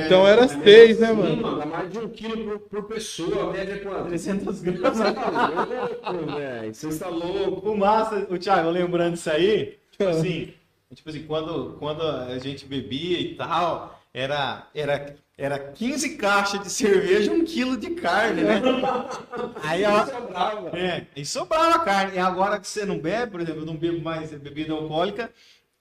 [0.05, 1.41] Então era 6, né, Sim, mano?
[1.41, 3.49] mano, dá mais de um quilo por, por pessoa.
[3.49, 4.07] A média é quanto?
[4.07, 5.13] 300 Você gramas.
[5.13, 6.73] tá louco, velho.
[6.73, 7.69] Você está louco.
[7.69, 10.53] O massa, o Thiago, lembrando isso aí, tipo assim,
[10.93, 16.69] tipo assim, quando, quando a gente bebia e tal, era, era, era 15 caixas de
[16.69, 18.61] cerveja e um quilo de carne, né?
[19.63, 20.77] Aí, ó, Sobrava.
[20.77, 22.15] é, e sobrava carne.
[22.15, 25.29] E agora que você não bebe, por exemplo, eu não bebo mais bebida alcoólica,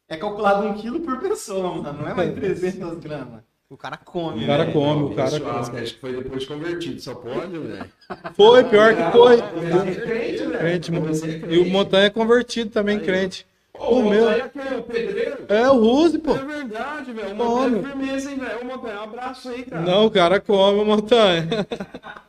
[0.08, 3.42] é calculado um quilo por pessoa, mano, não é mais 300 gramas.
[3.70, 4.72] O cara come, O cara velho.
[4.74, 5.82] come, o cara churrasco, come.
[5.82, 7.90] acho que foi depois de convertido, só pode, velho.
[8.34, 9.36] Foi, pior que foi.
[9.40, 10.58] Crente, velho.
[10.58, 10.92] Crente.
[10.92, 11.64] Comecei E o.
[11.70, 13.46] Montanha é convertido também, crente.
[13.78, 14.20] Ô, O meu.
[14.24, 15.44] Montanha é aquele, o pedreiro?
[15.48, 16.34] É o Ruse, pô.
[16.36, 17.32] É verdade, velho.
[17.32, 17.34] O.
[17.36, 18.60] Montanha é firmeza, hein, velho.
[18.60, 19.82] Ô, Montanha, um abraço aí, cara.
[19.82, 21.48] Não, o cara come o Montanha.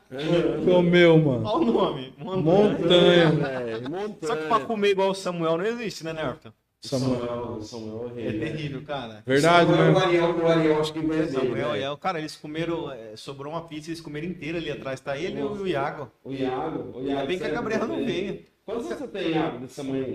[0.65, 1.45] Comeu, mano.
[1.45, 2.13] Olha o nome.
[2.17, 3.29] Montanha.
[3.31, 3.31] Montanha.
[3.31, 3.89] velho.
[3.89, 4.15] Montanha.
[4.23, 6.51] Só que pra comer igual o Samuel não existe, né, Nerton?
[6.81, 7.19] Samuel.
[7.19, 9.23] Samuel, Samuel É é terrível, cara.
[9.25, 9.99] Verdade, Samuel, né?
[9.99, 11.75] O Ariel, o Ariel acho que ganha dele, Samuel velho.
[11.77, 14.99] e El, cara, eles comeram, é, sobrou uma pizza, eles comeram inteira ali atrás.
[14.99, 16.11] Tá ele e o Iago.
[16.23, 16.91] O Iago.
[16.93, 18.07] O Iago Ainda bem que a Gabriela não também.
[18.07, 18.45] veio.
[18.65, 20.05] Quantos anos você tem, Iago, dessa manhã?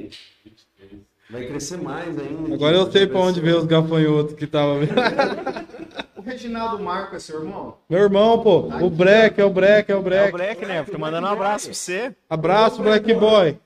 [1.30, 2.54] Vai crescer mais ainda.
[2.54, 4.92] Agora eu sei pra onde veio os gafanhotos que tava vendo.
[6.16, 7.78] O Reginaldo Marco é seu irmão?
[7.88, 8.58] Meu irmão, pô.
[8.84, 10.32] O Breck, é o Breck, é o É o Breck.
[10.32, 10.82] Black, né?
[10.84, 12.14] Tô mandando um abraço pra você.
[12.28, 13.58] Abraço, Black Boy.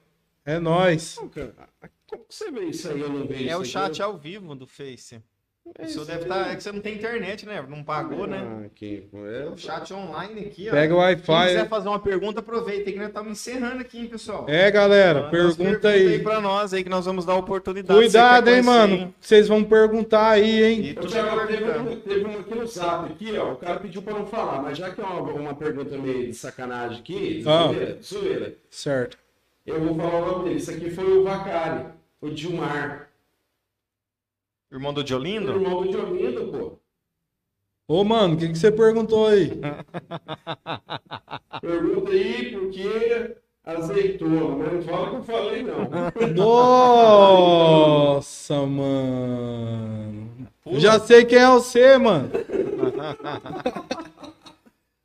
[0.47, 1.17] É nóis.
[1.17, 1.53] Como que
[2.29, 3.01] você vê isso aí?
[3.01, 4.03] Eu não vejo É o chat aqui?
[4.03, 5.21] ao vivo do Face.
[5.67, 6.53] O senhor deve estar.
[6.53, 7.65] É que você não tem internet, né?
[7.69, 8.47] Não pagou, né?
[8.63, 9.09] Ah, aqui.
[9.15, 10.71] É, O chat online aqui, ó.
[10.73, 11.69] Pega o Quem quiser Wi-Fi.
[11.69, 14.45] fazer uma pergunta, aproveita aí que nós estamos encerrando aqui, hein, pessoal.
[14.47, 16.19] É, galera, pergunta perguntas aí.
[16.23, 17.99] pra nós aí que nós vamos dar oportunidade.
[17.99, 19.15] Cuidado, hein, mano.
[19.19, 20.85] Vocês vão perguntar aí, hein?
[20.87, 23.53] E tu já teve, um, teve um aqui no zap, aqui, ó.
[23.55, 26.35] O cara pediu pra não falar, mas já que é uma, uma pergunta meio de
[26.35, 27.69] sacanagem aqui, Ah.
[27.69, 29.19] zoeira, zoeira, Certo.
[29.67, 30.57] eu vou falar o nome dele.
[30.61, 31.87] Isso aqui foi o Vacari,
[32.21, 33.09] o Dilmar.
[34.75, 35.53] Irmão do O Diolindo?
[35.53, 36.79] irmão do Diolindo, pô.
[37.87, 39.51] Ô, mano, o que, que você perguntou aí?
[41.61, 45.89] Pergunta aí por que azeitona, mas não fala que eu falei, não.
[47.55, 50.49] Nossa, mano.
[50.67, 52.31] Eu já sei quem é você, mano.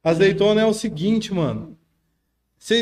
[0.04, 1.78] Azeitona é o seguinte, mano.
[2.58, 2.82] Você-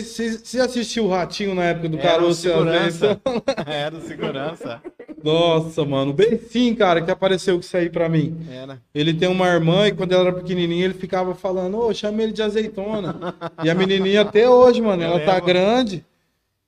[0.62, 3.22] assistiu o Ratinho na época do Era Caroço segurança.
[3.68, 4.82] Era o segurança.
[5.24, 6.14] Nossa, mano.
[6.14, 8.38] Bem sim, cara, que apareceu com isso aí pra mim.
[8.50, 8.82] Era.
[8.94, 12.32] Ele tem uma irmã e quando ela era pequenininha ele ficava falando, ô, chama ele
[12.32, 13.16] de azeitona.
[13.64, 16.06] E a menininha até hoje, mano, ela tá grande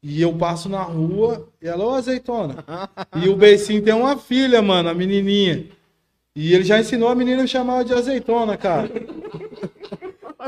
[0.02, 2.64] e eu passo na rua e ela, ô, azeitona.
[3.24, 5.66] E o Beicinho tem uma filha, mano, a menininha.
[6.36, 8.90] E ele já ensinou a menina a chamar de azeitona, cara.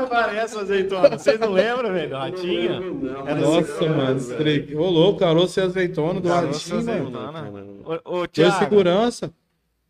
[0.08, 1.16] Parece o azeitona.
[1.18, 2.10] Vocês não lembram, velho?
[2.10, 4.76] Não, não, Era mas Nossa, mano, estregue.
[4.76, 7.18] Ô, louco, caroço e azeitona do Ratinho, mano.
[7.18, 7.64] azeitona.
[7.84, 9.32] Ô, ô Foi Thiago, segurança.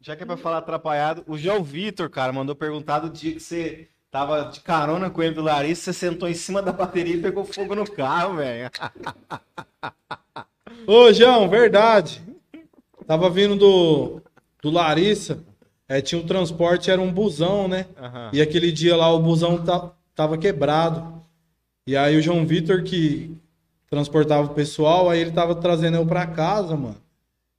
[0.01, 3.41] já que é pra falar atrapalhado, o João Vitor, cara, mandou perguntar do dia que
[3.41, 7.21] você tava de carona com ele do Larissa, você sentou em cima da bateria e
[7.23, 8.71] pegou fogo no carro, velho.
[10.87, 12.23] Ô, João, verdade.
[13.07, 14.21] Tava vindo do,
[14.63, 15.39] do Larissa.
[15.89, 17.87] É, tinha um transporte, era um busão, né?
[18.01, 18.31] Aham.
[18.33, 21.23] E aquele dia lá o busão ta- tava quebrado.
[21.87, 23.37] E aí o João Vitor, que
[23.89, 26.97] transportava o pessoal, aí ele tava trazendo eu pra casa, mano.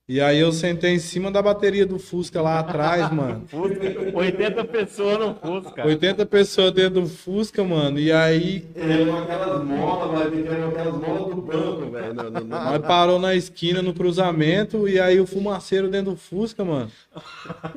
[0.07, 3.45] E aí eu sentei em cima da bateria do Fusca lá atrás, mano.
[3.47, 3.79] Fusca,
[4.13, 5.85] 80 pessoas no Fusca.
[5.87, 7.97] 80 pessoas dentro do Fusca, mano.
[7.97, 12.13] E aí Eram aquelas molas, vai vendendo aquelas molas do banco, velho.
[12.45, 16.91] nós parou na esquina no cruzamento e aí o fumaceiro dentro do Fusca, mano.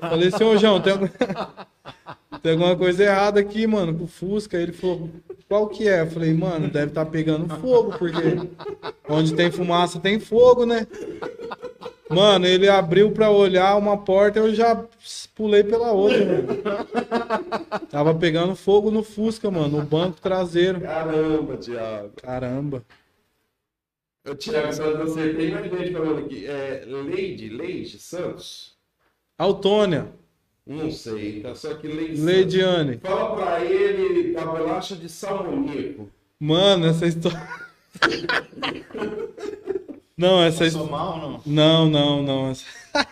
[0.01, 1.07] Falei, senhor João, tem, algum-
[2.43, 4.57] tem alguma coisa errada aqui, mano, com o Fusca.
[4.59, 5.09] Ele falou,
[5.49, 6.03] qual que é?
[6.03, 8.19] Eu falei, mano, deve estar pegando fogo, porque
[9.09, 10.87] onde tem fumaça tem fogo, né?
[12.09, 14.85] Mano, ele abriu pra olhar uma porta eu já
[15.35, 16.47] pulei pela outra, mano.
[17.91, 20.81] Tava pegando fogo no Fusca, mano, no banco traseiro.
[20.81, 22.11] Caramba, Thiago.
[22.17, 22.85] Caramba.
[24.29, 26.47] Ô, Thiago, só não acertei mais gente falando aqui.
[26.47, 28.77] É Leide, Leide Santos?
[29.39, 30.09] Autônia,
[30.67, 32.21] Não sei, tá só que Santos.
[32.25, 32.99] Leidiane.
[32.99, 36.11] Fala pra ele da bolacha de salmoníaco.
[36.41, 37.41] Mano, essa história.
[40.17, 40.91] Não, essa Passou história.
[40.91, 41.43] mal, não?
[41.45, 42.51] Não, não, não.
[42.51, 42.65] essa-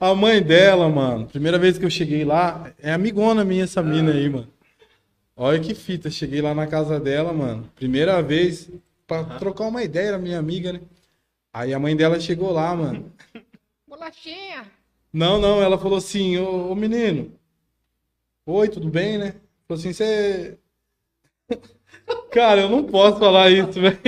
[0.00, 4.10] A mãe dela, mano, primeira vez que eu cheguei lá, é amigona minha essa mina
[4.12, 4.48] aí, mano.
[5.36, 7.70] Olha que fita, cheguei lá na casa dela, mano.
[7.76, 8.70] Primeira vez
[9.06, 10.80] pra trocar uma ideia, era minha amiga, né?
[11.52, 13.12] Aí a mãe dela chegou lá, mano.
[13.86, 14.64] Bolachinha.
[15.16, 17.32] Não, não, ela falou assim, ô, ô menino.
[18.44, 19.32] Oi, tudo bem, né?
[19.66, 20.58] Falou assim, você.
[22.30, 23.98] Cara, eu não posso falar isso, velho.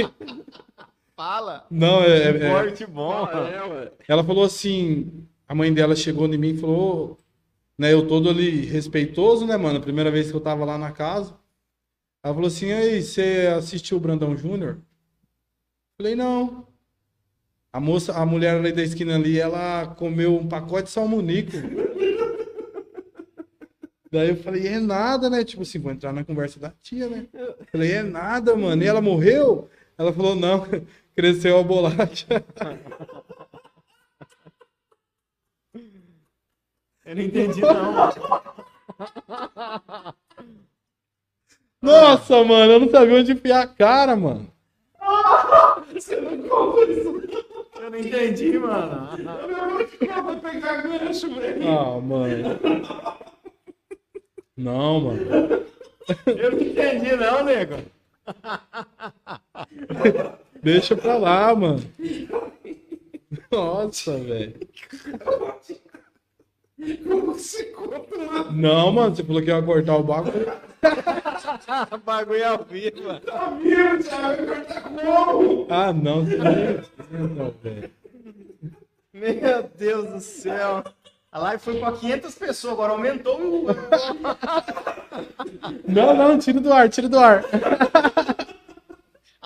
[1.17, 1.67] Fala.
[1.71, 3.27] Não, é, é- é- Forte bom.
[3.27, 3.93] É, ué.
[4.07, 7.17] Ela falou assim, a mãe dela chegou em mim e falou, "Ô",
[7.79, 10.93] né, eu todo ali respeitoso, né, mano, a primeira vez que eu tava lá na
[10.93, 11.35] casa.
[12.23, 14.79] Ela falou assim, aí, você assistiu o Brandão Júnior?
[15.97, 16.68] Falei, não.
[17.73, 21.53] A moça, a mulher ali da esquina ali, ela comeu um pacote de salmonico.
[24.11, 25.45] Daí eu falei, é nada, né?
[25.45, 27.27] Tipo assim, vou entrar na conversa da tia, né?
[27.71, 28.83] Falei, é nada, mano.
[28.83, 29.69] E ela morreu?
[29.99, 30.67] Ela falou, não,
[31.15, 32.27] cresceu a bolacha.
[37.05, 38.13] Eu não entendi, não.
[41.81, 44.51] Nossa, mano, eu não sabia onde enfiar a cara, mano.
[47.89, 49.09] Eu não entendi, mano.
[50.23, 51.69] Vai pegar gancho, velho.
[51.69, 52.61] Ah, mano.
[54.55, 55.21] Não, mano.
[56.27, 57.77] Eu não entendi, não, nego.
[60.63, 61.83] Deixa pra lá, mano.
[63.51, 64.55] Nossa, velho.
[67.75, 68.53] Como mano?
[68.53, 70.53] Não, mano, você falou que ia cortar o bagulho.
[72.05, 73.21] Bagulho ao vivo, mano.
[73.21, 74.47] Tá vindo, Thiago?
[74.47, 75.67] Vai cortar como?
[75.69, 76.25] Ah, não.
[76.25, 76.37] você
[77.11, 77.91] Não, velho.
[79.13, 80.85] Meu Deus do céu.
[81.33, 83.67] A live foi pra 500 pessoas, agora aumentou o.
[85.87, 87.45] Não, não, tira do ar, tira do ar.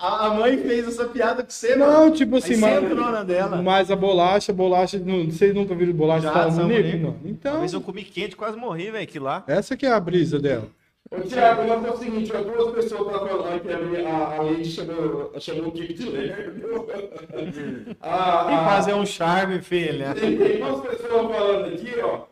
[0.03, 1.91] A a mãe fez essa piada com você, mano.
[1.93, 3.61] Não, tipo assim, entrou na dela.
[3.61, 6.97] Mas a bolacha, bolacha, não, vocês nunca viram bolacha Já, salmonico, salmonico.
[6.97, 7.19] mano?
[7.23, 9.45] Uma Então, vez eu comi quente, quase morri, velho, que lá.
[9.47, 10.67] essa que é a brisa dela.
[11.09, 13.71] Ô, Thiago, mas é o seguinte, ó, duas pessoas estavam falando que
[14.05, 16.87] a, a, a Leite chamou, chamou o Kiko de lerdo.
[18.01, 20.13] Ah, Tem que ah, fazer um charme, filha.
[20.15, 22.25] Tem, tem duas pessoas falando aqui, ó.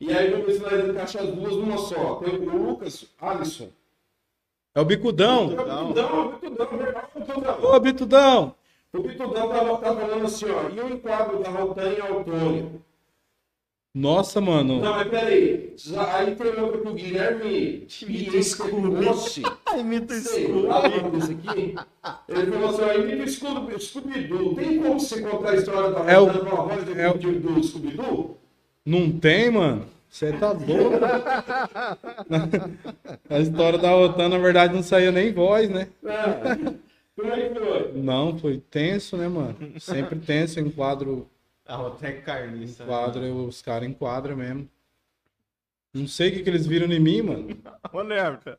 [0.00, 2.16] E aí vamos ver se nós encaixar as duas numa só.
[2.16, 3.68] Tem o Lucas, Alisson.
[4.74, 5.46] É o bicudão.
[5.46, 7.58] O Bitudão, o irmão, o Bitudão.
[7.74, 8.54] Ô, bitudão.
[8.92, 10.68] O Bitudão tava, tava falando assim, ó.
[10.68, 12.66] E o enquadro da Rotan e Autônia?
[13.92, 14.80] Nossa, mano.
[14.80, 15.72] Não, mas peraí.
[15.76, 18.66] Já- Aí tem outra que o Guilherme Imita.
[19.02, 19.42] Mosse.
[19.76, 21.74] Imita Sei lá o nome desse aqui.
[22.28, 24.54] Ele falou assim, ó, imita o Scooby- Scooby-Doo.
[24.54, 27.10] Tem como você contar a história da É o- Rotan com a voz do, é
[27.10, 28.38] o- do, do Scooby-Doo?
[28.86, 29.86] Não tem, mano?
[30.10, 30.96] Você tá louco?
[33.28, 35.88] a história da OTAN, na verdade, não saía nem voz, né?
[36.04, 36.74] É.
[37.14, 37.92] Como é que foi?
[37.94, 39.56] Não, foi tenso, né, mano?
[39.78, 41.30] Sempre tenso, enquadro,
[41.64, 42.84] A Roteca Carniça.
[42.84, 42.92] né?
[42.92, 44.68] enquadro, os caras enquadram mesmo.
[45.94, 47.48] Não sei o que, que eles viram em mim, mano.
[47.92, 48.58] Ô, Nerta,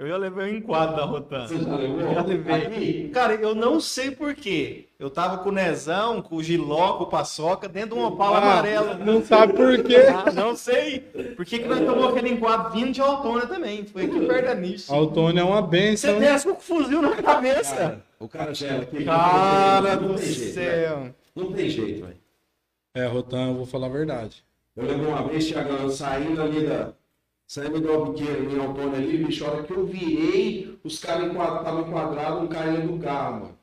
[0.00, 1.46] eu já levei um enquadro da Rotan.
[1.46, 2.14] Você já levou?
[2.14, 2.54] Já levei.
[2.54, 3.08] Aqui?
[3.12, 4.86] Cara, eu não sei porquê.
[4.98, 8.38] Eu tava com o Nezão, com o Giló, com o Paçoca, dentro de uma Opala
[8.38, 8.94] Ah, amarela.
[8.94, 9.96] Não sabe por quê.
[10.08, 11.00] Ah, não sei.
[11.36, 13.84] Por que, que nós tomamos aquele enquadro vindo de Altona também?
[13.84, 14.92] Foi aqui perto da nicho.
[14.92, 16.18] Autônio é uma Você benção.
[16.18, 18.02] desce com o fuzil na cabeça.
[18.18, 19.04] O cara gela aqui.
[19.04, 21.14] Cara do céu.
[21.36, 22.16] Não tem jeito, velho.
[22.94, 24.42] É, Rotan, eu vou falar a verdade.
[24.76, 26.92] Eu lembro uma vez, Thiagão, eu saindo ali da.
[27.50, 31.80] Saindo do Albuquerque, em Antônio ali, bicho, a hora que eu virei, os caras estavam
[31.80, 33.58] enquadrados, um cara do carro, mano.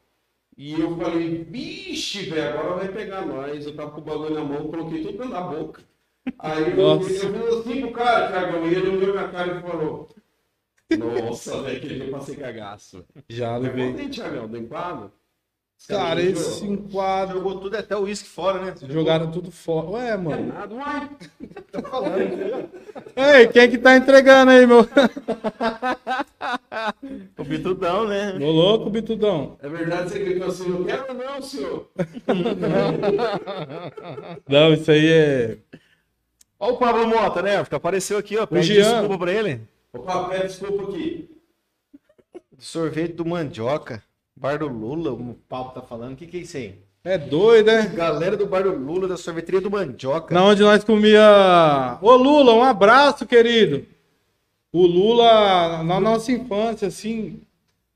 [0.58, 3.66] E eu falei, vixe, velho, agora vai pegar nós.
[3.66, 5.82] Eu tava com o bagulho na mão, coloquei tudo da boca.
[6.38, 7.14] Aí eu, Nossa.
[7.14, 10.10] eu falei assim pro cara, Thiagão, e ele olhou minha cara e falou.
[11.00, 13.06] Nossa, velho, que eu passei cagaço.
[13.30, 13.94] Já levei.
[13.94, 15.14] tem, Thiagão, do enquadro?
[15.80, 16.74] Os Cara, esse jogou.
[16.74, 17.38] enquadro.
[17.38, 18.74] Jogou tudo até o uísque fora, né?
[18.90, 19.88] Jogaram tudo fora.
[19.88, 20.48] Ué, mano.
[20.54, 21.10] Nada, uai.
[23.16, 24.88] Ei, quem que tá entregando aí, meu?
[27.38, 28.38] O bitudão, né?
[28.40, 29.58] Ô louco, Bitudão.
[29.62, 31.90] É verdade, você gritou assim, não quero não, senhor.
[34.48, 35.58] Não, isso aí é.
[36.60, 37.58] Ó o Pablo Mota, né?
[37.72, 38.46] Apareceu aqui, ó.
[38.46, 39.62] Pede desculpa pra ele.
[39.94, 41.30] Opa, pede desculpa aqui.
[42.58, 44.04] Sorvete do Mandioca.
[44.40, 46.14] Bar do Lula, o Pablo tá falando.
[46.14, 46.76] O que, que é isso aí?
[47.04, 47.88] É doido, né?
[47.88, 50.34] Galera do Bar do Lula, da sorveteria do Mandioca.
[50.34, 51.98] Na onde nós comia.
[52.02, 53.84] Ô Lula, um abraço, querido.
[54.72, 57.42] O Lula, na nossa infância, assim,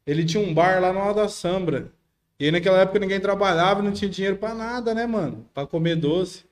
[0.08, 1.92] ele tinha um bar lá no Alto da Sambra.
[2.40, 5.46] E aí, naquela época ninguém trabalhava, não tinha dinheiro pra nada, né, mano?
[5.54, 6.44] Pra comer doce.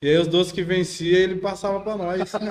[0.00, 2.32] E aí os doces que vencia, ele passava pra nós.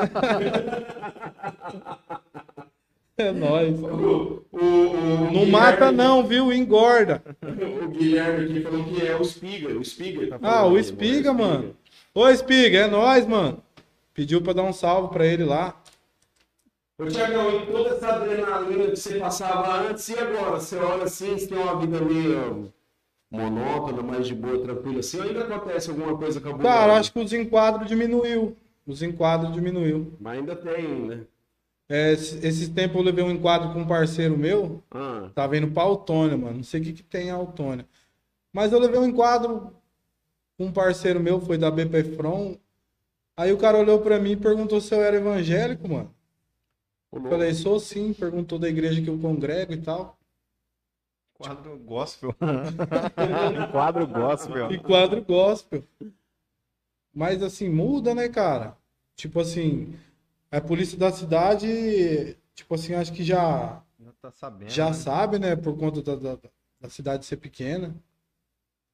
[3.18, 3.80] é nóis.
[3.82, 6.52] O, o, o Não mata não, viu?
[6.52, 7.24] Engorda.
[7.42, 9.70] O Guilherme aqui falou que é o Spiga.
[9.78, 11.76] O Spiga tá falando Ah, o aqui, Espiga, mano.
[12.14, 13.62] Ô, Espiga, é nóis, mano.
[14.14, 15.76] Pediu pra dar um salve pra ele lá.
[17.00, 20.60] Ô, Tiagão, e toda essa adrenalina que você passava antes e agora?
[20.60, 22.72] Você olha assim, você tem uma vida meio
[23.32, 26.60] monótona, mais de boa, tranquila assim, ou ainda acontece alguma coisa com a?
[26.60, 28.56] Cara, acho que os enquadros diminuiu.
[28.86, 30.14] Os enquadros diminuiu.
[30.20, 31.22] Mas ainda tem, né?
[31.90, 34.82] É, esse- esses tempos eu levei um enquadro com um parceiro meu.
[34.92, 36.58] Ah, Tava indo pra Autônia, mano.
[36.58, 37.86] Não sei o que, que tem a Autônia.
[38.54, 39.76] Mas eu levei um enquadro
[40.58, 42.58] com um parceiro meu, foi da BP From.
[43.36, 46.14] Aí o cara olhou pra mim e perguntou se eu era evangélico, mano.
[47.12, 48.14] Eu falei, sou sim.
[48.14, 50.18] Perguntou da igreja que eu congrego e tal.
[51.34, 52.34] Quadro gospel.
[53.72, 54.72] Quadro gospel.
[54.72, 55.84] E quadro gospel.
[57.14, 58.78] Mas assim, muda, né, cara?
[59.16, 59.94] Tipo assim,
[60.58, 64.70] a polícia da cidade, tipo assim, acho que já Já tá sabendo.
[64.70, 64.94] já né?
[64.94, 66.40] sabe, né, por conta da, da,
[66.80, 67.96] da cidade ser pequena,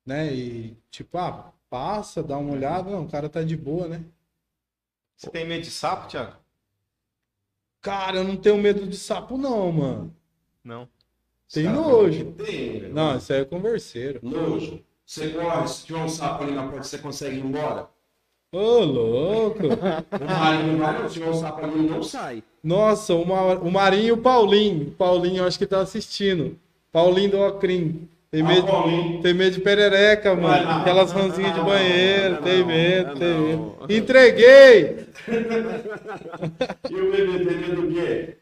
[0.06, 0.34] né?
[0.34, 4.04] E tipo, ah, passa, dá uma olhada, não, o cara tá de boa, né?
[5.16, 6.38] Você tem medo de sapo, Thiago?
[7.82, 10.16] Cara, eu não tenho medo de sapo, não, mano.
[10.64, 10.88] Não.
[11.52, 12.32] Tem Cara, nojo.
[12.34, 12.90] Tem.
[12.90, 14.20] Não, isso aí é converseiro.
[14.24, 14.84] Nojo.
[15.06, 17.90] Você corre, se tiver um sapo ali na porta, você consegue ir embora?
[18.52, 19.60] Ô, louco.
[19.68, 21.10] O Marinho não.
[21.10, 22.44] Se sapo ali, ele não sai.
[22.64, 24.88] Nossa, o, Ma- o Marinho e o Paulinho.
[24.88, 26.58] O Paulinho, eu acho que tá assistindo.
[26.92, 28.08] Paulinho do Ocrim.
[28.32, 29.22] Tem Ah, medo, Paulinho.
[29.22, 30.64] tem medo de perereca, mano.
[30.66, 30.82] não.
[30.82, 32.42] Aquelas ranzinhas de banheiro.
[32.44, 33.76] tem medo, tem medo.
[33.90, 35.06] Entreguei!
[36.90, 38.38] E o bebê tem medo do quê?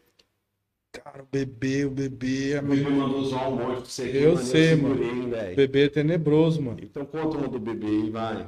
[1.04, 4.76] Cara, o bebê, o bebê, O bebê mandou usar um monte pra você Eu sei,
[4.76, 4.96] mano.
[4.96, 6.78] o bebê é tenebroso, mano.
[6.82, 8.46] Então conta uma do bebê aí, vai.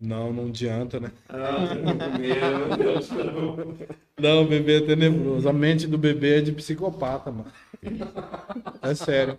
[0.00, 1.12] Não, não adianta, né?
[1.28, 1.74] Ah,
[2.18, 3.10] meu Deus.
[4.18, 5.48] Não, o bebê é tenebroso.
[5.48, 7.52] A mente do bebê é de psicopata, mano.
[8.80, 9.38] É sério.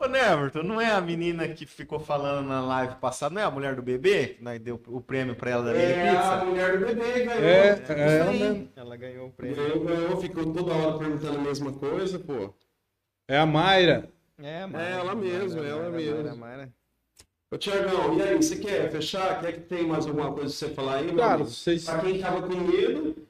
[0.00, 3.50] Ô, Neverton, não é a menina que ficou falando na live passada, não é a
[3.50, 4.28] mulher do bebê?
[4.28, 6.44] Que nós deu o prêmio pra ela da Mini É a Pizza?
[6.44, 7.44] mulher do bebê, ganhou.
[7.44, 8.68] É, é, Isso ela mesmo.
[8.76, 9.56] Ela ganhou o prêmio.
[9.56, 12.54] Ganhou, ganhou, ficou toda hora perguntando a mesma coisa, pô.
[13.26, 14.08] É a Mayra.
[14.40, 14.60] É,
[14.92, 16.36] ela mesmo, ela mesmo.
[16.36, 16.72] Mayra.
[17.50, 19.40] Ô, Tiagão, e aí, você quer fechar?
[19.40, 21.84] Quer que tem mais alguma coisa pra você falar aí, meu Cara, vocês.
[21.84, 23.28] Pra quem tava com medo,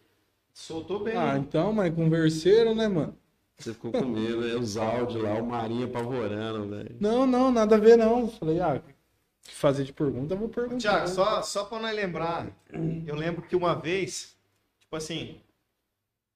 [0.58, 1.16] Soltou bem.
[1.16, 3.16] Ah, então, mas converseiro, né, mano?
[3.56, 4.56] você ficou com medo, né?
[4.56, 6.96] Os áudios lá, o Marinho apavorando, velho.
[6.98, 8.28] Não, não, nada a ver, não.
[8.28, 8.82] Falei, ah,
[9.40, 10.78] que fazer de pergunta, eu vou perguntar.
[10.78, 12.48] Tiago, só, só pra nós lembrar,
[13.06, 14.36] eu lembro que uma vez,
[14.80, 15.40] tipo assim,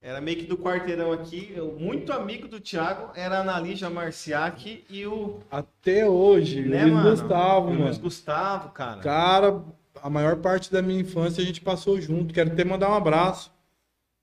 [0.02, 4.84] era meio que do quarteirão aqui, eu, muito amigo do Thiago era a Analígia Marciac
[4.90, 7.10] e o Até hoje, né, Luiz mano?
[7.10, 7.98] Gustavo, Luiz mano.
[8.00, 9.00] Gustavo, cara.
[9.00, 9.62] Cara,
[10.02, 12.34] a maior parte da minha infância a gente passou junto.
[12.34, 13.52] Quero até mandar um abraço.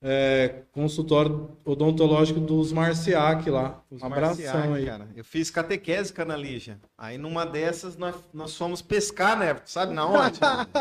[0.02, 3.84] É, consultório odontológico dos Marciac lá.
[3.92, 4.86] Os um abração Marciac, aí.
[4.86, 5.10] cara.
[5.14, 6.80] Eu fiz catequese com a Analígia.
[6.98, 9.58] Aí numa dessas nós, nós fomos pescar, né?
[9.66, 10.38] Sabe na onde?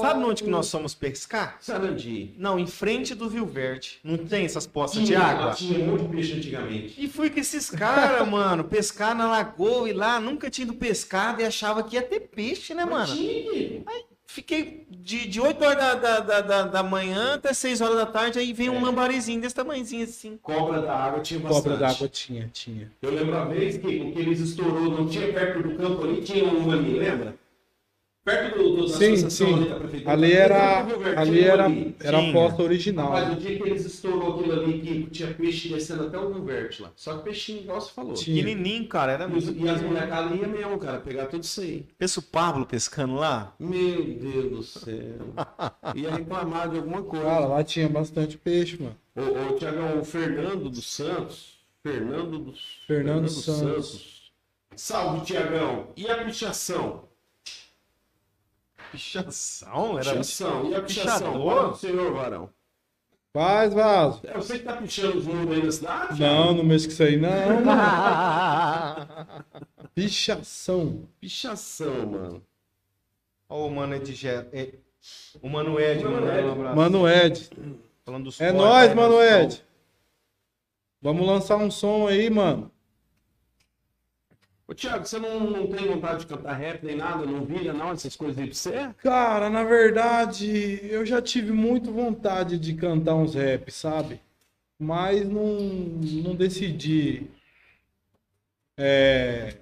[0.00, 1.56] Sabe onde que nós fomos pescar?
[1.60, 2.34] Sarandi.
[2.38, 3.98] Não, em frente do Rio Verde.
[4.04, 5.54] Não tem essas poças de água?
[5.54, 6.94] Tinha muito peixe antigamente.
[7.02, 11.42] E fui com esses caras, mano, pescar na lagoa e lá nunca tinha ido pescado
[11.42, 13.12] e achava que ia ter peixe, né, mano?
[13.12, 13.82] Tinha.
[14.30, 18.04] Fiquei de, de 8 horas da, da, da, da, da manhã até 6 horas da
[18.04, 20.38] tarde, aí vem um lambarizinho desse tamanhozinho assim.
[20.42, 21.62] Cobra da água tinha bastante.
[21.62, 22.92] Cobra d'água tinha, tinha.
[23.00, 26.20] Eu lembro a vez que o que eles estourou, não tinha perto do campo ali,
[26.20, 27.34] tinha um ali, lembra?
[28.28, 29.54] Perto do, do da Sim, associação sim.
[29.54, 30.12] ali da prefeitura.
[30.12, 30.80] Ali era,
[31.16, 31.96] ali era, ali.
[31.98, 33.10] era a posta original.
[33.12, 36.44] Rapaz, o dia que eles estourou aquilo ali, que tinha peixe descendo até o Rio
[36.44, 36.92] Verde lá.
[36.94, 38.12] Só que peixinho, igual você falou.
[38.12, 38.44] Tinha.
[38.44, 39.50] Pequenininho, cara, era E, muito.
[39.50, 41.86] e as molecadas iam mesmo, cara, pegar tudo isso aí.
[41.96, 43.54] Pensa o Pablo pescando lá?
[43.58, 45.34] Meu Deus do céu.
[45.96, 47.24] Ia reclamar de alguma coisa.
[47.24, 48.96] Cara, lá tinha bastante peixe, mano.
[49.16, 51.56] Ô, ô Tiagão, o Fernando dos Santos.
[51.82, 54.30] Fernando dos Fernando Santos.
[54.76, 55.88] Salve, Tiagão.
[55.96, 57.07] E a pichação?
[58.90, 59.98] Pichação?
[59.98, 60.70] Era Pichação.
[60.70, 61.32] E a pichação?
[61.32, 61.76] Pichador?
[61.76, 62.50] Senhor, Varão.
[63.32, 64.20] Faz, vaso.
[64.24, 66.20] É você que tá pichando os números aí na cidade?
[66.20, 67.30] Não, não mexe com isso aí, não,
[67.64, 69.08] mano.
[69.94, 71.08] Pichação.
[71.20, 72.42] Pichação, mano.
[73.48, 74.74] Ó, o mano Ed Ge- é,
[75.42, 76.76] O Mano Ed, Mano um abraço.
[76.76, 77.50] Mano Ed.
[78.04, 79.64] Falando dos É aí, mano do Ed.
[81.00, 82.70] Vamos lançar um som aí, mano.
[84.70, 87.24] Ô, Thiago, você não, não tem vontade de cantar rap nem nada?
[87.24, 88.94] Não vira, não, essas coisas aí pra você?
[88.98, 94.20] Cara, na verdade, eu já tive muito vontade de cantar uns rap, sabe?
[94.78, 95.58] Mas não,
[96.22, 97.30] não decidi
[98.78, 99.56] é,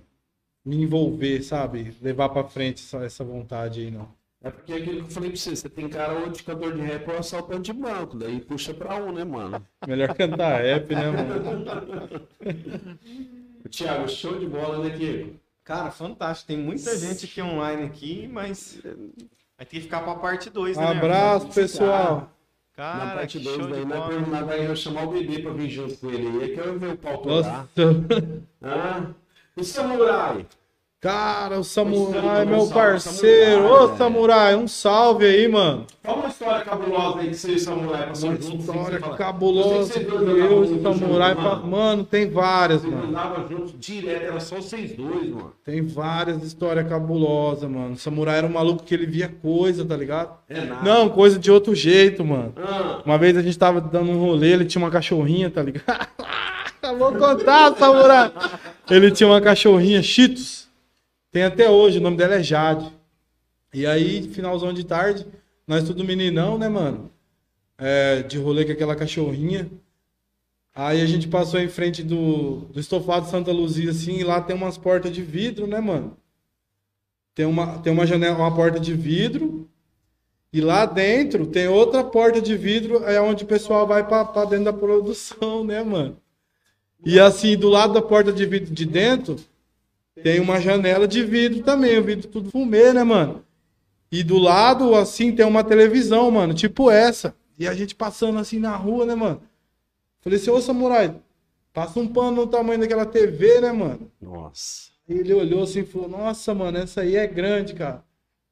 [0.65, 1.97] me envolver, sabe?
[2.03, 4.09] Levar pra frente essa, essa vontade aí, não.
[4.43, 6.75] É porque é aquilo que eu falei pra você, você tem cara ou de cantor
[6.75, 9.65] de rap ou assaltante de banco, daí puxa pra um, né, mano?
[9.87, 12.27] Melhor cantar rap, né, mano?
[13.67, 15.35] Ô, Thiago, show de bola, né, Kiko?
[15.65, 16.47] Cara, fantástico.
[16.49, 20.85] Tem muita gente aqui online aqui, mas vai ter que ficar pra parte 2, né?
[20.85, 22.31] Um abraço, pessoal.
[22.73, 24.13] Cara, Na parte que 2 show daí, nós bola.
[24.13, 26.79] vamos- nós vai chamar o bebê pra vir junto com ele aí, é que eu
[26.79, 27.67] ver o pau torar.
[27.77, 28.43] Nossa.
[28.63, 29.07] Ah,
[29.57, 30.47] o samurai.
[30.99, 33.63] Cara, o Samurai, meu salve, parceiro.
[33.63, 33.97] Samurai, Ô.
[33.97, 35.87] Samurai, um salve aí, mano.
[36.03, 38.57] Fala uma história cabulosa aí que você e o samurai passou Uma junto.
[38.61, 41.31] história você cabulosa que eu e o Samurai...
[41.35, 41.67] junto, mano.
[41.67, 43.09] Mano, tem várias, Vocês mano.
[43.09, 45.53] andavam juntos direto, era só vocês dois, mano.
[45.63, 47.93] Tem várias histórias cabulosas, mano.
[47.93, 50.31] O Samurai era um maluco que ele via coisa, tá ligado?
[50.49, 50.83] É nada.
[50.83, 52.55] Não, coisa de outro jeito, mano.
[52.57, 56.09] Ah, Uma vez a gente tava dando um rolê, ele tinha uma cachorrinha, tá ligado?
[56.99, 58.33] Vou contar, Samurai.
[58.91, 60.66] Ele tinha uma cachorrinha, Cheetos.
[61.37, 62.91] Tem até hoje, o nome dela é Jade.
[63.75, 65.27] E aí, finalzão de tarde,
[65.69, 67.11] nós tudo meninão, né, mano?
[67.77, 69.71] É, de rolê com aquela cachorrinha.
[70.75, 74.57] Aí a gente passou em frente do, do estofado Santa Luzia, assim, e lá tem
[74.57, 76.17] umas portas de vidro, né, mano?
[77.35, 79.69] Tem uma, tem uma janela, uma porta de vidro.
[80.51, 84.65] E lá dentro tem outra porta de vidro, é onde o pessoal vai pra dentro
[84.65, 86.17] da produção, né, mano?
[87.05, 89.37] E assim, do lado da porta de vidro de dentro,
[90.23, 93.45] tem uma janela de vidro também, o vidro tudo fumê, né, mano?
[94.11, 97.35] E do lado, assim, tem uma televisão, mano, tipo essa.
[97.59, 99.43] E a gente passando assim na rua, né, mano?
[100.21, 101.15] Falei assim, ô samurai,
[101.73, 104.11] passa um pano no tamanho daquela TV, né, mano?
[104.21, 104.91] Nossa.
[105.09, 108.05] Ele olhou assim e falou, nossa, mano, essa aí é grande, cara.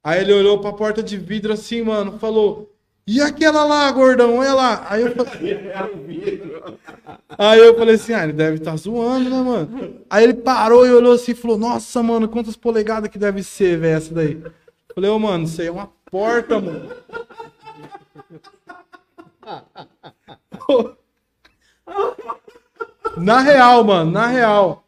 [0.03, 2.73] Aí ele olhou pra porta de vidro assim, mano, falou,
[3.06, 4.86] e aquela lá, gordão, olha lá.
[4.89, 5.59] Aí eu falei,
[6.06, 6.78] vidro.
[7.36, 10.01] aí eu falei assim, ah, ele deve estar zoando, né, mano?
[10.09, 13.78] Aí ele parou e olhou assim e falou, nossa, mano, quantas polegadas que deve ser,
[13.78, 14.43] velho, essa daí?
[14.94, 16.90] Falei, ô, mano, isso aí é uma porta, mano.
[23.16, 24.85] Na real, mano, na real.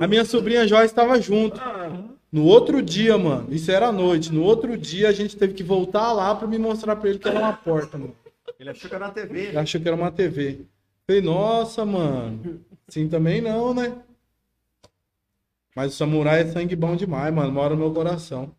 [0.00, 1.60] A minha sobrinha Joyce estava junto.
[2.32, 4.32] No outro dia, mano, isso era à noite.
[4.32, 7.28] No outro dia a gente teve que voltar lá pra me mostrar pra ele que
[7.28, 8.14] era uma porta, mano.
[8.58, 9.40] Ele achou que era na TV.
[9.48, 10.66] Ele achou que era uma TV.
[11.06, 12.64] Falei, nossa, mano.
[12.86, 14.00] Assim também não, né?
[15.74, 17.50] Mas o samurai é sangue bom demais, mano.
[17.50, 18.54] Mora no meu coração.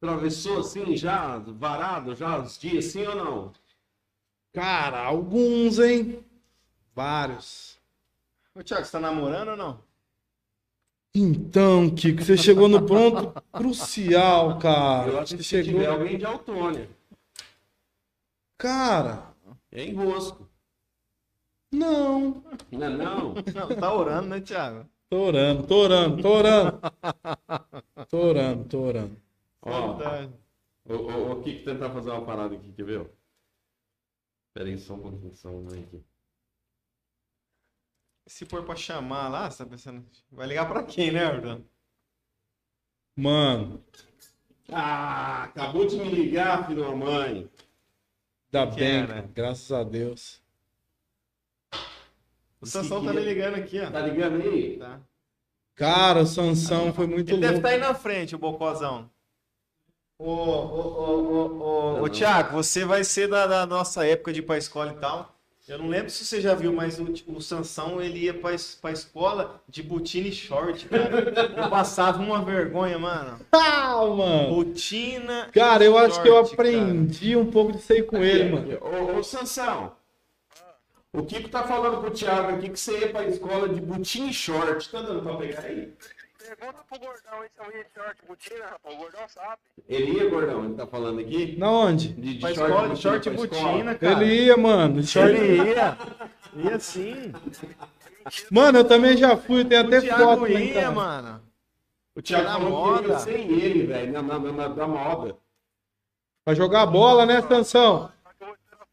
[0.00, 3.52] Atravessou assim, já varado, já os dias, sim ou não?
[4.52, 6.24] Cara, alguns, hein?
[6.94, 7.78] Vários.
[8.54, 9.91] Ô, Thiago, você tá namorando ou não?
[11.14, 15.10] Então, Kiko, você chegou no ponto crucial, cara.
[15.10, 15.80] Eu acho que Você se chegou.
[15.80, 16.88] tiver alguém de Autônia.
[18.58, 19.34] Cara,
[19.70, 20.48] É em Rosco.
[21.72, 22.42] não.
[22.70, 23.34] Não é não?
[23.34, 24.88] Não, tá orando, né, Thiago?
[25.10, 26.80] Tô orando, tô orando, tô orando.
[28.08, 29.16] Tô orando, tô orando.
[29.62, 30.28] Ó, Tá-
[30.86, 33.00] o, o, o Kiko tentar fazer uma parada aqui, quer ver?
[33.00, 33.06] ó?
[34.54, 36.02] Pera aí, só um pouquinho, só um aqui.
[38.26, 40.04] Se for pra chamar lá, você tá pensando.
[40.30, 41.62] Vai ligar pra quem, né, Ardan?
[43.16, 43.82] Mano,
[44.72, 47.50] Ah, acabou de me ligar, filho da mãe.
[48.52, 49.22] ainda Que bem, era?
[49.34, 50.40] graças a Deus.
[52.60, 53.90] O Sansão tá me ligando aqui, ó.
[53.90, 54.78] Tá ligando aí?
[54.78, 55.00] Tá.
[55.74, 57.58] Cara, o Sansão foi muito Ele deve louco.
[57.58, 59.10] estar aí na frente, o Bocozão.
[60.18, 64.40] Ô, ô, ô, ô, ô, ô, Thiago, você vai ser da, da nossa época de
[64.40, 65.38] ir pra escola e tal.
[65.68, 68.90] Eu não lembro se você já viu, mas o, o Sansão, ele ia pra, pra
[68.90, 71.32] escola de botina e short, cara.
[71.56, 73.38] Eu passava uma vergonha, mano.
[73.52, 74.56] Ah, mano.
[74.56, 78.78] Botina Cara, eu acho que eu short, aprendi um pouco disso aí com ele, mano.
[78.80, 79.92] Ô, ô Sansão,
[81.12, 84.34] o Kiko tá falando pro Thiago aqui que você ia pra escola de botinha e
[84.34, 84.90] short.
[84.90, 85.92] Tá dando pra pegar aí?
[86.56, 88.94] Pergunta pro gordão aí se eu ia de short botina, rapaz.
[88.94, 89.62] O gordão sabe.
[89.88, 91.56] Ele ia, gordão, ele tá falando aqui?
[91.58, 92.08] Na onde?
[92.12, 94.22] De, de Pra escola short e botina, cara.
[94.24, 95.00] Ele ia, mano.
[95.00, 95.30] de Short...
[95.30, 95.96] Ele ia.
[96.54, 97.32] Ia sim.
[98.50, 100.90] Mano, eu também já fui, tem até O Thiago foto lá ia, casa.
[100.90, 101.42] mano.
[102.14, 103.18] O Thiago Na falou que ia moda.
[103.20, 105.36] sem ele, velho, na, na, na, na moda.
[106.44, 108.10] Pra jogar bola, né, Sansão?
[108.22, 108.86] Só que eu vou esperar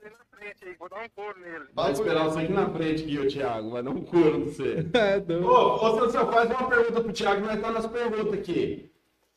[0.65, 0.75] aí.
[0.75, 1.65] Vou dar um couro nele.
[1.73, 3.69] Vai esperar você aqui na frente aqui, ô Thiago.
[3.71, 4.85] Vai dar um couro pra você.
[4.93, 5.47] É, doido.
[5.47, 8.91] Ô, ô Sansão, faz uma pergunta pro Thiago, nós tá nas perguntas aqui.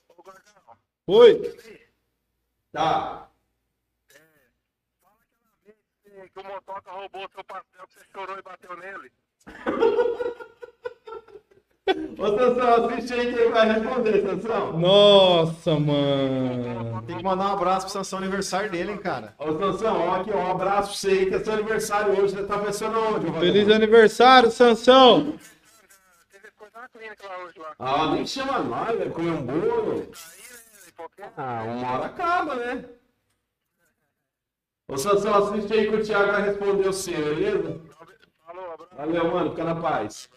[0.08, 0.42] Ô, gordão.
[1.06, 1.58] Oi.
[2.72, 3.30] Tá.
[6.04, 9.12] Que que o motoca roubou seu pastel que você chorou e bateu nele.
[12.18, 14.78] Ô Sansão, assiste aí quem vai responder, Sansão.
[14.78, 17.02] Nossa, mano.
[17.06, 19.34] Tem que mandar um abraço pro Sansão aniversário dele, hein, cara.
[19.38, 22.34] Ô Sansão, ó, aqui, ó, um abraço pra você aí, que é seu aniversário hoje.
[22.34, 25.38] Você tá pensando onde, Feliz aniversário, Sansão.
[26.30, 27.74] Teve coisa na clínica lá hoje lá.
[27.78, 29.94] Ah, nem chama nós, velho, comer um bolo.
[29.96, 30.06] Né?
[31.36, 32.84] Ah, uma hora acaba, né?
[34.88, 37.80] Ô Sansão, assiste aí que o Thiago vai responder o seu, beleza?
[38.46, 38.94] falou, abraço.
[38.96, 40.28] Valeu, mano, fica na paz.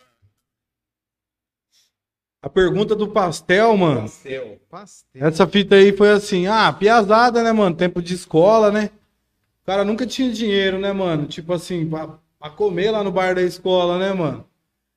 [2.46, 4.08] A pergunta do pastel, mano.
[4.08, 4.60] Seu.
[4.70, 5.26] Pastel.
[5.28, 7.76] Essa fita aí foi assim, ah, piazada, né, mano?
[7.76, 8.92] Tempo de escola, né?
[9.64, 11.26] O cara nunca tinha dinheiro, né, mano?
[11.26, 14.46] Tipo assim, pra, pra comer lá no bar da escola, né, mano?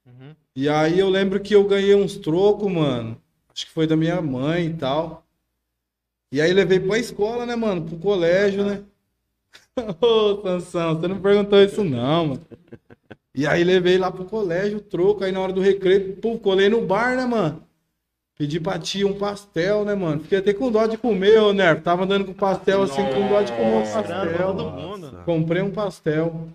[0.05, 0.37] Uhum.
[0.55, 3.19] E aí eu lembro que eu ganhei uns trocos, mano.
[3.51, 5.25] Acho que foi da minha mãe e tal.
[6.31, 7.81] E aí levei pra escola, né, mano?
[7.81, 8.83] Pro colégio, né?
[10.03, 12.47] Ô, Sansão, você não perguntou isso não, mano.
[13.39, 16.85] E aí levei lá pro colégio troco, aí na hora do recreio, pô, colei no
[16.85, 17.63] bar, né, mano?
[18.37, 20.23] Pedi pra tia um pastel, né, mano?
[20.23, 21.81] Fiquei até com dó de comer, ô, Nervo.
[21.81, 24.55] Tava andando com pastel assim, com dó de comer um pastel.
[24.73, 25.23] mundo.
[25.25, 26.49] Comprei um pastel.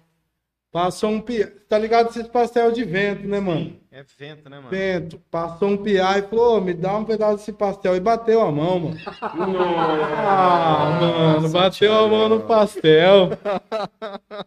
[0.74, 1.24] Passou um.
[1.70, 3.78] Tá ligado esses pastel de vento, né, mano?
[3.96, 4.70] É vento, né, mano?
[4.72, 5.22] Vento.
[5.30, 7.96] Passou um piá e falou, ô, me dá um pedaço desse pastel.
[7.96, 8.98] E bateu a mão, mano.
[9.22, 13.30] Ah, mano, bateu a mão no pastel.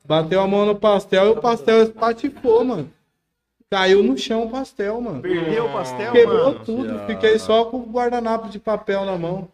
[0.04, 2.90] Bateu a mão no pastel e o pastel espatifou, mano.
[3.70, 5.22] Caiu no chão o pastel, mano.
[5.22, 6.64] Perdeu o pastel, Quebrou mano?
[6.64, 6.98] tudo.
[7.06, 9.48] Fiquei só com o guardanapo de papel na mão.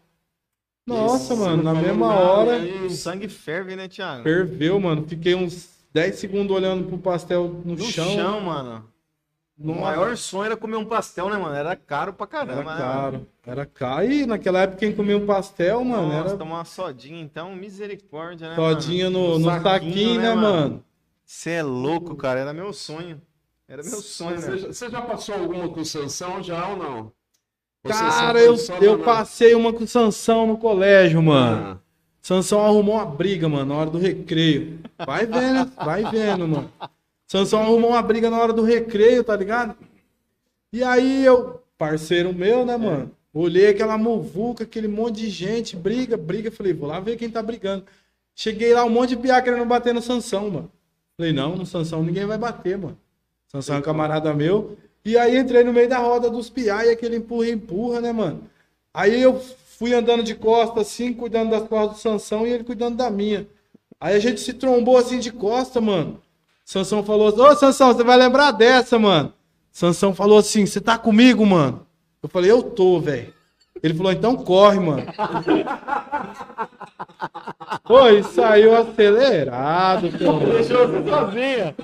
[0.87, 2.57] Nossa, Isso, mano, na mesma nada, hora.
[2.85, 4.23] O sangue ferve, né, Thiago?
[4.23, 5.05] ferveu, mano.
[5.07, 8.09] Fiquei uns 10 segundos olhando pro pastel no, No chão.
[8.15, 8.91] chão, mano.
[9.59, 9.81] O Nossa.
[9.81, 11.55] maior sonho era comer um pastel, né, mano?
[11.55, 12.61] Era caro pra caramba.
[12.61, 13.27] Era né, caro.
[13.45, 14.11] Era caro.
[14.11, 16.07] E naquela época quem comia um pastel, mano?
[16.07, 19.39] mano, Nossa, era tomar uma sodinha, então, misericórdia, né, todinha mano?
[19.39, 20.83] no, no saquinho, né, mano?
[21.25, 22.39] Você é louco, cara.
[22.39, 23.21] Era meu sonho.
[23.67, 24.57] Era meu sonho, Você, né?
[24.57, 27.11] já- você já passou alguma com o Sansão já ou não?
[27.83, 31.73] Você Cara, eu, eu na- passei uma com o Sansão no colégio, mano.
[31.73, 31.77] Ah,
[32.21, 34.79] Sansão arrumou uma briga, mano, na hora do recreio.
[35.05, 36.71] Vai vendo, vai vendo, mano.
[37.27, 39.75] Sansão arrumou uma briga na hora do recreio, tá ligado?
[40.71, 43.11] E aí eu, parceiro meu, né, mano?
[43.33, 46.51] Olhei aquela muvuca, aquele monte de gente, briga, briga.
[46.51, 47.85] Falei, vou lá ver quem tá brigando.
[48.35, 50.71] Cheguei lá, um monte de piá querendo bater no Sansão, mano.
[51.17, 52.97] Falei, não, no Sansão ninguém vai bater, mano.
[53.47, 54.77] Sansão é um camarada meu.
[55.05, 58.43] E aí entrei no meio da roda dos piá e aquele empurra empurra, né, mano?
[58.93, 62.95] Aí eu fui andando de costas, assim, cuidando das costas do Sansão e ele cuidando
[62.95, 63.47] da minha.
[63.99, 66.21] Aí a gente se trombou assim de costa, mano.
[66.65, 69.33] Sansão falou assim, ô Sansão, você vai lembrar dessa, mano.
[69.71, 71.85] Sansão falou assim, você tá comigo, mano?
[72.21, 73.33] Eu falei, eu tô, velho.
[73.81, 75.03] Ele falou, então corre, mano.
[78.13, 80.39] E saiu acelerado, pô.
[80.39, 81.75] Deixou você sozinha.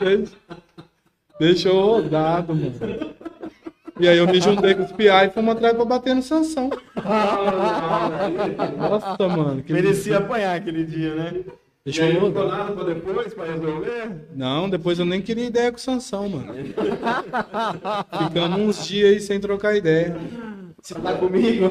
[1.39, 3.15] Deixou rodado, mano.
[3.99, 6.69] E aí eu me juntei com os piá e fomos atrás pra bater no Sansão.
[8.77, 9.64] Nossa, mano.
[9.68, 11.34] Merecia apanhar aquele dia, né?
[11.98, 12.48] E aí ficou rodado.
[12.48, 14.28] nada pra depois, pra resolver?
[14.36, 16.53] Não, depois eu nem queria ideia com o Sansão, mano.
[18.28, 20.16] Ficamos uns dias aí sem trocar ideia.
[20.82, 21.70] Você tá comigo?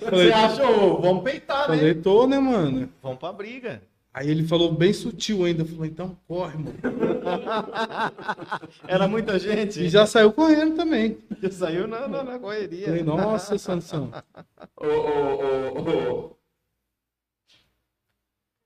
[0.00, 1.76] Falei, Você acha, ô, vamos peitar, né?
[1.76, 2.88] falei, tô, né, mano?
[3.02, 3.82] Vamos pra briga.
[4.14, 5.64] Aí ele falou bem sutil ainda.
[5.64, 6.74] Falou, então corre, mano.
[8.86, 9.80] Era muita gente.
[9.80, 11.16] E já saiu correndo também.
[11.42, 12.86] Já saiu na, na, na correria.
[12.86, 14.10] Falei, nossa, Sansão.
[14.76, 16.36] Ô, ô, ô, ô,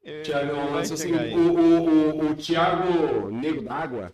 [0.09, 0.23] É,
[0.71, 1.35] lança assim, aí.
[1.35, 4.13] o, o, o, o Thiago Nego d'Água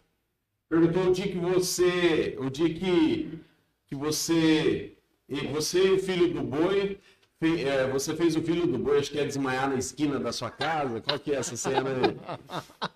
[0.66, 3.38] perguntou o dia que você, o dia que,
[3.86, 4.96] que você,
[5.28, 6.98] e você o filho do boi,
[7.42, 10.50] é, você fez o filho do boi, acho que é desmaiar na esquina da sua
[10.50, 12.16] casa, qual que é essa cena aí?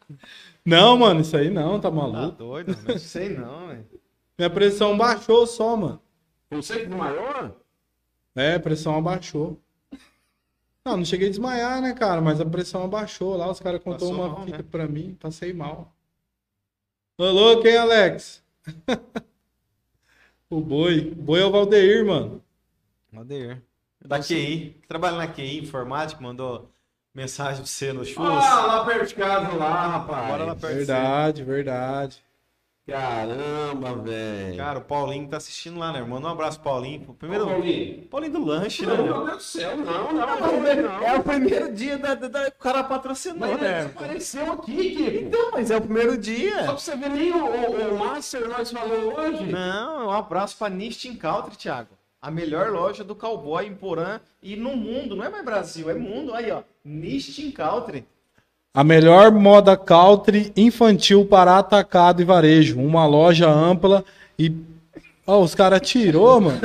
[0.64, 2.38] Não, mano, isso aí não, tá Tá maluco.
[2.38, 2.74] doido?
[2.88, 3.86] Não sei não, velho.
[4.38, 6.00] Minha pressão baixou só, mano.
[6.50, 7.56] Você que desmaiou?
[8.34, 9.60] É, a pressão abaixou.
[10.86, 12.20] Não, não cheguei a desmaiar, né, cara?
[12.20, 13.50] Mas a pressão abaixou lá.
[13.50, 14.64] Os caras contou Passou uma mal, fita né?
[14.70, 15.92] pra mim, passei mal.
[17.18, 18.40] Ô, louco, hein, Alex?
[20.48, 21.10] o boi.
[21.10, 22.40] O boi é o Valdeir, mano.
[23.12, 23.60] Valdeir.
[24.00, 26.70] Da QI, que trabalha na QI, informática, mandou
[27.12, 28.44] mensagem pra você no churros.
[28.44, 30.28] Ah, lá perto de casa, lá, rapaz.
[30.28, 32.24] Bora lá perto de Verdade, verdade.
[32.88, 34.56] Caramba, velho.
[34.56, 36.00] Cara, o Paulinho tá assistindo lá, né?
[36.02, 37.14] Manda um abraço Paulinho.
[37.18, 38.02] Primeiro, Ô, Paulinho.
[38.08, 38.94] Paulinho do lanche, né?
[38.94, 39.24] Meu meu?
[39.26, 41.02] Deus do céu, não, não, não, não.
[41.04, 43.86] É o primeiro dia da, da, da- o cara patrocinou, Mas né?
[43.86, 45.24] apareceu aqui, Kiko.
[45.26, 46.56] Então, mas é o primeiro Só dia.
[46.62, 49.44] pra você ver, nem o, o, o Master nós falou hoje.
[49.46, 51.90] Não, um abraço pra Nistin Country, Thiago.
[52.22, 55.14] A melhor loja do cowboy em Porã e no mundo.
[55.16, 56.32] Não é mais Brasil, é mundo.
[56.34, 56.62] Aí, ó.
[56.84, 58.06] Nistin Country.
[58.76, 62.78] A melhor moda country infantil para atacado e varejo.
[62.78, 64.04] Uma loja ampla
[64.38, 64.52] e.
[65.26, 66.60] Ó, os caras tirou, mano.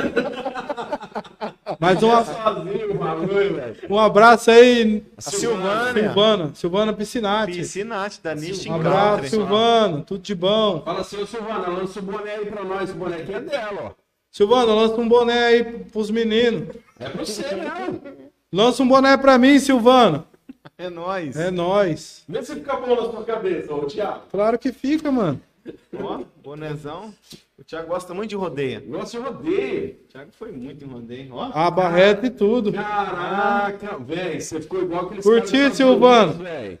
[1.80, 3.76] Mas velho.
[3.88, 6.02] um abraço aí, A Silvânia.
[6.02, 6.50] Silvana.
[6.54, 7.52] Silvana Piscinati.
[7.54, 9.30] Piscinati, da Nistin Um abraço, Country.
[9.30, 10.02] Silvano.
[10.02, 10.82] Tudo de bom.
[10.84, 12.90] Fala assim, Silvana, lança o boné aí pra nós.
[12.90, 13.90] O boné aqui é dela, ó.
[14.30, 16.76] Silvano, lança um boné aí pros meninos.
[17.00, 18.02] É pra você mesmo.
[18.52, 20.26] Lança um boné pra mim, Silvano.
[20.78, 21.36] É nóis.
[21.36, 22.24] É nóis.
[22.28, 24.22] Vê se fica bom na sua cabeça, ô Thiago.
[24.30, 25.40] Claro que fica, mano.
[26.00, 27.14] Ó, bonezão.
[27.58, 28.82] O Thiago gosta muito de rodeio.
[28.88, 29.96] Nossa, eu rodeio.
[30.04, 31.34] O Thiago foi muito em rodeio.
[31.34, 31.50] Ó.
[31.54, 32.72] A barreta e tudo.
[32.72, 36.32] Caraca, velho, você ficou igual aqueles Curtiu, Silvano?
[36.34, 36.78] Velho.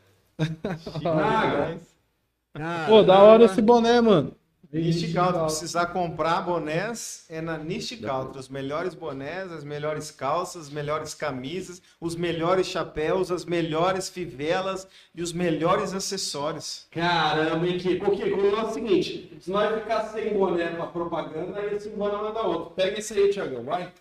[2.88, 4.34] Pô, da hora esse boné, mano.
[4.72, 8.38] Niche Country, precisar comprar bonés é na Niche Country.
[8.38, 14.88] Os melhores bonés, as melhores calças, as melhores camisas, os melhores chapéus, as melhores fivelas
[15.14, 16.86] e os melhores acessórios.
[16.90, 18.06] Caramba, hein, Kiko?
[18.06, 21.74] Ô, Kiko, o negócio é o seguinte: se nós ficar sem boné pra propaganda, aí
[21.74, 22.70] a Silvana manda outro.
[22.70, 23.92] Pega esse aí, Thiagão, vai.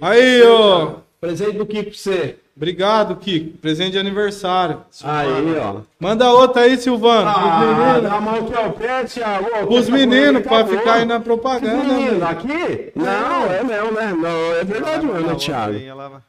[0.00, 0.98] Aí, ó.
[1.24, 2.36] Presente do Kiko pra você.
[2.56, 3.56] Obrigado, Kiko.
[3.58, 4.82] Presente de aniversário.
[5.02, 5.28] Aí,
[5.58, 5.80] ó.
[5.98, 7.28] Manda outra aí, Silvano.
[7.28, 8.02] Ah, meninos.
[8.02, 9.46] dá a mão aqui ao pé, Thiago.
[9.66, 11.82] Ô, Os meninos, mulher pra ficar aí na Os propaganda.
[11.82, 12.26] meninos, mano.
[12.26, 12.92] aqui?
[12.94, 14.12] Não, é mesmo, né?
[14.12, 16.22] Não, é verdade mesmo, né, Thiago?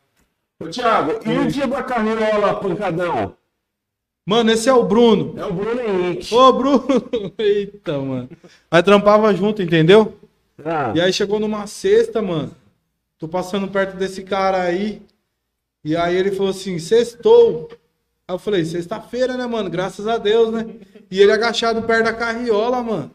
[0.59, 3.33] Ô, Thiago, e o dia da carreira pancadão?
[4.25, 5.35] Mano, esse é o Bruno.
[5.37, 6.33] É o Bruno Henrique.
[6.33, 6.83] Ô, Bruno.
[7.37, 8.29] Eita, mano.
[8.71, 10.17] Aí trampava junto, entendeu?
[10.65, 12.51] Ah, E aí chegou numa sexta, mano.
[13.17, 15.01] Tô passando perto desse cara aí.
[15.83, 17.69] E aí ele falou assim, sextou.
[18.27, 19.69] Aí eu falei, sexta-feira, né, mano?
[19.69, 20.65] Graças a Deus, né?
[21.11, 23.11] E ele agachado perto da carriola, mano.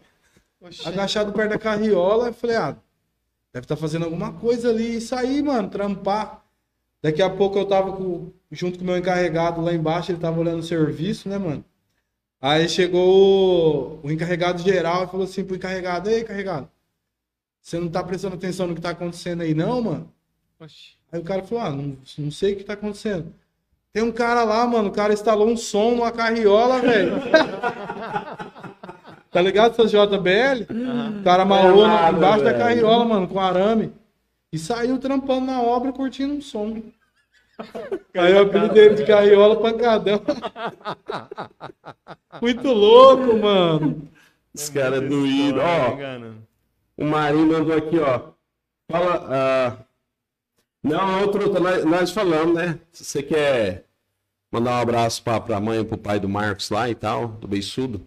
[0.61, 0.89] Oxê.
[0.89, 2.29] Agachado perto da carriola.
[2.29, 2.77] Eu falei, ah,
[3.53, 4.97] deve estar fazendo alguma coisa ali.
[4.97, 6.45] E saí, mano, trampar.
[7.03, 10.39] Daqui a pouco eu tava com- junto com o meu encarregado lá embaixo, ele tava
[10.39, 11.65] olhando o serviço, né, mano?
[12.41, 16.69] Aí chegou o, o encarregado geral e falou assim pro encarregado, ei, encarregado,
[17.61, 20.11] você não tá prestando atenção no que tá acontecendo aí, não, mano?
[20.61, 20.95] Oxi.
[21.13, 23.33] Aí o cara falou, ah, não, não sei o que tá acontecendo.
[23.93, 27.15] Tem um cara lá, mano, o cara instalou um som numa carriola, velho.
[29.31, 30.63] tá ligado, seu JBL?
[31.21, 32.59] O cara na- nada, embaixo da velho.
[32.65, 33.93] carriola, mano, com arame.
[34.53, 36.81] E saiu trampando na obra, curtindo um som.
[38.17, 40.23] Aí eu apelidei de carriola pancadão.
[42.41, 44.09] Muito louco, mano.
[44.55, 45.59] Esse cara é Muita doído.
[45.59, 46.50] história, Ó?
[47.01, 48.21] O Marinho mandou aqui, ó.
[48.91, 49.27] Fala.
[49.31, 49.77] ah,
[50.83, 51.51] Não, outro,
[51.89, 52.79] nós, falamos, né?
[52.93, 53.85] Se você quer
[54.53, 57.49] mandar um abraço pra, pra mãe e pro pai do Marcos lá e tal, do
[57.49, 58.03] Beiçudo.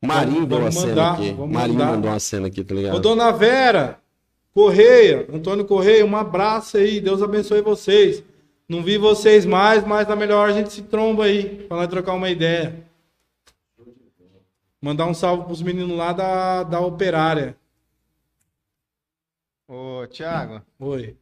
[0.00, 1.32] O Marinho deu uma cena aqui.
[1.32, 1.92] Marinho mandar.
[1.92, 2.96] mandou uma cena aqui, tá ligado?
[2.96, 3.98] Ô, dona Vera,
[4.52, 7.00] Correia, Antônio Correia, um abraço aí.
[7.00, 8.22] Deus abençoe vocês.
[8.68, 12.14] Não vi vocês mais, mas na melhor a gente se tromba aí, pra nós trocar
[12.14, 12.84] uma ideia.
[14.80, 17.56] Mandar um salve pros meninos lá da, da operária.
[19.74, 21.16] Ô, Thiago, Oi.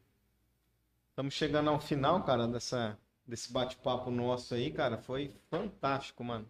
[1.11, 4.99] estamos chegando ao final, cara, dessa, desse bate-papo nosso aí, cara.
[4.99, 6.45] Foi fantástico, mano.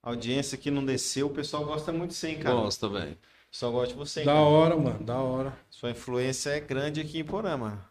[0.00, 2.54] A audiência aqui não desceu, o pessoal gosta muito de você, hein, cara.
[2.54, 3.14] Gosta, velho.
[3.14, 4.44] O pessoal gosta de você, hein, Da cara.
[4.44, 5.58] hora, mano, da hora.
[5.68, 7.84] Sua influência é grande aqui em Porã, mano.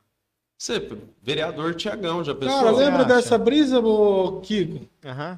[0.57, 0.79] Você,
[1.21, 2.59] vereador Tiagão, já pensou?
[2.59, 3.15] Cara, lembra acha?
[3.15, 4.87] dessa brisa, ô, Kiko?
[5.03, 5.37] Aham.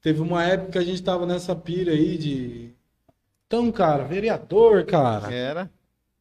[0.00, 2.70] Teve uma época que a gente tava nessa pira aí de.
[3.48, 5.32] Então, cara, vereador, cara.
[5.34, 5.75] Era.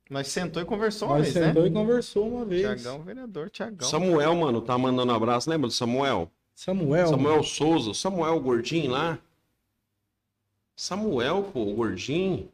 [0.10, 1.70] Nós sentou e conversou uma Nós vez, sentou né?
[1.70, 2.62] e conversou uma vez.
[2.62, 3.88] Tiagão, vereador, Tiagão.
[3.90, 5.50] Samuel, mano, tá mandando abraço.
[5.50, 6.30] Lembra do Samuel?
[6.54, 7.08] Samuel.
[7.08, 9.18] Samuel Souza, Samuel Gordinho lá.
[10.76, 12.50] Samuel, pô, o Gordinho.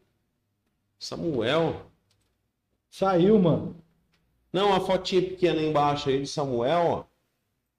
[0.98, 1.82] Samuel.
[2.90, 3.76] Saiu, mano.
[4.54, 7.04] Não, a fotinha pequena aí embaixo aí de Samuel, ó.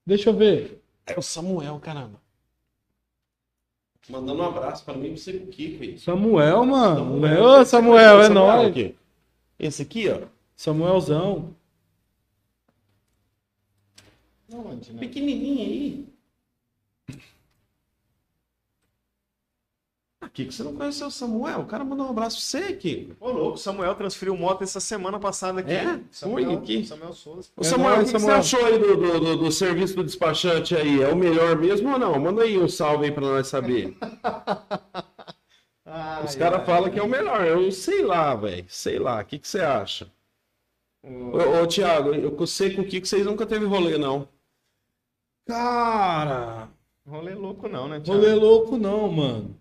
[0.05, 0.81] Deixa eu ver.
[1.05, 2.21] É o Samuel, caramba.
[4.09, 5.97] Mandando um abraço pra mim e pra você com o Kiko aí.
[5.97, 6.99] Samuel, mano.
[6.99, 7.43] Samuel.
[7.43, 8.67] Ô, Samuel, é nóis.
[8.69, 8.95] aqui.
[9.65, 10.27] Esse aqui, ó.
[10.55, 11.55] Samuelzão.
[14.51, 14.99] Onde, né?
[14.99, 16.13] Pequenininho aí.
[20.21, 21.61] Ah, Kiko, você não conheceu o Samuel?
[21.61, 23.15] O cara mandou um abraço pra você, Kiko.
[23.19, 25.71] Ô, louco, o Samuel transferiu moto essa semana passada aqui.
[25.71, 25.99] É?
[26.11, 26.85] Samuel, Foi aqui?
[26.85, 27.49] Samuel Souza.
[27.57, 28.43] Ô, É Samuel, nóis, o que, que Samuel.
[28.43, 31.01] você achou aí do, do, do- do serviço do despachante aí?
[31.01, 32.19] É o melhor mesmo ou não?
[32.19, 33.97] Manda aí um salve aí pra nós saber.
[36.05, 37.45] Ai, Os caras falam que é o melhor.
[37.45, 38.65] Eu sei lá, velho.
[38.67, 39.21] Sei lá.
[39.21, 40.11] O que, que você acha?
[41.03, 44.27] Ô, ô Thiago, eu sei com o Kiko vocês nunca teve rolê, não.
[45.45, 46.69] Cara.
[47.05, 48.19] Rolê louco não, né, Thiago?
[48.19, 49.59] Rolê louco não, mano.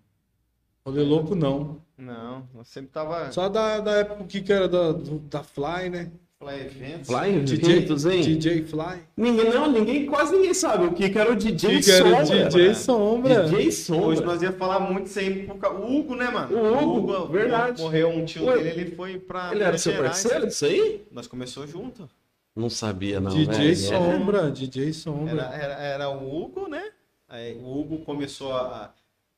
[0.87, 1.81] Rolê louco não.
[1.97, 3.31] Não, nós sempre tava...
[3.31, 6.11] Só da, da época que que era da, do- da Fly, né?
[6.43, 7.07] Fly Eventos.
[7.07, 8.21] Fly DJ?
[8.23, 8.99] DJ Fly.
[9.17, 10.87] Ninguém, não, ninguém, quase ninguém sabe.
[10.87, 12.49] O Kiko era o DJ Que era o Sombra.
[12.49, 12.75] DJ?
[12.75, 13.43] Sombra.
[13.45, 14.27] DJ Hoje Sombra.
[14.27, 15.79] nós ia falar muito sempre por causa...
[15.79, 16.57] O Hugo, né, mano?
[16.57, 17.81] O Hugo, verdade.
[17.81, 19.53] Morreu um tio Ué, dele, ele foi pra...
[19.53, 20.21] Ele era seu Gerais.
[20.23, 21.05] parceiro disso aí?
[21.13, 22.11] Nós começou junto.
[22.57, 23.31] Não sabia, não.
[23.31, 23.77] DJ velho.
[23.77, 24.51] Sombra.
[24.51, 25.43] DJ Era, Sombra.
[25.55, 26.91] era, era o Hugo, né?
[27.29, 28.93] Aí o Hugo começou a...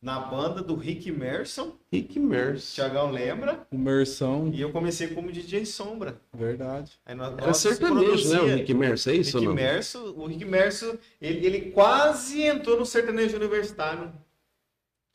[0.05, 2.75] Na banda do Rick Merson, Rick Merce.
[2.75, 3.67] Tiagão lembra?
[3.73, 4.51] Imersão.
[4.53, 6.21] E eu comecei como DJ Sombra.
[6.31, 6.93] Verdade.
[7.07, 8.41] Aí nós, Era nós sertanejo, né?
[8.43, 9.63] O Rick Merce, é isso Rick ou não?
[9.63, 14.13] Merso, o Rick Merso, ele, ele quase entrou no sertanejo universitário.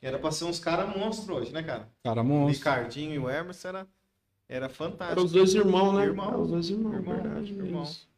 [0.02, 1.88] Era pra ser uns caras monstros hoje, né, cara?
[2.04, 2.58] Cara O monstro.
[2.58, 3.88] Ricardinho e o Emerson era,
[4.48, 5.22] era Eram fantástico.
[5.22, 6.06] os dois irmãos, né?
[6.06, 6.42] Irmão.
[6.42, 7.54] Os dois irmãos, Irmão, verdade.
[7.54, 7.84] irmão.
[7.84, 8.10] isso.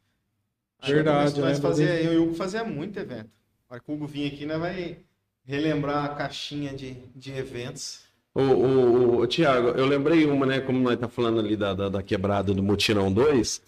[0.80, 3.30] Aí Verdade, nós, eu nós lembro fazia, eu e o Hugo fazia muito evento.
[3.70, 4.98] A hora que o Hugo vinha aqui, nós vai
[5.46, 8.02] relembrar a caixinha de, de eventos.
[8.34, 10.62] Ô, ô, ô, Tiago, eu lembrei uma, né?
[10.62, 13.62] Como nós tá falando ali da, da, da quebrada do Mutirão 2.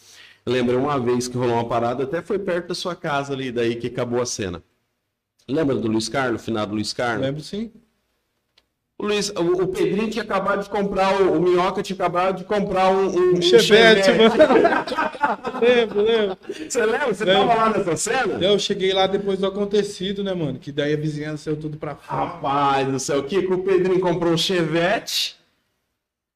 [0.45, 3.51] Eu lembrei uma vez que rolou uma parada, até foi perto da sua casa ali,
[3.51, 4.63] daí que acabou a cena.
[5.47, 7.25] Lembra do Luiz Carlos, o finado Luiz Carlos?
[7.25, 7.71] Lembro sim.
[8.99, 12.43] O, Luiz, o, o Pedrinho tinha acabado de comprar, o, o Minhoca tinha acabado de
[12.43, 14.35] comprar um, um, Um chevette, mano.
[15.61, 16.37] lembro, lembro.
[16.69, 17.13] Você lembra?
[17.13, 17.47] Você Lembro.
[17.47, 18.33] tava lá nessa cena?
[18.43, 20.59] Eu cheguei lá depois do acontecido, né, mano?
[20.59, 22.25] Que daí a vizinhança saiu tudo pra fora.
[22.25, 25.37] Rapaz do céu, o que que o Pedrinho comprou um Chevette?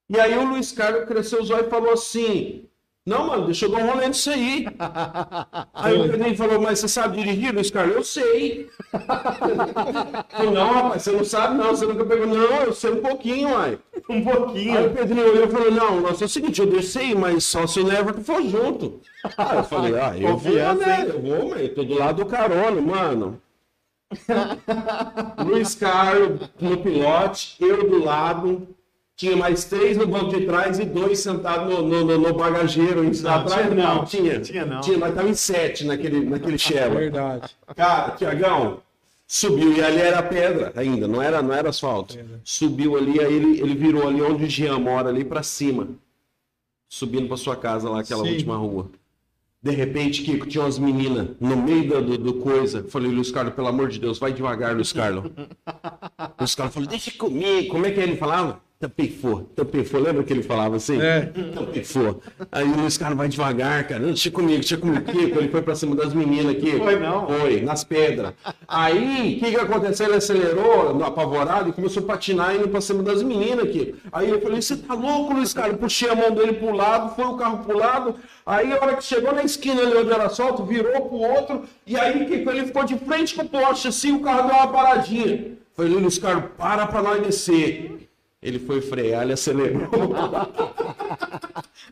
[0.10, 2.67] E aí o Luiz Carlos cresceu os olhos e falou assim:
[3.08, 4.68] Não, mano, deixa eu dar um rolê nisso aí.
[5.74, 7.96] Aí o Pedrinho falou, mas você sabe dirigir, Luiz Carlos?
[7.96, 8.70] Eu sei.
[10.38, 12.28] Eu, não, rapaz, você não sabe não, você nunca pegou.
[12.28, 13.80] Não, eu sei um pouquinho, uai.
[14.10, 14.78] Um pouquinho.
[14.78, 17.66] Aí o Pedrinho olhou e falou, não, nossa, é o seguinte, eu desci, mas só
[17.66, 19.00] se o Everton for junto.
[19.38, 21.06] Aí eu falei, ah, eu vou, né?
[21.08, 23.42] Eu vou, mas eu tô do lado do carona, mano.
[25.46, 28.68] Luiz Carlos no pilote, eu do lado.
[29.18, 33.04] Tinha mais três no banco de trás e dois sentados no, no, no- no bagageiro.
[33.04, 34.06] Em Não, atrás, tinha não.
[34.06, 34.40] Tinha.
[34.42, 34.80] Tinha não.
[34.82, 37.00] Tinha, nós tava em sete naquele, naquele Chevrolet.
[37.10, 37.50] Verdade.
[37.76, 38.78] Cara, Tiagão,
[39.28, 42.16] subiu e ali era pedra ainda, não era, não era asfalto.
[42.44, 45.88] Subiu ali, aí ele, ele virou ali onde o Jean mora, ali pra cima.
[46.88, 48.32] Subindo pra sua casa lá, aquela Sim.
[48.34, 48.88] última rua.
[49.64, 52.86] De repente, Kiko, tinha umas meninas no meio do, do coisa.
[52.88, 55.26] Falei, Luiz Carlos, pelo amor de Deus, vai devagar, Luiz Carlos.
[56.40, 57.70] Luiz Carlos falou, deixa comigo.
[57.70, 58.62] Como é que ele falava?
[58.80, 60.00] Tampifou, tampifou.
[60.00, 61.02] Lembra que ele falava assim?
[61.02, 61.32] É.
[61.56, 62.22] Tampifou.
[62.52, 64.00] Aí o Luiz Carlos vai devagar, cara.
[64.00, 65.04] Não, Deixa comigo, deixa comigo.
[65.04, 66.78] Kiko, ele foi pra cima das meninas aqui.
[66.78, 67.28] Foi, não?
[67.28, 68.34] Foi, nas pedras.
[68.68, 70.06] Aí, o que que aconteceu?
[70.06, 73.96] Ele acelerou, apavorado, e começou a patinar indo pra cima das meninas aqui.
[74.12, 75.80] Aí eu falei, você tá louco, Luiz Carlos?
[75.80, 78.14] Puxei a mão dele pro lado, foi o carro pro lado.
[78.46, 81.64] Aí, a hora que chegou na esquina ali onde era solto, virou pro outro.
[81.86, 84.56] E aí, que que ele ficou de frente com o poste, assim, o carro deu
[84.56, 85.58] uma paradinha.
[85.76, 88.07] Falei, Luiz Carlos, para pra nós descer.
[88.42, 89.90] Ele foi frear, ele acelerou.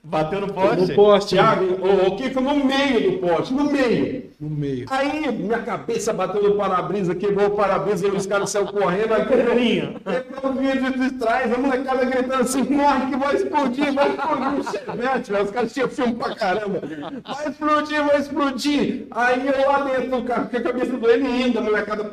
[0.03, 0.81] Bateu no poste?
[0.91, 4.31] No poste, Thiago, o, o Kiko no meio do poste, no meio.
[4.39, 4.85] no meio.
[4.89, 9.13] Aí minha cabeça bateu no para-brisa, quebrou o para-brisa e os caras saíram correndo.
[9.13, 9.95] Aí Pedrinho,
[10.43, 14.63] eu vinha de trás, a molecada gritando assim: morre que vai explodir, vai explodir o
[14.63, 15.31] chevette.
[15.31, 15.45] velho.
[15.45, 16.81] Os caras tinham filme pra caramba.
[17.23, 19.07] Vai explodir, vai explodir.
[19.11, 22.03] Aí eu lá dentro do carro, com a cabeça doendo ainda, a molecada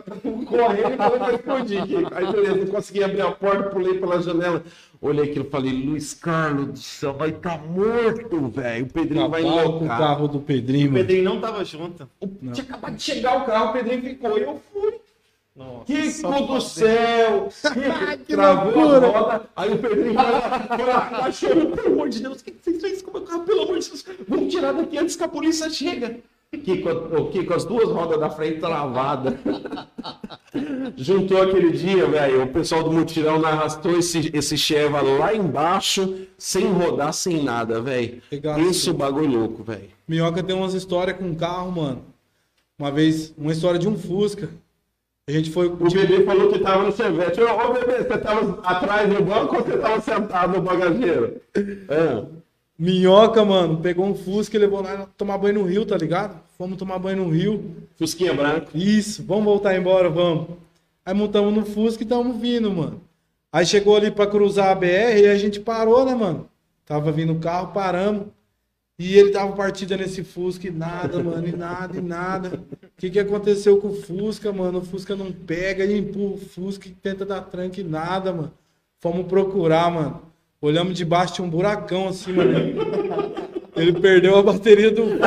[0.47, 1.83] correndo e falou que vai explodir.
[2.13, 4.63] Aí beleza, não consegui abrir a porta, pulei pela janela.
[5.03, 8.85] Olhei aquilo e falei: Luiz Carlos do céu, vai estar morto, velho.
[8.85, 10.95] O Pedrinho vai com o carro do Pedrinho, O.
[10.95, 12.09] Pedrinho não tava junto.
[12.53, 14.39] Tinha acabado de chegar o carro, o Pedrinho ficou.
[14.39, 15.01] E eu fui.
[15.55, 17.49] Nossa, Kiko do céu!
[17.51, 19.51] Kiko, travou a roda.
[19.57, 21.77] Aí o Pedrinho foi lá, foi lá, tá chorando.
[21.77, 23.43] Pelo amor de Deus, o que que você fez com o meu carro?
[23.43, 26.21] Pelo amor de Deus, vamos tirar daqui antes que a polícia chega.
[26.59, 29.35] Kiko, o Kiko, as duas rodas da frente travadas.
[30.97, 32.45] Juntou aquele dia, velho.
[32.45, 38.21] O pessoal do mutirão arrastou esse, esse Cheva lá embaixo, sem rodar, sem nada, velho.
[38.71, 39.89] Isso é bagulho louco, velho.
[40.07, 42.05] Minhoca tem umas histórias com carro, mano.
[42.79, 44.51] Uma vez, uma história de um Fusca.
[45.27, 45.69] A gente foi.
[45.69, 47.41] O bebê falou que tava no Chevette.
[47.41, 51.41] Ô, ô bebê, você tava atrás do banco ou você tava sentado no bagageiro?
[51.55, 52.42] É.
[52.83, 56.41] Minhoca, mano, pegou um Fusca e levou nós tomar banho no rio, tá ligado?
[56.59, 57.77] Fomos tomar banho no rio.
[57.97, 58.77] Fusquinha branco.
[58.77, 60.49] Isso, vamos voltar embora, vamos.
[61.07, 63.01] Aí montamos no Fusca e estamos vindo, mano.
[63.53, 66.49] Aí chegou ali pra cruzar a BR e a gente parou, né, mano?
[66.85, 68.27] Tava vindo o carro, paramos.
[68.99, 72.61] E ele tava partida nesse Fusca e nada, mano, e nada, e nada.
[72.83, 74.81] O que que aconteceu com o Fusca, mano?
[74.81, 78.53] O Fusca não pega e empurra o Fusca e tenta dar tranque e nada, mano.
[78.99, 80.32] Fomos procurar, mano.
[80.63, 82.53] Olhamos debaixo, tinha um buracão assim, mano.
[83.75, 85.19] Ele perdeu a bateria do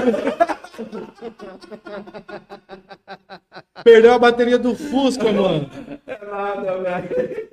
[3.83, 5.69] Perdeu a bateria do Fusca, mano.
[6.07, 7.47] Nada, velho.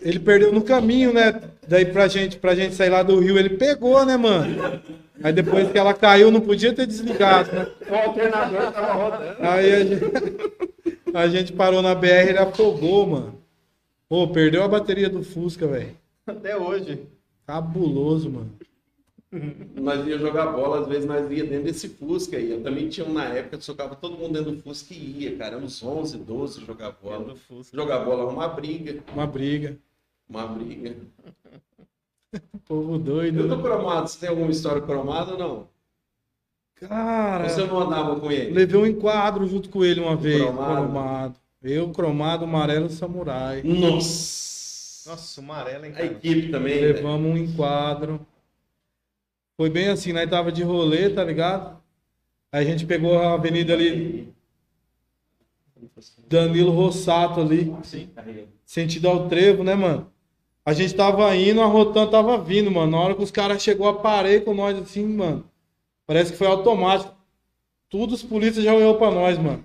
[0.00, 1.42] Ele perdeu no caminho, né?
[1.66, 4.80] Daí pra gente, pra gente sair lá do Rio, ele pegou, né, mano?
[5.24, 7.66] Aí depois que ela caiu, não podia ter desligado, né?
[7.90, 9.36] O alternador tava rodando.
[9.40, 10.04] Aí a gente,
[11.12, 13.40] a gente parou na BR, ele afogou, mano.
[14.08, 15.99] Pô, perdeu a bateria do Fusca, velho.
[16.26, 17.06] Até hoje.
[17.46, 18.50] Cabuloso, mano.
[19.76, 22.50] Nós ia jogar bola, às vezes nós ia dentro desse Fusca aí.
[22.50, 25.56] Eu também tinha uma época que socava todo mundo dentro do Fusca e ia, cara.
[25.56, 27.18] Uns 11, 12 jogar bola.
[27.18, 27.76] Dentro do Fusca.
[27.76, 29.02] Jogar bola, uma briga.
[29.12, 29.76] Uma briga.
[30.28, 30.96] Uma briga.
[32.66, 33.48] Povo Eu doido.
[33.48, 33.62] tô né?
[33.62, 35.68] cromado, você tem alguma história cromada ou não?
[36.76, 38.52] Cara, Você não andava com ele?
[38.52, 40.40] levei um enquadro junto com ele uma vez.
[40.42, 40.74] cromado?
[40.86, 41.34] cromado.
[41.62, 43.62] Eu, cromado, amarelo, samurai.
[43.62, 44.49] Nossa!
[45.06, 46.06] Nossa, o amarelo, hein, A cara?
[46.06, 46.80] equipe também.
[46.80, 46.86] né?
[46.88, 48.26] Levamos um enquadro.
[49.56, 51.80] Foi bem assim, nós tava de rolê, tá ligado?
[52.52, 54.32] Aí a gente pegou a avenida ali,
[56.28, 58.10] Danilo Rossato ali, Sim.
[58.64, 60.10] sentido ao trevo, né, mano?
[60.64, 62.92] A gente tava indo, a Rotan tava vindo, mano.
[62.92, 65.44] Na hora que os caras chegou a parei com nós assim, mano.
[66.06, 67.14] Parece que foi automático.
[67.88, 69.64] Tudo os polícias já olhou pra nós, mano.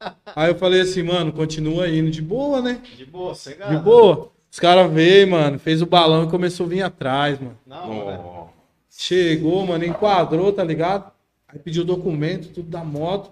[0.34, 2.82] Aí eu falei assim, mano, continua indo de boa, né?
[2.96, 3.76] De boa, cegado.
[3.76, 4.32] De boa.
[4.50, 7.56] Os caras veio, mano, fez o balão e começou a vir atrás, mano.
[7.66, 8.50] Não, velho.
[8.90, 11.10] Chegou, mano, enquadrou, tá ligado?
[11.48, 13.30] Aí pediu documento, tudo da moto.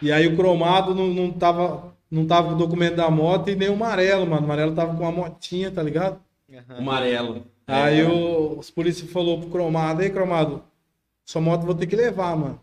[0.00, 3.56] E aí o cromado não, não, tava, não tava com o documento da moto e
[3.56, 4.42] nem o amarelo, mano.
[4.42, 6.20] O amarelo tava com uma motinha, tá ligado?
[6.50, 6.78] Aham.
[6.78, 7.44] Amarelo.
[7.66, 10.62] Aí o- os polícias falou pro Cromado, aí Cromado,
[11.26, 12.60] sua moto vou ter que levar, mano.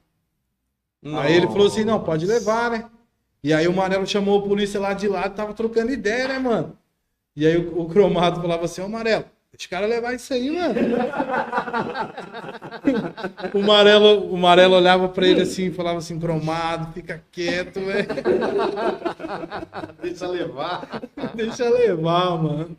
[1.19, 2.89] Aí ele falou assim, não, pode levar, né?
[3.43, 6.75] E aí o Marelo chamou a polícia lá de lado, tava trocando ideia, né, mano?
[7.35, 10.49] E aí o, o Cromado falava assim, ô Marelo, deixa o cara levar isso aí,
[10.49, 10.73] mano.
[13.53, 18.07] o, Marelo, o Marelo olhava pra ele assim e falava assim, Cromado, fica quieto, velho.
[20.01, 21.01] Deixa levar.
[21.33, 22.77] Deixa levar, mano.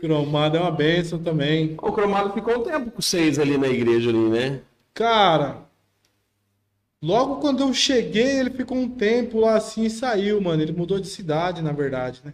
[0.00, 1.74] Cromado é uma benção também.
[1.82, 4.60] O Cromado ficou um tempo com vocês ali na igreja ali, né?
[4.92, 5.62] Cara,
[7.02, 10.62] logo quando eu cheguei, ele ficou um tempo lá assim e saiu, mano.
[10.62, 12.32] Ele mudou de cidade, na verdade, né?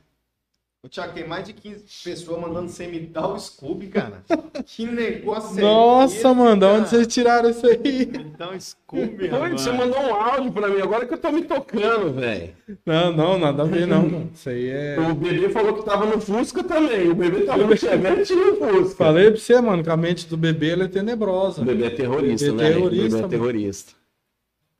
[0.83, 4.23] O Thiago, tem mais de 15 pessoas mandando você me dar o Scooby, cara.
[4.65, 6.89] Que negócio é Nossa, esse, mano, da onde cara?
[6.89, 8.07] vocês tiraram isso aí?
[8.07, 9.61] Me dá um Scooby, Oi, rapaz.
[9.61, 12.55] você mandou um áudio pra mim, agora que eu tô me tocando, velho.
[12.87, 14.31] Não, não, nada a ver, não, mano.
[14.35, 14.97] Isso aí é.
[14.99, 17.11] O bebê falou que tava no Fusca também.
[17.11, 18.97] O bebê tava no Chevette e no Fusca.
[19.05, 21.61] Falei pra você, mano, que a mente do bebê ela é tenebrosa.
[21.61, 22.71] O bebê é terrorista, Bebê né?
[22.73, 23.29] terrorista, o bebê é mano.
[23.29, 23.93] terrorista.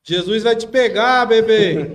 [0.03, 1.75] Jesus vai te pegar, bebê.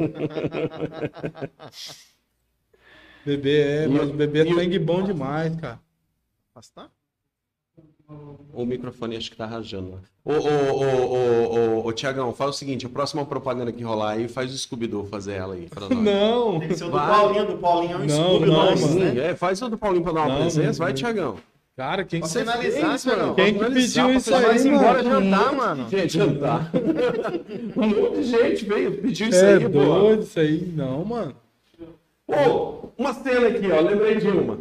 [3.27, 5.81] bebê é, mas o bebê é sangue bom demais, cara.
[8.53, 9.99] O microfone acho que tá rajando.
[10.25, 14.13] Ô, ô, ô, ô, ô, ô, Tiagão, faz o seguinte, a próxima propaganda que rolar
[14.13, 15.99] aí, faz o Scooby-Doo fazer ela aí pra nós.
[15.99, 16.61] Não.
[16.61, 17.07] Tem que ser o do Vai.
[17.09, 18.95] Paulinho, do Paulinho é um Não, Scooby não, mano.
[19.15, 19.31] né?
[19.31, 20.69] É, faz o do Paulinho pra dar uma Não, presença.
[20.71, 20.95] não, Vai, não.
[20.95, 21.37] Tiagão.
[21.77, 23.23] Cara, quem que finalizar, fez, Thiagão.
[23.25, 23.35] mano?
[23.35, 24.77] Quem que pediu isso pra aí, Vai mano?
[24.77, 25.89] embora jantar, mano.
[25.91, 26.71] Gente, jantar.
[27.77, 29.69] um monte de gente veio, pediu isso É aí, pô.
[29.69, 30.73] doido isso aí.
[30.75, 31.35] Não, mano.
[32.27, 34.59] Pô, uma cena aqui, ó, lembrei de uma.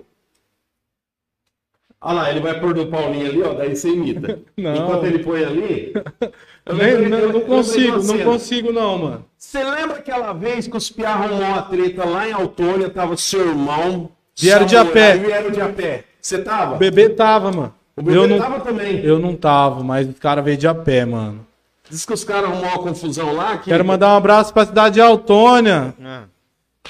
[2.01, 4.39] Olha lá, ele vai pôr do Paulinho ali, ó, daí você imita.
[4.55, 4.75] Não.
[4.75, 5.93] Enquanto ele põe ali.
[6.65, 9.25] eu lembrei- não, eu não consigo, não consigo não, mano.
[9.37, 13.47] Você lembra aquela vez que os Pia arrumou uma treta lá em Autônia, tava seu
[13.47, 14.09] irmão.
[14.37, 15.17] Vieram de a pé.
[15.17, 16.03] Vieram de a pé.
[16.21, 16.75] Você tava?
[16.75, 17.73] O bebê tava, mano.
[17.95, 19.03] O bebê eu não, tava também.
[19.03, 21.45] eu não tava, mas os caras veio de a pé, mano.
[21.89, 23.57] Diz que os caras arrumou uma confusão lá.
[23.57, 23.69] Que...
[23.69, 25.93] Quero mandar um abraço pra cidade de Autônia.
[26.03, 26.23] Ah,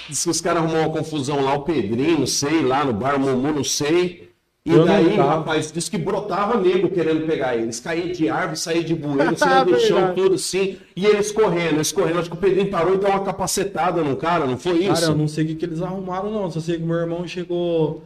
[0.09, 3.19] Diz que os caras arrumou uma confusão lá, o Pedrinho, não sei, lá no bar
[3.19, 4.25] Mumu, não sei.
[4.67, 7.79] E Eu daí, rapaz, diz que brotava nego querendo pegar eles.
[7.79, 10.77] Caía de árvore, saía de bueiro, saía do chão, tudo assim.
[10.95, 12.17] E eles correndo, eles correndo.
[12.19, 15.01] Acho que o Pedrinho parou e deu uma capacetada no cara, não foi isso?
[15.01, 16.49] Cara, eu não sei o que, que eles arrumaram, não.
[16.49, 18.01] Só sei que meu irmão chegou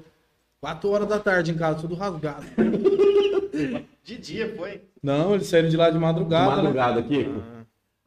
[0.59, 2.45] 4 horas da tarde em casa, tudo rasgado.
[4.03, 4.81] de dia foi.
[5.01, 6.63] Não, eles saíram de lá de madrugada, né?
[6.63, 7.25] madrugada aqui.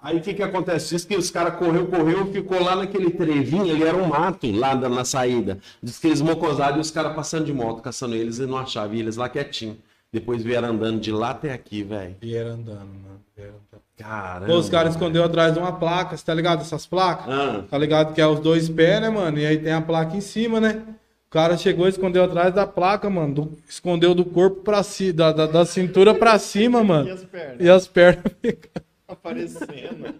[0.03, 0.91] Aí o que que acontece?
[0.95, 4.75] Diz que os caras correu, correu, ficou lá naquele trevinho, ali era um mato lá
[4.75, 5.59] da- na saída.
[5.83, 8.95] Diz que eles mocosaram e os caras passando de moto, caçando eles e não achavam,
[8.97, 9.79] e eles lá quietinho.
[10.13, 12.17] Depois vieram andando de lá até aqui, velho.
[12.21, 13.21] E era andando, mano.
[13.37, 13.83] Vieram andando.
[13.97, 14.55] Caramba.
[14.55, 16.61] Os caras escondeu atrás de uma placa, você tá ligado?
[16.63, 17.33] Essas placas?
[17.33, 19.39] Ah, Tá ligado que é os dois pés, né, mano?
[19.39, 20.83] E aí tem a placa em cima, né?
[21.29, 23.35] O cara chegou e escondeu atrás da placa, mano.
[23.35, 27.11] do- escondeu do corpo pra cima, da, da, da cintura pra cima, E mano.
[27.13, 28.25] as pernas E as pernas.
[29.13, 30.15] aparecendo.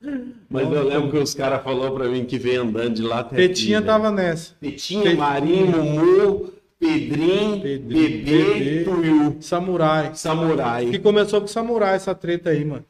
[0.48, 3.36] mas eu lembro que os caras falaram pra mim que veio andando de lá até
[3.36, 4.54] Petinha aqui, tava nessa.
[4.60, 4.72] velho.
[4.72, 5.20] Petinha, Petinha.
[5.20, 8.84] Marinho, Mumu, Pedrinho, Pedrinho, Bebê, Bebê.
[8.84, 10.14] Tuiu, Samurai.
[10.14, 10.90] Samurai.
[10.90, 12.84] Que começou com samurai essa treta aí, mano.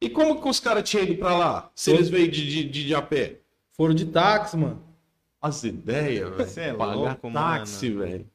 [0.00, 1.70] E como que os caras tinham ido pra lá?
[1.74, 3.40] Se eles veio de, de, de, de a pé?
[3.72, 4.82] Foram de táxi, mano.
[5.40, 6.48] As ideias, velho.
[6.48, 8.26] Cê é Pagar louco, táxi, velho.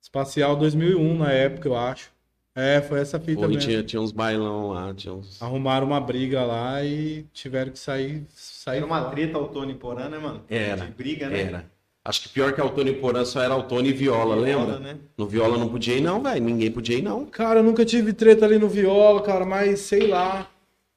[0.00, 2.13] Espacial 2001, na época, eu acho.
[2.56, 3.58] É, foi essa fita e mesmo.
[3.58, 5.42] tinha, tinha uns bailão lá, tinha uns...
[5.42, 8.24] Arrumaram uma briga lá e tiveram que sair.
[8.30, 9.10] sair Era uma fora.
[9.10, 10.42] treta Autônio e Porã, né, mano?
[10.48, 11.40] Era, De briga, né?
[11.40, 11.74] Era.
[12.04, 14.78] Acho que pior que Altônio e Porã só era Altônio e Viola, lembra?
[14.78, 14.98] né?
[15.16, 16.44] No Viola não podia ir não, velho.
[16.44, 17.24] Ninguém podia ir não.
[17.24, 20.46] Cara, eu nunca tive treta ali no viola, cara, mas sei lá.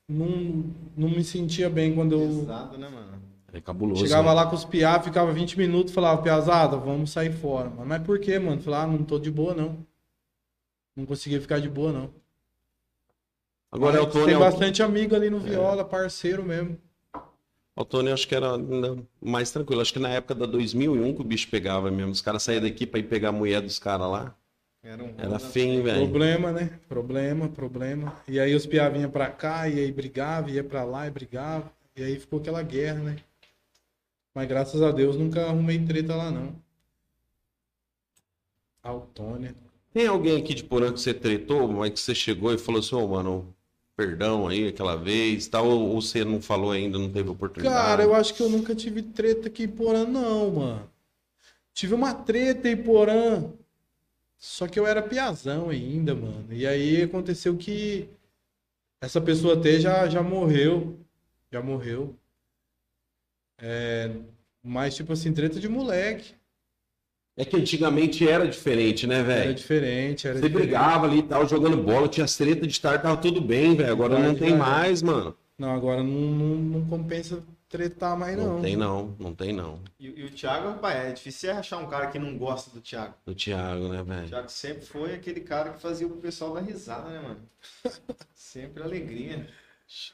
[0.09, 0.65] Não,
[0.97, 3.07] não me sentia bem quando eu Pesado, né, mano?
[3.53, 4.03] É cabuloso.
[4.03, 4.33] chegava né?
[4.33, 7.69] lá com os piá, ficava 20 minutos, falava, piazada, vamos sair fora.
[7.69, 7.85] Mano.
[7.85, 8.61] Mas por quê, mano?
[8.61, 9.77] Falei, ah, não tô de boa, não.
[10.97, 12.09] Não conseguia ficar de boa, não.
[13.71, 16.75] Agora Mas Altônio, Tem é bastante amigo ali no viola, parceiro mesmo.
[17.75, 18.53] Altônio acho que era
[19.21, 19.79] mais tranquilo.
[19.79, 22.11] Acho que na época da 2001 que o bicho pegava mesmo.
[22.11, 24.35] Os caras saíam daqui pra ir pegar a mulher dos caras lá.
[24.81, 25.99] Era um Era feio, velho.
[25.99, 26.79] Problema, né?
[26.89, 28.15] Problema, problema.
[28.27, 31.71] E aí os piá vinham pra cá, e aí brigava, ia pra lá e brigava.
[31.95, 33.17] E aí ficou aquela guerra, né?
[34.33, 36.55] Mas graças a Deus nunca arrumei treta lá, não.
[38.81, 39.66] Autônia.
[39.97, 42.93] Tem alguém aqui de Porã que você tretou, mas que você chegou e falou assim,
[42.93, 43.51] ô, mano,
[43.95, 47.75] perdão aí aquela vez, tal, ou ou você não falou ainda, não teve oportunidade?
[47.75, 50.91] Cara, eu acho que eu nunca tive treta aqui em Porã, não, mano.
[51.73, 53.51] Tive uma treta em Porã.
[54.37, 56.45] Só que eu era piazão ainda, mano.
[56.51, 58.07] E aí aconteceu que
[59.01, 60.95] essa pessoa até já, já morreu.
[61.51, 62.15] Já morreu.
[63.57, 64.11] É,
[64.61, 66.36] mas, tipo assim, treta de moleque.
[67.37, 69.55] É que antigamente era diferente, né, Era velho?
[69.55, 70.67] diferente, era Você diferente.
[70.67, 73.91] brigava ali e tal, jogando bola, tinha as treta de estar, tava tudo bem, velho.
[73.91, 74.57] Agora não tem verdade.
[74.57, 75.37] mais, mano.
[75.57, 78.55] Não, agora não, não, não compensa tretar mais, não.
[78.55, 79.79] Não tem não, não tem não.
[79.99, 82.81] E, e o Thiago, rapaz, é difícil você achar um cara que não gosta do
[82.81, 83.13] Thiago.
[83.25, 84.27] O Thiago, né, O velho?
[84.27, 87.39] Thiago sempre foi aquele cara que fazia o pessoal dar risada, né, mano?
[88.33, 89.47] Sempre alegria.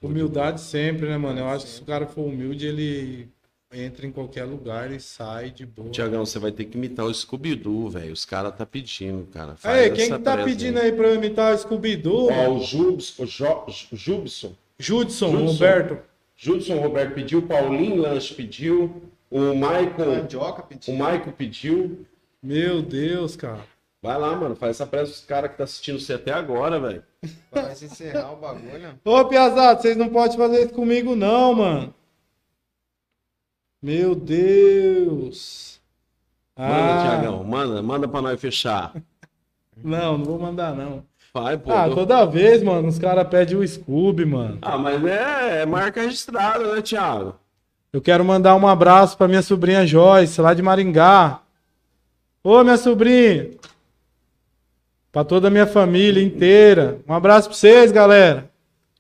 [0.02, 1.40] Humildade sempre, né, mano?
[1.40, 3.32] Eu acho que se o cara for humilde, ele
[3.74, 5.90] entra em qualquer lugar e sai de boa.
[5.90, 8.14] Tiagão, você vai ter que imitar o Scooby-Doo, velho.
[8.14, 9.56] Os caras tá pedindo, cara.
[9.56, 12.30] Faz Aí, quem essa que tá presa pedindo aí pra eu imitar o Scooby-Doo?
[12.32, 14.54] Ó, o Jubs, o Jo- o Jubson.
[14.80, 15.46] Judson, Judson.
[15.46, 15.98] Roberto.
[16.36, 20.94] Judson Roberto pediu, Paulinho Lanche pediu, o Michael, Mandioca o pediu.
[20.94, 22.06] Michael pediu.
[22.42, 23.62] Meu Deus, cara.
[24.02, 27.04] Vai lá, mano, faz essa pressa pros caras que tá assistindo você até agora, velho.
[27.54, 29.00] Nós encerrar o bagulho.
[29.06, 31.94] Ô, Piazada, vocês não podem fazer isso comigo, não, mano.
[33.84, 35.82] Meu Deus.
[36.58, 38.94] Manda, Ah, Tiagão, manda, manda pra nós fechar.
[39.84, 41.04] Não, não vou mandar, não.
[41.34, 41.72] Vai, pô.
[41.74, 44.60] Ah, toda vez, mano, os caras pedem o Scooby, mano.
[44.62, 47.36] Ah, mas é, é marca registrada, né, Thiago?
[47.92, 51.42] Eu quero mandar um abraço pra minha sobrinha Joyce, lá de Maringá.
[52.44, 53.50] Ô, minha sobrinha.
[55.12, 57.00] Pra toda a minha família inteira.
[57.08, 58.50] Um abraço pra vocês, galera.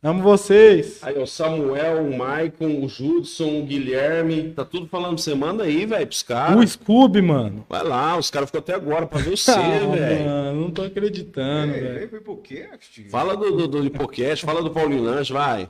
[0.03, 0.99] Amo vocês.
[1.01, 5.33] Aí, o Samuel, o Maicon, o Judson, o Guilherme, tá tudo falando pra você.
[5.33, 6.71] Manda aí, velho, pros O caras.
[6.71, 7.65] Scooby, mano.
[7.69, 10.25] Vai lá, os caras ficam até agora pra ver você, Ah, velho.
[10.25, 12.09] mano, não tô acreditando, velho.
[12.09, 13.09] Foi por quê, Steve?
[13.09, 15.69] Fala do, do, do Hipocast, fala do Paulinho Lanche, vai.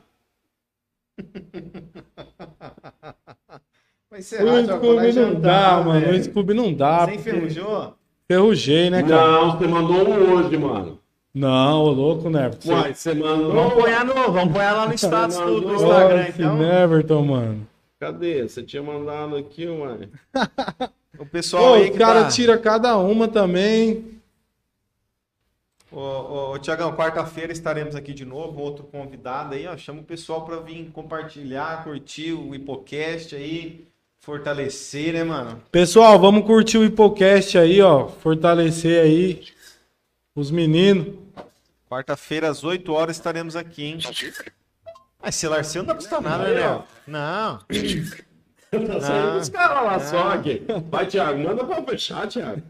[4.10, 6.00] Vai O encerrar, já Scooby não dá, mano.
[6.02, 6.20] velho.
[6.20, 7.00] O Scooby não dá.
[7.06, 7.94] Você porque- enferrujou?
[8.28, 9.32] Ferrugei, né, cara?
[9.32, 11.00] Não, você mandou um hoje, mano.
[11.34, 12.52] Não, ô louco, né?
[12.64, 13.52] Uai, você mandou.
[13.54, 16.58] Vamos pôr no, vamos pôr lá no status do, do Instagram, então.
[16.58, 17.68] Neverton, mano.
[18.00, 18.44] Cadê?
[18.44, 20.10] Você tinha mandado aqui, mano.
[21.20, 22.30] O pessoal Pô, aí que caras tá...
[22.32, 24.20] tiram cada uma também.
[25.92, 29.78] Ô, ô, ô, Tiagão, quarta-feira estaremos aqui de novo, outro convidado aí, ó.
[29.78, 33.88] Chama o pessoal pra vir compartilhar, curtir o Hipocast aí,
[34.20, 35.62] fortalecer, né, mano?
[35.72, 38.08] Pessoal, vamos curtir o Hipocast aí, ó.
[38.08, 39.53] Fortalecer aí
[40.36, 41.08] os meninos.
[41.90, 43.98] Quarta-feira, às 8 horas, estaremos aqui, hein?
[45.22, 46.84] Ah, celular seu não dá pra nada, né, Léo?
[47.08, 47.60] Não.
[48.72, 50.64] Tá saindo os caras lá só aqui.
[50.90, 52.62] Vai, Thiago, manda pra fechar, Thiago.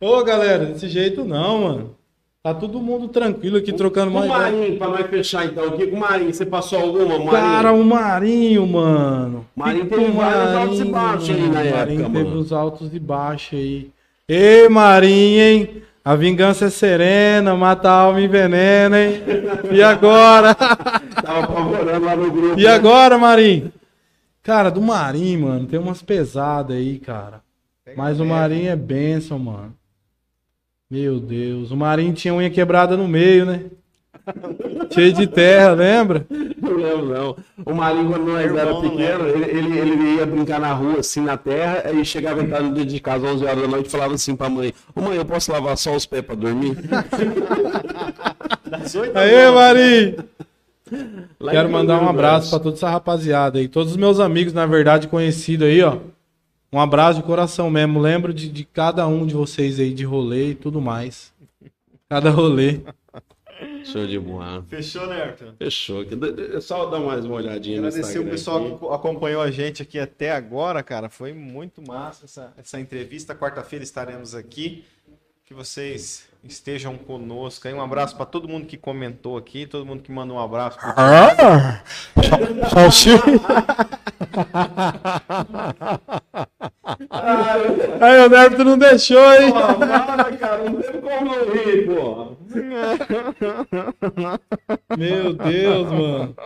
[0.00, 1.96] Ô, galera, desse jeito não, mano.
[2.42, 4.40] Tá todo mundo tranquilo aqui, trocando O uma ideia.
[4.40, 7.30] Marinho, pra nós fechar então aqui, com o Marinho, você passou alguma, Marinho?
[7.30, 9.46] Cara, o Marinho, mano.
[9.54, 11.60] Marinho teve o vários altos e baixos aí na mano.
[11.60, 12.40] época, Marinho teve mano.
[12.40, 13.90] os altos e baixos aí.
[14.26, 15.82] Ei, Marinho, hein?
[16.04, 19.22] A vingança é serena, mata a alma e envenena, hein?
[19.70, 20.54] E agora?
[21.22, 22.58] Tava apavorando lá no grupo.
[22.58, 23.72] E agora, Marinho?
[24.42, 27.40] Cara, do Marinho, mano, tem umas pesadas aí, cara.
[27.96, 29.74] Mas o Marinho é benção, mano.
[30.90, 31.70] Meu Deus.
[31.70, 33.66] O Marinho tinha unha quebrada no meio, né?
[34.90, 36.26] Cheio de terra, lembra?
[36.30, 37.36] Não lembro, não.
[37.64, 41.36] O Marinho, quando nós era pequeno, ele, ele, ele ia brincar na rua, assim, na
[41.36, 44.36] terra, aí chegava entrar no dia de casa, 11 horas da noite, e falava assim
[44.36, 46.76] pra mãe, ô mãe, eu posso lavar só os pés pra dormir?
[48.64, 50.24] Das 8 Aê, Marinho!
[51.40, 53.66] Lá Quero mandar um abraço pra toda essa rapaziada aí.
[53.66, 55.98] Todos os meus amigos, na verdade, conhecidos aí, ó.
[56.72, 58.00] Um abraço de coração mesmo.
[58.00, 61.32] Lembro de, de cada um de vocês aí, de rolê e tudo mais.
[62.08, 62.80] Cada rolê.
[63.84, 64.64] Show de bola.
[64.68, 65.54] Fechou, né, Arthur?
[65.58, 66.04] Fechou.
[66.54, 68.78] É só dar mais uma olhadinha no Agradecer o pessoal aqui.
[68.78, 71.08] que acompanhou a gente aqui até agora, cara.
[71.08, 73.34] Foi muito massa essa, essa entrevista.
[73.34, 74.84] Quarta-feira estaremos aqui.
[75.44, 77.74] Que vocês estejam conosco aí.
[77.74, 80.78] Um abraço para todo mundo que comentou aqui, todo mundo que mandou um abraço.
[80.78, 81.82] pro Ah!
[88.00, 89.52] Aí o Nerbito não deixou, hein?
[89.52, 89.60] Pô,
[90.38, 92.32] cara, não teve como rir, pô.
[94.96, 96.36] Meu Deus, mano.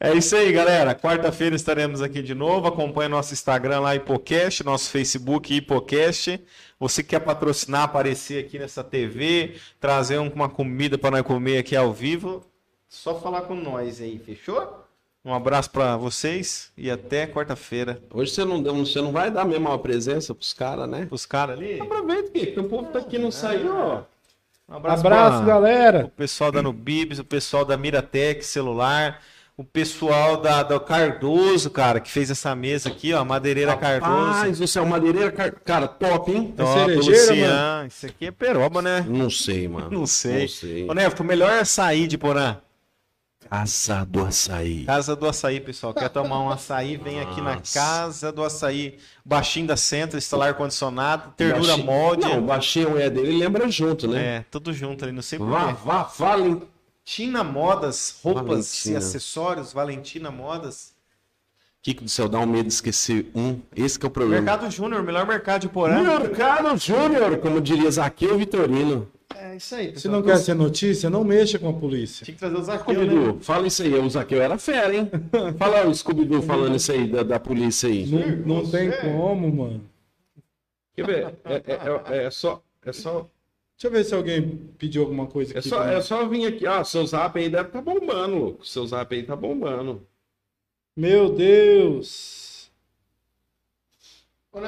[0.00, 0.94] É isso aí, galera.
[0.94, 2.66] Quarta-feira estaremos aqui de novo.
[2.66, 6.40] Acompanhe nosso Instagram lá, Hipocast, nosso Facebook Hipocast.
[6.78, 11.58] Você que quer patrocinar, aparecer aqui nessa TV, trazer um- uma comida para nós comer
[11.58, 12.44] aqui ao vivo,
[12.88, 14.83] só falar com nós aí, fechou?
[15.24, 17.98] Um abraço para vocês e até quarta-feira.
[18.12, 21.08] Hoje você não, você não vai dar mesmo uma presença pros caras, né?
[21.10, 21.80] Os caras ali.
[21.80, 24.02] Aproveita que que o povo tá aqui, não saiu, ó.
[24.68, 26.04] Um Abraço, pra- galera.
[26.06, 29.20] o pessoal da Nubibs, o pessoal da Miratec celular,
[29.56, 34.12] o pessoal da, da Cardoso, cara, que fez essa mesa aqui, ó, Madeireira Cardoso.
[34.32, 36.52] Rapaz, o céu, madeireira, car- cara, top, hein?
[36.58, 37.86] É Top, Lucian.
[37.86, 39.04] Isso aqui é peroba, né?
[39.08, 39.90] Não sei, mano.
[39.90, 40.40] Não sei.
[40.42, 40.86] Não sei.
[40.88, 42.56] Ô, o melhor é sair de Porã.
[43.48, 44.84] Casa do açaí.
[44.84, 45.94] Casa do Açaí, pessoal.
[45.94, 46.96] Quer tomar um açaí?
[46.96, 47.78] Vem aqui na Nossa.
[47.78, 48.98] Casa do Açaí.
[49.24, 52.22] Baixinho da Centro, instalar ar-condicionado, ternura Baixei- molde.
[52.26, 54.36] Não, baixei a unha dele e lembra junto, né?
[54.38, 55.80] É, tudo junto ali, não sei Vá, porquê.
[55.84, 56.62] vá, Valen...
[57.06, 58.94] Valentina Modas, roupas Valentina.
[58.94, 60.94] e acessórios, Valentina Modas.
[61.82, 63.60] Kiko do céu, dá um medo de esquecer um.
[63.76, 64.40] Esse que é o problema.
[64.40, 66.02] Mercado Júnior, melhor mercado de Porã.
[66.02, 69.06] Mercado Júnior, como diria Zaqueu Vitorino.
[69.36, 70.14] É isso aí, Se pessoal.
[70.14, 72.24] não quer ser notícia, não mexa com a polícia.
[72.24, 73.04] Tinha que trazer os Zaqueu, né?
[73.06, 73.94] Scooby-Doo, fala isso aí.
[73.94, 75.10] O Zaqueu era fera, hein?
[75.58, 78.06] Fala o Scooby-Doo falando isso aí da, da polícia aí.
[78.06, 79.84] Não, não tem como, mano.
[80.94, 81.34] Quer ver?
[81.44, 82.62] É, é- é- é só...
[82.86, 83.26] É só,
[83.76, 85.68] Deixa eu ver se alguém pediu alguma coisa é aqui.
[85.68, 85.94] só, pra mim.
[85.94, 86.66] é só vir aqui.
[86.66, 88.64] Ah, seu zap aí deve tá bombando, louco.
[88.66, 90.06] Seu zap aí tá bombando.
[90.96, 92.70] Meu Deus.
[94.52, 94.60] Ô,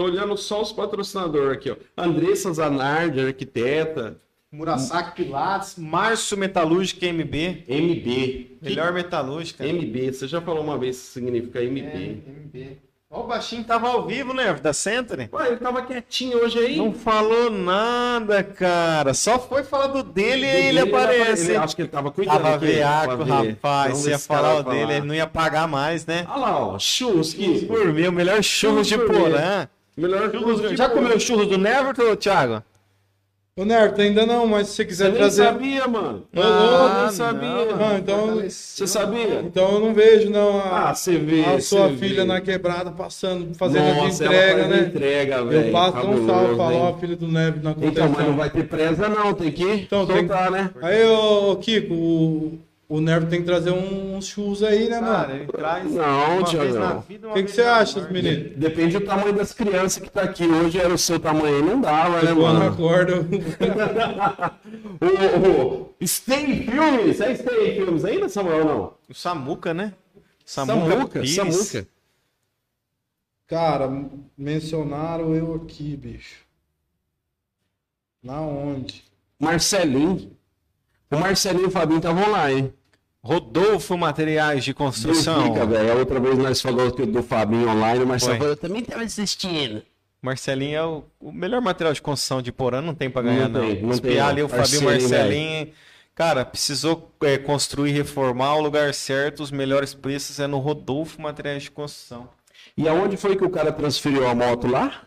[0.00, 1.76] Tô olhando só os patrocinadores aqui, ó.
[1.94, 4.16] Andressa Zanardi, arquiteta.
[4.50, 7.66] Murasaki Pilates, Márcio Metalúrgica MB.
[7.68, 8.56] MB.
[8.62, 9.62] Melhor metalúrgica.
[9.62, 12.22] MB, você já falou uma vez que significa É, MB.
[12.26, 12.78] MB.
[13.10, 14.54] Ó, o baixinho tava ao vivo, né?
[14.54, 15.28] Da Century.
[15.30, 16.76] Ué, ele tava quietinho hoje aí.
[16.78, 19.12] Não falou nada, cara.
[19.12, 21.48] Só foi falar do dele e aí ele Ele aparece.
[21.50, 22.40] Ele, acho que ele tava cuidando.
[22.40, 23.98] Tava veaco, rapaz.
[23.98, 26.26] Você ia se esse cara falar o dele, ele não ia pagar mais, né?
[26.26, 26.78] Olha lá, ó.
[26.78, 28.96] Churros, que por mil, melhor churros de.
[28.96, 29.68] Porã.
[29.96, 32.62] Melhor churros de Já comeu churros do Neverton, Thiago?
[33.56, 35.44] Ô, Nerto, ainda não, mas se você Você quiser nem trazer.
[35.44, 36.22] sabia, mano.
[36.32, 37.48] Louco, Ah, nem sabia.
[37.66, 37.84] não.
[37.84, 39.40] Ah, então, Você sabia?
[39.44, 41.44] então eu não vejo, não, a, Ah, você vê.
[41.44, 42.24] a sua você filha vê.
[42.28, 44.86] na quebrada passando, fazendo Nossa, entrega, ela faz né?
[44.88, 45.66] entrega, velho.
[45.66, 46.80] Eu passo um salve, Cabuloso, falo, hein?
[46.80, 47.92] ó, filho do Neve, não acontece.
[47.92, 48.36] Então, mas não não.
[48.36, 49.34] vai ter presa, não.
[49.34, 50.70] Tem que Então, tem- soltar, né?
[50.80, 52.58] Aí, ô, ô, Kiko, o,
[52.90, 55.34] o Nervo tem que trazer um, uns shoes aí, né, Cara, mano?
[55.34, 57.00] ele traz Não, uma Thiago, vez na não.
[57.02, 58.50] vida, O que, que você acha, menino?
[58.56, 60.44] Depende do tamanho das crianças que tá aqui.
[60.44, 62.76] Hoje era o seu tamanho aí, não dava, né, mano?
[62.76, 63.14] corda.
[65.00, 68.94] o, o Stay Filmes, é Stay Filmes ainda, Samuel, não?
[69.08, 69.94] O Samuca, né?
[70.44, 71.34] Samuca, Samuca, Pires.
[71.36, 71.88] Samuca.
[73.46, 73.88] Cara,
[74.36, 76.44] mencionaram eu aqui, bicho.
[78.20, 79.04] Na onde?
[79.38, 80.36] Marcelinho.
[81.10, 82.72] O Marcelinho e o Fabinho estavam lá, hein?
[83.22, 85.52] Rodolfo Materiais de Construção.
[85.52, 85.92] Fica, velho.
[85.92, 89.82] A outra vez nós falamos que do Fabinho online, Marcelo falou, eu também tava assistindo.
[90.22, 93.60] Marcelinho é o, o melhor material de construção de Porã, não tem pra ganhar, Não
[93.62, 93.68] não.
[93.74, 95.72] tem, não Espiar tem, ali o Fabinho parceiro, hein, Marcelinho.
[96.14, 101.62] Cara, precisou é, construir, reformar o lugar certo, os melhores preços é no Rodolfo Materiais
[101.62, 102.28] de Construção.
[102.76, 105.02] E aonde foi que o cara transferiu a moto lá?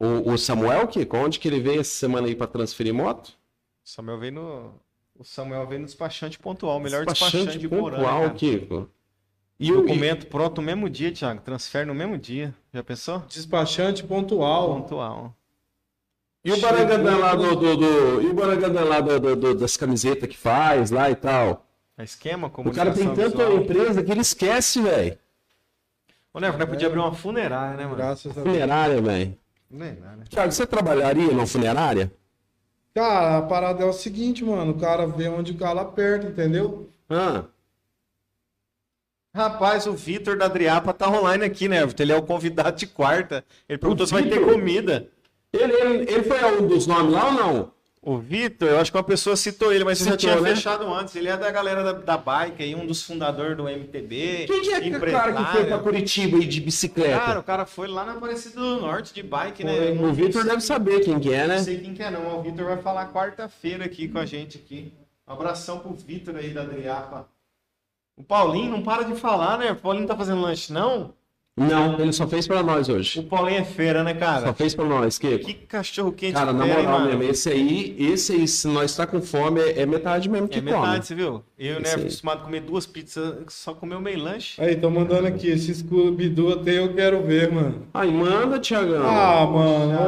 [0.00, 1.16] O, o Samuel, Kiko?
[1.16, 3.32] Onde que ele veio essa semana aí pra transferir moto?
[3.84, 4.74] Samuel veio no.
[5.18, 7.96] O Samuel veio no despachante pontual, o melhor despachante, Despachante de Porã.
[7.96, 8.34] pontual, cara.
[8.34, 8.88] Kiko.
[9.58, 11.40] E o Documento pronto no mesmo dia, Thiago.
[11.40, 12.54] Transfere no mesmo dia.
[12.72, 13.18] Já pensou?
[13.28, 14.80] Despachante pontual.
[14.82, 15.34] Pontual.
[16.44, 19.76] E o Baragadã lá do, do, do- E o Baragadã lá do- do- do- das
[19.76, 21.66] camisetas que faz lá e tal.
[21.96, 23.58] A esquema, O comunicação cara tem tanta visual.
[23.64, 25.18] empresa que ele esquece, velho.
[26.32, 27.96] Ô, Nevo, nós podíamos abrir uma funerária, né, mano?
[27.96, 28.46] Graças a Deus.
[28.46, 29.36] Funerária, velho.
[29.68, 30.24] Funerária.
[30.30, 32.12] Thiago, você trabalharia numa funerária?
[32.94, 34.72] Cara, a parada é o seguinte, mano.
[34.72, 36.90] O cara vê onde o cara aperta, entendeu?
[37.08, 37.44] Ah,
[39.34, 42.04] Rapaz, o Vitor da Driapa tá online aqui, né, Vitor?
[42.04, 43.44] Ele é o convidado de quarta.
[43.68, 45.08] Ele perguntou se vai ter comida.
[45.52, 47.72] ele, ele, ele foi um dos nomes lá ou não?
[48.00, 50.54] O Vitor, eu acho que uma pessoa citou ele, mas eu já Citou, tinha né?
[50.54, 51.14] fechado antes.
[51.16, 54.44] Ele é da galera da, da bike aí, um dos fundadores do MTB.
[54.46, 57.18] Quem que é aquele cara que foi pra Curitiba aí de bicicleta?
[57.18, 59.90] Cara, o cara foi lá na Aparecida do Norte de bike, né?
[59.90, 61.58] O não Vitor deve saber quem que é, Não né?
[61.62, 62.38] sei quem que é, não.
[62.38, 64.92] O Vitor vai falar quarta-feira aqui com a gente aqui.
[65.26, 67.28] Um abração pro Vitor aí da Driapa.
[68.16, 69.72] O Paulinho não para de falar, né?
[69.72, 71.14] O Paulinho não tá fazendo lanche, não?
[71.58, 73.22] Não, ele só fez pra nós O hoje.
[73.22, 74.52] Paulinho é feira, né, Só cara?
[74.54, 75.44] fez pra nós, Kiko.
[75.44, 79.20] Que cachorro quente Cara, na moral mesmo, esse aí, esse aí, se nós tá com
[79.20, 81.02] fome, é é metade mesmo que É metade, come.
[81.02, 81.42] você viu?
[81.58, 82.02] Eu o aí.
[82.02, 84.60] acostumado a comer duas pizzas, só comeu meio lanche.
[84.62, 85.48] Aí, tô mandando aqui.
[85.48, 87.86] Esse Scooby-Doo até eu quero ver, mano.
[87.94, 89.02] Ai, manda, Thiagão.
[89.08, 89.98] Ah, mano.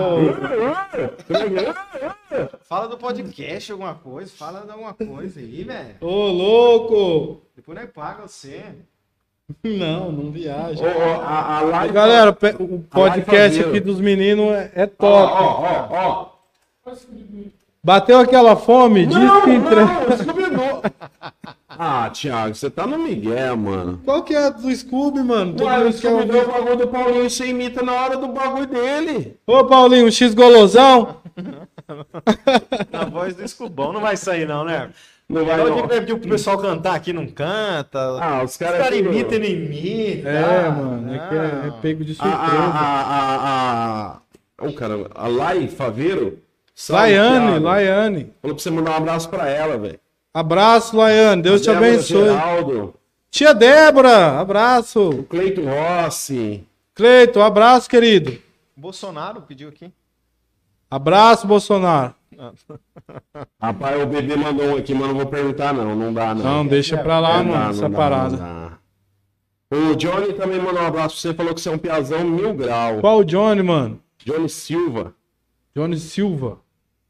[2.63, 4.31] Fala do podcast, alguma coisa.
[4.37, 5.95] Fala de alguma coisa aí, velho.
[6.01, 7.43] Ô, ô, louco.
[7.57, 8.63] Depois nós paga você.
[9.65, 10.83] Não, não viaja.
[10.85, 11.95] ô, a, a live...
[11.95, 15.33] Galera, o podcast live aqui dos meninos é, é Ó, top.
[15.33, 16.31] ó, ó,
[16.87, 16.93] ó.
[17.83, 19.07] Bateu aquela fome?
[19.07, 19.77] Diz Não, que entre...
[19.77, 20.83] não, Scooby-Doo.
[21.83, 24.03] Ah, Thiago, você tá no Miguel, mano.
[24.05, 25.55] Qual que é a do Scooby, mano?
[25.55, 26.37] Todo Ué, o é ouvir.
[26.37, 29.39] o bagulho do Paulinho, você imita na hora do bagulho dele.
[29.47, 31.17] Ô, Paulinho, um X golosão?
[32.93, 34.91] A voz do Escubão não vai sair, não, né?
[35.31, 35.77] Não vai Vai não.
[35.77, 35.89] não.
[35.89, 37.99] pediu pro pessoal cantar aqui, não canta.
[38.21, 38.79] Ah, os Os caras...
[38.83, 40.31] caras tudo- imitam e não imitam.
[40.33, 42.63] É, Ah, mano, é que é, é pego de A, surpresa.
[42.63, 44.21] a, a, a, a...
[44.63, 46.39] Oh, caramba, a Lai Faveiro.
[46.89, 47.59] Laiane.
[47.61, 48.33] Laiane.
[48.43, 50.01] Falou pra você mandar um abraço pra ela, velho.
[50.35, 51.43] Abraço, Laiane.
[51.43, 52.25] Deus te Débora abençoe.
[52.25, 52.95] Geraldo,
[53.31, 55.25] Tia Débora, abraço.
[55.31, 56.67] Cleito Rossi.
[56.95, 58.37] Cleito, abraço, querido.
[58.77, 59.93] Bolsonaro pediu aqui.
[60.91, 62.15] Abraço, Bolsonaro.
[63.61, 65.95] Rapaz, o bebê mandou um aqui, mas não vou perguntar, não.
[65.95, 66.45] Não dá, não.
[66.45, 68.37] Não, deixa pra lá, dá, mano, não essa dá, parada.
[68.37, 68.79] não dá.
[69.73, 72.53] O Johnny também mandou um abraço pra você, falou que você é um piazão mil
[72.55, 73.01] grau.
[73.01, 74.01] Qual o Johnny, mano?
[74.25, 75.15] Johnny Silva.
[75.77, 76.59] Johnny Silva.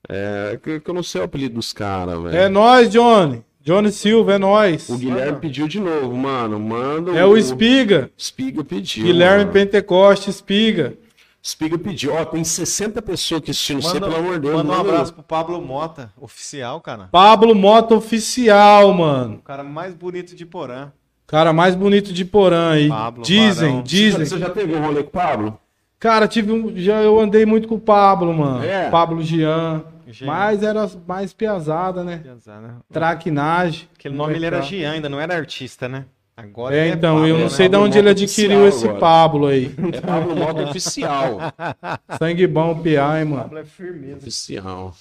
[0.08, 2.36] É, que, que eu não sei o apelido dos caras, velho.
[2.36, 3.42] É nóis, Johnny.
[3.62, 4.88] Johnny Silva, é nóis.
[4.88, 6.58] O Guilherme pediu de novo, mano.
[6.58, 8.10] Manda É o Espiga.
[8.16, 9.04] Espiga pediu.
[9.04, 9.52] Guilherme mano.
[9.52, 10.94] Pentecoste, Espiga.
[11.42, 12.14] Espiga pediu.
[12.14, 14.56] Ó, tem 60 pessoas aqui assistindo você, Manda, pelo amor de Deus.
[14.56, 17.08] manda um abraço pro Pablo Mota, oficial, cara.
[17.10, 19.36] Pablo Mota Oficial, mano.
[19.36, 20.92] O cara mais bonito de Porã.
[21.26, 22.88] Cara mais bonito de Porã aí.
[22.88, 23.82] Pablo, dizem, Varão.
[23.82, 24.26] dizem.
[24.26, 25.58] Você já teve um rolê com o Pablo?
[25.98, 28.64] Cara, tive um, já eu andei muito com o Pablo, mano.
[28.64, 28.90] É?
[28.90, 29.82] Pablo Jean.
[30.08, 30.26] Jean.
[30.26, 32.18] Mas era mais piazada, né?
[32.18, 32.74] Pesado, né?
[32.92, 33.88] Traquinagem.
[33.96, 36.04] Aquele nome ele era Gian, ainda não era artista, né?
[36.42, 37.48] Agora É, ele então, Pablo, eu não né?
[37.50, 38.98] sei de onde ele adquiriu esse agora.
[39.00, 39.74] Pablo aí.
[39.92, 41.38] É Pablo Mota Oficial.
[42.18, 42.96] Sangue bom, PI,
[43.26, 43.42] mano.
[43.42, 44.16] Pablo é firmeza.
[44.16, 44.94] Oficial.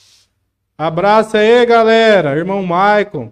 [0.77, 2.35] Abraço aí, galera.
[2.37, 3.31] Irmão Maicon.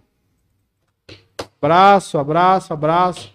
[1.62, 3.34] Abraço, abraço, abraço.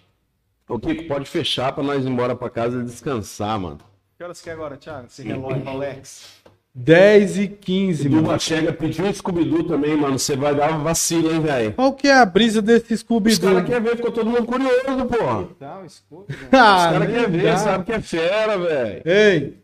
[0.67, 3.79] Ô, Kiko, pode fechar pra nós ir embora pra casa e descansar, mano.
[4.17, 5.05] Que horas que é agora, Thiago?
[5.07, 6.41] Esse relógio Rolex.
[6.75, 8.23] 10 e 15, mano.
[8.23, 10.17] Duba chega, pediu um Scooby-Doo também, mano.
[10.17, 11.73] Você vai dar vacilo, hein, velho?
[11.73, 13.53] Qual que é a brisa desse Os Scooby-Doo?
[13.53, 15.47] caras querem ver, ficou todo mundo curioso, porra.
[15.85, 16.33] Escuta.
[16.33, 17.57] Os Ah, caras nem querem ver, dá.
[17.57, 19.01] sabe que é fera, velho.
[19.05, 19.57] Ei,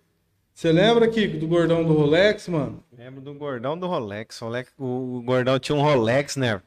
[0.54, 2.84] você lembra, Kiko, do gordão do Rolex, mano?
[2.96, 4.38] Lembro do gordão do Rolex.
[4.40, 6.62] Rolex o, o gordão tinha um Rolex, né?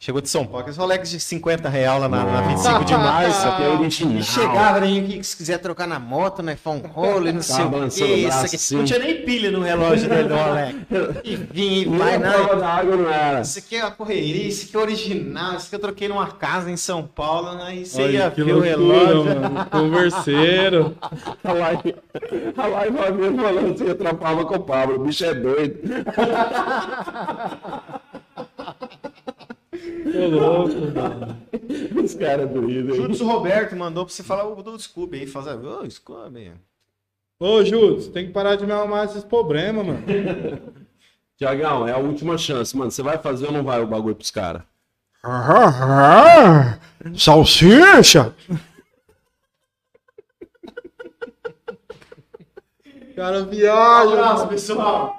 [0.00, 3.48] Chegou de São Paulo, aqueles Rolex de 50 real lá na, na 25 de março.
[3.48, 4.18] É original.
[4.18, 6.54] E chegava aí que se quiser trocar na moto, né?
[6.54, 7.86] Foi um rolo e não sei o que.
[7.86, 8.56] Isso braço, aqui.
[8.56, 8.76] assim.
[8.76, 10.76] Não tinha nem pilha no relógio dele do Rolex.
[11.24, 12.30] E vinha e vai, não.
[12.30, 13.40] prova da água não era.
[13.40, 16.70] Isso aqui é uma correria, isso aqui é original, isso aqui eu troquei numa casa
[16.70, 19.24] em São Paulo, aí você Olha, ia que ver o relógio.
[19.24, 19.66] mano.
[19.68, 20.96] Converseiro.
[21.42, 21.94] A live,
[22.56, 22.96] a live
[23.36, 25.78] falando assim, eu trampava com o Pablo, o bicho é doido.
[30.12, 31.36] Tô louco, mano.
[32.02, 33.02] Os caras doidos aí.
[33.02, 35.54] Jutsu Roberto mandou pra você falar o do Scooby aí, fazer.
[35.54, 36.52] Ô, Scooby.
[37.40, 40.02] Ô, Júlio, tem que parar de me arrumar esses problemas, mano.
[41.36, 42.90] Tiagão, é a última chance, mano.
[42.90, 44.62] Você vai fazer ou não vai o bagulho pros caras?
[47.16, 48.34] Salsicha!
[53.14, 54.46] Cara, viaja.
[54.46, 55.16] pessoal.